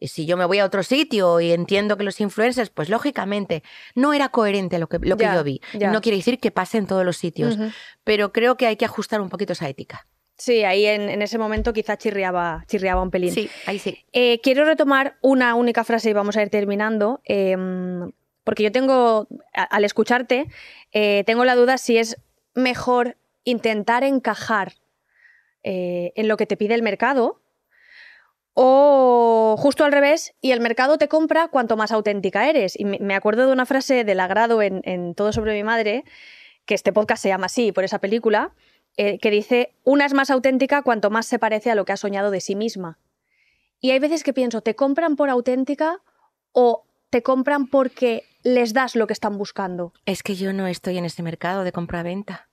Y 0.04 0.08
si 0.08 0.26
yo 0.26 0.36
me 0.36 0.46
voy 0.46 0.58
a 0.58 0.66
otro 0.66 0.82
sitio 0.82 1.40
y 1.40 1.52
entiendo 1.52 1.96
que 1.96 2.04
los 2.04 2.20
influencers, 2.20 2.72
pues 2.72 2.90
lógicamente 2.90 3.62
no 3.94 4.14
era 4.14 4.30
coherente 4.30 4.80
lo 4.80 4.90
que, 4.90 4.98
lo 5.00 5.16
que 5.16 5.24
Ya, 5.26 5.36
yo 5.36 5.44
vi. 5.44 5.62
ya. 5.74 5.92
No 5.92 6.02
quiere 6.02 6.18
decir 6.18 6.40
que 6.40 6.50
pase 6.50 6.80
en 6.80 6.88
todos 6.88 7.06
los 7.06 7.18
sitios, 7.18 7.58
pero 8.04 8.34
creo 8.34 8.58
que 8.58 8.66
hay 8.66 8.78
que 8.78 8.86
ajustar 8.86 9.22
un 9.22 9.30
poquito 9.30 9.54
esa 9.54 9.70
ética. 9.70 10.08
Sí, 10.38 10.64
ahí 10.64 10.88
en, 10.88 11.08
en 11.08 11.22
ese 11.22 11.38
momento 11.38 11.72
quizá 11.72 11.98
chirriaba, 11.98 12.66
chirriaba 12.68 13.04
un 13.04 13.12
pelín. 13.12 13.32
Sí, 13.32 13.48
ahí 13.68 13.78
sí. 13.78 14.00
Eh, 14.12 14.40
quiero 14.42 14.66
retomar 14.66 15.18
una 15.22 15.54
única 15.54 15.84
frase 15.84 16.10
y 16.10 16.14
vamos 16.14 16.36
a 16.36 16.42
ir 16.42 16.50
terminando. 16.50 17.22
em, 17.26 18.12
porque 18.44 18.64
yo 18.64 18.72
tengo, 18.72 19.28
a- 19.54 19.64
al 19.66 19.86
escucharte, 19.86 20.48
eh, 20.94 21.24
tengo 21.28 21.46
la 21.46 21.54
duda 21.56 21.78
si 21.78 22.00
es 22.00 22.18
mejor 22.56 23.18
intentar 23.44 24.04
encajar 24.04 24.74
eh, 25.64 26.12
en 26.16 26.28
lo 26.28 26.38
que 26.38 26.48
te 26.48 26.58
pide 26.58 26.74
el 26.74 26.82
mercado 26.82 27.41
o 28.54 29.56
justo 29.58 29.86
al 29.86 29.92
revés 29.92 30.34
y 30.42 30.52
el 30.52 30.60
mercado 30.60 30.98
te 30.98 31.08
compra 31.08 31.48
cuanto 31.48 31.78
más 31.78 31.92
auténtica 31.92 32.50
eres. 32.50 32.80
Y 32.80 32.86
me, 32.86 33.16
acuerdo 33.16 33.46
de 33.48 33.54
una 33.54 33.66
frase 33.66 34.04
del 34.04 34.20
agrado 34.20 34.62
en, 34.62 34.82
en 34.84 35.16
Todo 35.16 35.34
sobre 35.34 35.54
mi 35.54 35.64
madre, 35.64 36.04
que 36.66 36.76
este 36.76 36.94
podcast 36.94 37.24
se 37.24 37.30
llama 37.30 37.48
así 37.48 37.72
por 37.72 37.84
esa 37.84 38.00
película, 38.00 38.54
eh, 38.98 39.20
que 39.20 39.32
dice, 39.32 39.74
una 39.84 40.06
es 40.06 40.14
más 40.14 40.30
auténtica 40.30 40.82
cuanto 40.82 41.10
más 41.10 41.26
se 41.26 41.40
parece 41.40 41.72
a 41.72 41.76
lo 41.76 41.86
que 41.86 41.94
ha 41.94 41.98
soñado 41.98 42.32
de 42.32 42.42
sí 42.42 42.56
misma. 42.56 43.00
Y 43.80 43.92
hay 43.92 44.00
veces 44.00 44.24
que 44.24 44.34
pienso, 44.34 44.62
¿te 44.62 44.76
compran 44.76 45.16
por 45.16 45.30
auténtica 45.30 46.02
o 46.52 46.84
te 47.10 47.24
compran 47.24 47.68
porque 47.68 48.24
les 48.44 48.74
das 48.74 48.96
lo 48.96 49.08
que 49.08 49.14
están 49.14 49.38
buscando? 49.38 49.94
Es 50.06 50.24
que 50.24 50.36
yo 50.36 50.54
no 50.54 50.68
estoy 50.68 50.98
en 50.98 51.06
ese 51.06 51.24
mercado 51.24 51.64
de 51.64 51.72
compra-venta. 51.72 52.51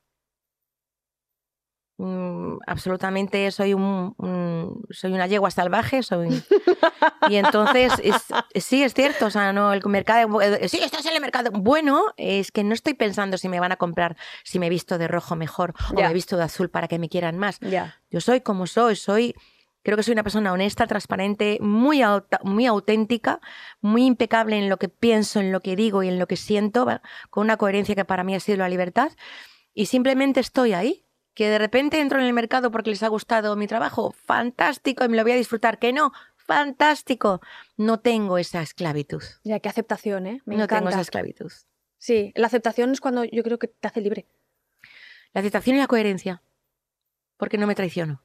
Mm, 2.00 2.58
absolutamente 2.64 3.50
soy 3.50 3.74
un, 3.74 4.14
un- 4.18 4.84
soy 4.90 5.12
una 5.12 5.26
yegua 5.26 5.50
salvaje, 5.50 6.04
soy 6.04 6.28
y 7.28 7.34
entonces 7.36 7.92
es- 8.04 8.64
sí 8.64 8.84
es 8.84 8.94
cierto, 8.94 9.26
o 9.26 9.30
sea, 9.30 9.52
no 9.52 9.72
el 9.72 9.82
mercado 9.86 10.40
eh, 10.40 10.68
sí 10.68 10.78
estás 10.80 11.04
en 11.06 11.14
el 11.16 11.20
mercado. 11.20 11.50
Bueno, 11.50 12.04
es 12.16 12.52
que 12.52 12.62
no 12.62 12.72
estoy 12.72 12.94
pensando 12.94 13.36
si 13.36 13.48
me 13.48 13.58
van 13.58 13.72
a 13.72 13.76
comprar 13.76 14.16
si 14.44 14.60
me 14.60 14.66
he 14.66 14.70
visto 14.70 14.96
de 14.96 15.08
rojo 15.08 15.34
mejor 15.34 15.74
o 15.92 15.98
Ya. 15.98 16.04
me 16.04 16.10
he 16.12 16.14
visto 16.14 16.36
de 16.36 16.44
azul 16.44 16.70
para 16.70 16.86
que 16.86 17.00
me 17.00 17.08
quieran 17.08 17.36
más. 17.36 17.58
Ya. 17.60 17.96
Yo 18.12 18.20
soy 18.20 18.42
como 18.42 18.68
soy, 18.68 18.94
soy 18.94 19.34
creo 19.82 19.96
que 19.96 20.04
soy 20.04 20.12
una 20.12 20.22
persona 20.22 20.52
honesta, 20.52 20.86
transparente, 20.86 21.58
muy 21.60 22.02
auta- 22.02 22.38
muy 22.44 22.66
auténtica, 22.66 23.40
muy 23.80 24.04
impecable 24.06 24.56
en 24.56 24.68
lo 24.68 24.76
que 24.76 24.88
pienso, 24.88 25.40
en 25.40 25.50
lo 25.50 25.60
que 25.62 25.74
digo 25.74 26.04
y 26.04 26.08
en 26.08 26.20
lo 26.20 26.28
que 26.28 26.36
siento, 26.36 26.86
con 27.30 27.42
una 27.44 27.56
coherencia 27.56 27.96
que 27.96 28.04
para 28.04 28.22
mí 28.22 28.36
ha 28.36 28.40
sido 28.40 28.58
la 28.58 28.68
libertad 28.68 29.10
y 29.74 29.86
simplemente 29.86 30.38
estoy 30.38 30.74
ahí. 30.74 31.04
Que 31.38 31.48
de 31.48 31.58
repente 31.58 32.00
entro 32.00 32.18
en 32.18 32.26
el 32.26 32.32
mercado 32.32 32.72
porque 32.72 32.90
les 32.90 33.04
ha 33.04 33.06
gustado 33.06 33.54
mi 33.54 33.68
trabajo, 33.68 34.10
fantástico, 34.10 35.04
y 35.04 35.08
me 35.08 35.16
lo 35.16 35.22
voy 35.22 35.30
a 35.30 35.36
disfrutar. 35.36 35.78
Que 35.78 35.92
no, 35.92 36.10
fantástico. 36.34 37.40
No 37.76 38.00
tengo 38.00 38.38
esa 38.38 38.60
esclavitud. 38.60 39.22
Ya, 39.44 39.60
qué 39.60 39.68
aceptación, 39.68 40.26
¿eh? 40.26 40.42
Me 40.46 40.56
no 40.56 40.64
encanta. 40.64 40.78
tengo 40.80 40.88
esa 40.90 41.00
esclavitud. 41.00 41.52
Sí, 41.96 42.32
la 42.34 42.48
aceptación 42.48 42.90
es 42.90 43.00
cuando 43.00 43.22
yo 43.22 43.44
creo 43.44 43.56
que 43.60 43.68
te 43.68 43.86
hace 43.86 44.00
libre. 44.00 44.26
La 45.32 45.42
aceptación 45.42 45.76
y 45.76 45.78
la 45.78 45.86
coherencia. 45.86 46.42
Porque 47.36 47.56
no 47.56 47.68
me 47.68 47.76
traiciono. 47.76 48.20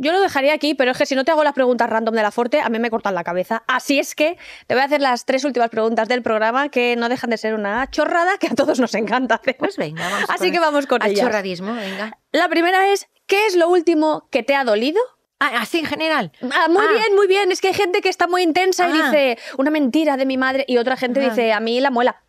Yo 0.00 0.12
lo 0.12 0.20
dejaría 0.20 0.54
aquí, 0.54 0.74
pero 0.74 0.92
es 0.92 0.98
que 0.98 1.06
si 1.06 1.14
no 1.16 1.24
te 1.24 1.32
hago 1.32 1.42
las 1.42 1.54
preguntas 1.54 1.90
random 1.90 2.14
de 2.14 2.22
la 2.22 2.30
Forte, 2.30 2.60
a 2.60 2.68
mí 2.68 2.78
me 2.78 2.88
cortan 2.88 3.14
la 3.16 3.24
cabeza. 3.24 3.64
Así 3.66 3.98
es 3.98 4.14
que 4.14 4.38
te 4.68 4.74
voy 4.74 4.82
a 4.82 4.86
hacer 4.86 5.00
las 5.00 5.24
tres 5.24 5.44
últimas 5.44 5.70
preguntas 5.70 6.06
del 6.08 6.22
programa 6.22 6.68
que 6.68 6.94
no 6.96 7.08
dejan 7.08 7.30
de 7.30 7.36
ser 7.36 7.54
una 7.54 7.90
chorrada 7.90 8.38
que 8.38 8.46
a 8.46 8.54
todos 8.54 8.78
nos 8.78 8.94
encanta 8.94 9.34
hacer. 9.34 9.56
Pues 9.58 9.76
venga, 9.76 10.08
vamos 10.08 10.30
Así 10.30 10.44
con- 10.44 10.52
que 10.52 10.58
vamos 10.60 10.86
con 10.86 11.02
al 11.02 11.10
ellas. 11.10 11.24
chorradismo, 11.26 11.74
venga. 11.74 12.16
La 12.30 12.48
primera 12.48 12.92
es, 12.92 13.08
¿qué 13.26 13.46
es 13.46 13.56
lo 13.56 13.68
último 13.68 14.28
que 14.30 14.42
te 14.44 14.54
ha 14.54 14.62
dolido? 14.64 15.00
Ah, 15.40 15.50
así 15.60 15.78
en 15.80 15.86
general. 15.86 16.32
Ah, 16.52 16.66
muy 16.68 16.82
Ah. 16.84 16.92
bien, 16.92 17.14
muy 17.16 17.26
bien. 17.26 17.50
Es 17.52 17.60
que 17.60 17.68
hay 17.68 17.74
gente 17.74 18.00
que 18.00 18.08
está 18.08 18.26
muy 18.26 18.42
intensa 18.42 18.88
y 18.88 18.92
dice 18.92 19.38
una 19.56 19.70
mentira 19.70 20.16
de 20.16 20.26
mi 20.26 20.36
madre 20.36 20.64
y 20.68 20.78
otra 20.78 20.96
gente 20.96 21.20
dice 21.20 21.52
a 21.52 21.60
mí 21.60 21.80
la 21.80 21.90
muela. 21.90 22.22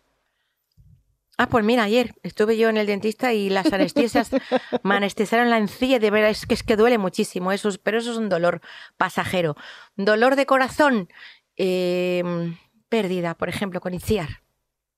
Ah, 1.42 1.46
pues 1.48 1.64
mira, 1.64 1.84
ayer 1.84 2.12
estuve 2.22 2.58
yo 2.58 2.68
en 2.68 2.76
el 2.76 2.86
dentista 2.86 3.32
y 3.32 3.48
las 3.48 3.72
anestesias 3.72 4.30
me 4.82 4.94
anestesiaron 4.96 5.48
la 5.48 5.56
encilla, 5.56 5.98
de 5.98 6.10
verdad, 6.10 6.28
es 6.30 6.44
que 6.44 6.52
es 6.52 6.62
que 6.62 6.76
duele 6.76 6.98
muchísimo, 6.98 7.50
eso, 7.50 7.70
es- 7.70 7.78
pero 7.78 7.96
eso 7.98 8.12
es 8.12 8.18
un 8.18 8.28
dolor 8.28 8.60
pasajero. 8.98 9.56
Dolor 9.96 10.36
de 10.36 10.44
corazón, 10.44 11.08
eh, 11.56 12.22
pérdida, 12.90 13.34
por 13.36 13.48
ejemplo, 13.48 13.80
con 13.80 13.94
Itziar. 13.94 14.42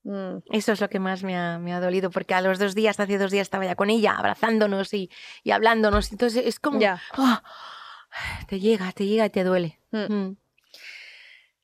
Mm, 0.04 0.38
Eso 0.50 0.72
es 0.72 0.80
lo 0.80 0.88
que 0.88 0.98
más 0.98 1.22
me 1.22 1.36
ha, 1.36 1.58
me 1.60 1.72
ha 1.72 1.78
dolido, 1.80 2.10
porque 2.10 2.34
a 2.34 2.40
los 2.40 2.58
dos 2.58 2.74
días, 2.74 2.98
hace 2.98 3.18
dos 3.18 3.30
días 3.30 3.42
estaba 3.46 3.64
ya 3.64 3.76
con 3.76 3.88
ella, 3.88 4.16
abrazándonos 4.16 4.92
y, 4.94 5.10
y 5.44 5.52
hablándonos. 5.52 6.10
Entonces 6.10 6.44
es 6.44 6.58
como... 6.58 6.80
Ya. 6.80 7.00
ah, 7.12 7.44
te 8.48 8.58
llega, 8.58 8.90
te 8.90 9.06
llega 9.06 9.26
y 9.26 9.30
te 9.30 9.44
duele. 9.44 9.78
Mm. 9.92 10.12
Mm. 10.12 10.36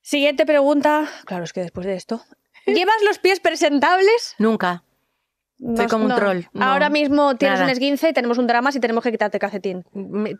Siguiente 0.03 0.47
pregunta. 0.47 1.09
Claro, 1.27 1.43
es 1.45 1.53
que 1.53 1.61
después 1.63 1.87
de 1.87 1.97
esto. 1.97 2.23
¿Llevas 2.75 3.03
los 3.05 3.19
pies 3.19 3.41
presentables? 3.41 4.35
Nunca. 4.39 4.85
Soy 5.75 5.89
como 5.89 6.05
un 6.05 6.15
troll, 6.15 6.43
no, 6.53 6.65
Ahora 6.65 6.89
mismo 6.89 7.35
tienes 7.35 7.61
un 7.61 7.69
esguince 7.69 8.11
y 8.11 8.13
tenemos 8.13 8.39
un 8.39 8.47
drama 8.47 8.71
si 8.71 8.79
tenemos 8.79 9.03
que 9.03 9.11
quitarte 9.11 9.41
calcetín. 9.41 9.85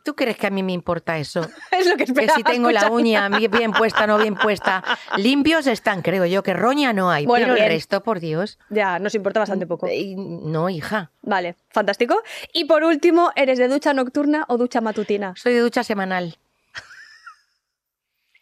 ¿Tú 0.05 0.15
crees 0.15 0.37
que 0.37 0.47
a 0.47 0.51
mí 0.51 0.63
me 0.63 0.71
importa 0.73 1.19
eso? 1.19 1.41
Es 1.73 1.89
lo 1.89 1.97
que 1.97 2.05
Que 2.05 2.13
esperaba. 2.13 2.37
si 2.37 2.45
tengo 2.45 2.71
la 2.71 2.89
uña 2.89 3.29
bien 3.29 3.73
puesta, 3.73 4.07
no 4.07 4.17
bien 4.19 4.37
puesta. 4.37 4.85
Limpios 5.17 5.67
están, 5.67 6.03
creo 6.03 6.25
yo, 6.27 6.45
que 6.45 6.55
roña 6.55 6.93
no 6.93 7.11
hay. 7.11 7.27
Bueno, 7.27 7.47
pero 7.47 7.55
bien. 7.55 7.67
el 7.67 7.73
resto, 7.73 8.01
por 8.05 8.21
Dios. 8.21 8.61
Ya, 8.71 9.01
nos 9.01 9.17
importa 9.17 9.41
bastante 9.41 9.67
poco. 9.67 9.89
No, 10.17 10.71
hija. 10.71 11.11
Vale, 11.23 11.57
fantástico. 11.71 12.23
Y 12.53 12.67
por 12.67 12.85
último, 12.85 13.33
¿eres 13.35 13.59
de 13.59 13.67
ducha 13.67 13.95
nocturna 13.95 14.45
o 14.47 14.57
ducha 14.57 14.81
matutina? 14.81 15.35
Soy 15.37 15.53
de 15.55 15.61
ducha 15.61 15.83
semanal. 15.83 16.39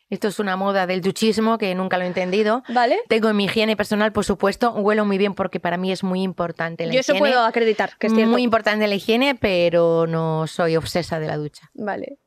Esto 0.08 0.28
es 0.28 0.38
una 0.38 0.56
moda 0.56 0.86
del 0.86 1.00
duchismo 1.00 1.58
que 1.58 1.74
nunca 1.74 1.98
lo 1.98 2.04
he 2.04 2.06
entendido. 2.06 2.62
¿Vale? 2.68 2.98
Tengo 3.08 3.32
mi 3.32 3.46
higiene 3.46 3.76
personal, 3.76 4.12
por 4.12 4.24
supuesto. 4.24 4.72
Huelo 4.72 5.04
muy 5.04 5.18
bien 5.18 5.34
porque 5.34 5.58
para 5.58 5.76
mí 5.76 5.90
es 5.90 6.04
muy 6.04 6.22
importante 6.22 6.86
la 6.86 6.92
Yo 6.92 7.00
eso 7.00 7.12
higiene. 7.12 7.30
puedo 7.30 7.44
acreditar, 7.44 7.90
que 7.98 8.06
es 8.06 8.14
cierto. 8.14 8.30
Muy 8.30 8.42
importante 8.42 8.86
la 8.86 8.94
higiene, 8.94 9.34
pero 9.34 10.06
no 10.06 10.46
soy 10.46 10.76
obsesa 10.76 11.18
de 11.18 11.26
la 11.26 11.36
ducha. 11.36 11.70
Vale. 11.74 12.18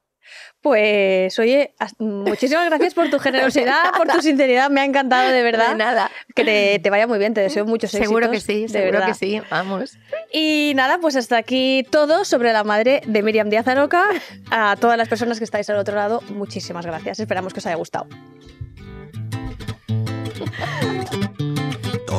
Pues, 0.61 1.39
oye, 1.39 1.73
as- 1.79 1.95
muchísimas 1.99 2.65
gracias 2.65 2.93
por 2.93 3.09
tu 3.09 3.17
generosidad, 3.19 3.91
por 3.95 4.07
tu 4.07 4.21
sinceridad. 4.21 4.69
Me 4.69 4.81
ha 4.81 4.85
encantado, 4.85 5.29
de 5.29 5.41
verdad. 5.41 5.69
De 5.71 5.75
nada. 5.75 6.11
Que 6.35 6.43
te, 6.43 6.79
te 6.79 6.89
vaya 6.89 7.07
muy 7.07 7.17
bien, 7.17 7.33
te 7.33 7.39
deseo 7.41 7.65
muchos 7.65 7.93
éxitos. 7.93 8.07
Seguro 8.07 8.29
que 8.31 8.39
sí, 8.41 8.63
de 8.63 8.67
seguro 8.69 8.91
verdad. 8.99 9.07
que 9.07 9.13
sí. 9.13 9.41
Vamos. 9.49 9.97
Y 10.33 10.73
nada, 10.75 10.97
pues 10.99 11.15
hasta 11.15 11.37
aquí 11.37 11.85
todo 11.89 12.25
sobre 12.25 12.51
la 12.51 12.63
madre 12.65 13.01
de 13.05 13.23
Miriam 13.23 13.49
Díaz 13.49 13.67
Aroca. 13.69 14.03
A 14.51 14.75
todas 14.79 14.97
las 14.97 15.07
personas 15.07 15.37
que 15.37 15.45
estáis 15.45 15.69
al 15.69 15.77
otro 15.77 15.95
lado, 15.95 16.21
muchísimas 16.29 16.85
gracias. 16.85 17.19
Esperamos 17.19 17.53
que 17.53 17.59
os 17.59 17.65
haya 17.65 17.75
gustado. 17.77 18.07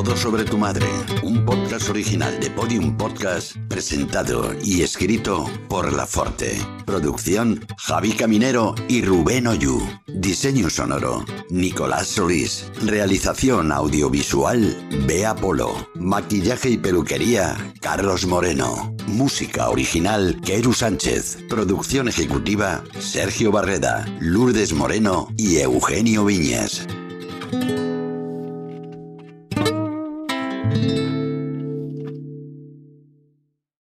Todo 0.02 0.16
sobre 0.16 0.44
tu 0.44 0.56
madre, 0.56 0.86
un 1.22 1.44
podcast 1.44 1.90
original 1.90 2.40
de 2.40 2.48
Podium 2.48 2.96
Podcast, 2.96 3.54
presentado 3.68 4.54
y 4.64 4.80
escrito 4.80 5.44
por 5.68 5.92
La 5.92 6.06
Forte. 6.06 6.58
Producción 6.86 7.66
Javi 7.76 8.12
Caminero 8.12 8.74
y 8.88 9.02
Rubén 9.02 9.46
Oyu. 9.46 9.78
Diseño 10.06 10.70
sonoro 10.70 11.26
Nicolás 11.50 12.06
Solís. 12.06 12.72
Realización 12.82 13.72
audiovisual 13.72 14.74
Bea 15.06 15.34
Polo. 15.34 15.70
Maquillaje 15.96 16.70
y 16.70 16.78
peluquería 16.78 17.58
Carlos 17.82 18.24
Moreno. 18.24 18.96
Música 19.06 19.68
original 19.68 20.40
Keru 20.42 20.72
Sánchez. 20.72 21.36
Producción 21.46 22.08
ejecutiva 22.08 22.82
Sergio 22.98 23.52
Barreda, 23.52 24.06
Lourdes 24.18 24.72
Moreno 24.72 25.28
y 25.36 25.58
Eugenio 25.58 26.24
Viñas. 26.24 26.86
thank 30.70 30.84
you 30.84 31.09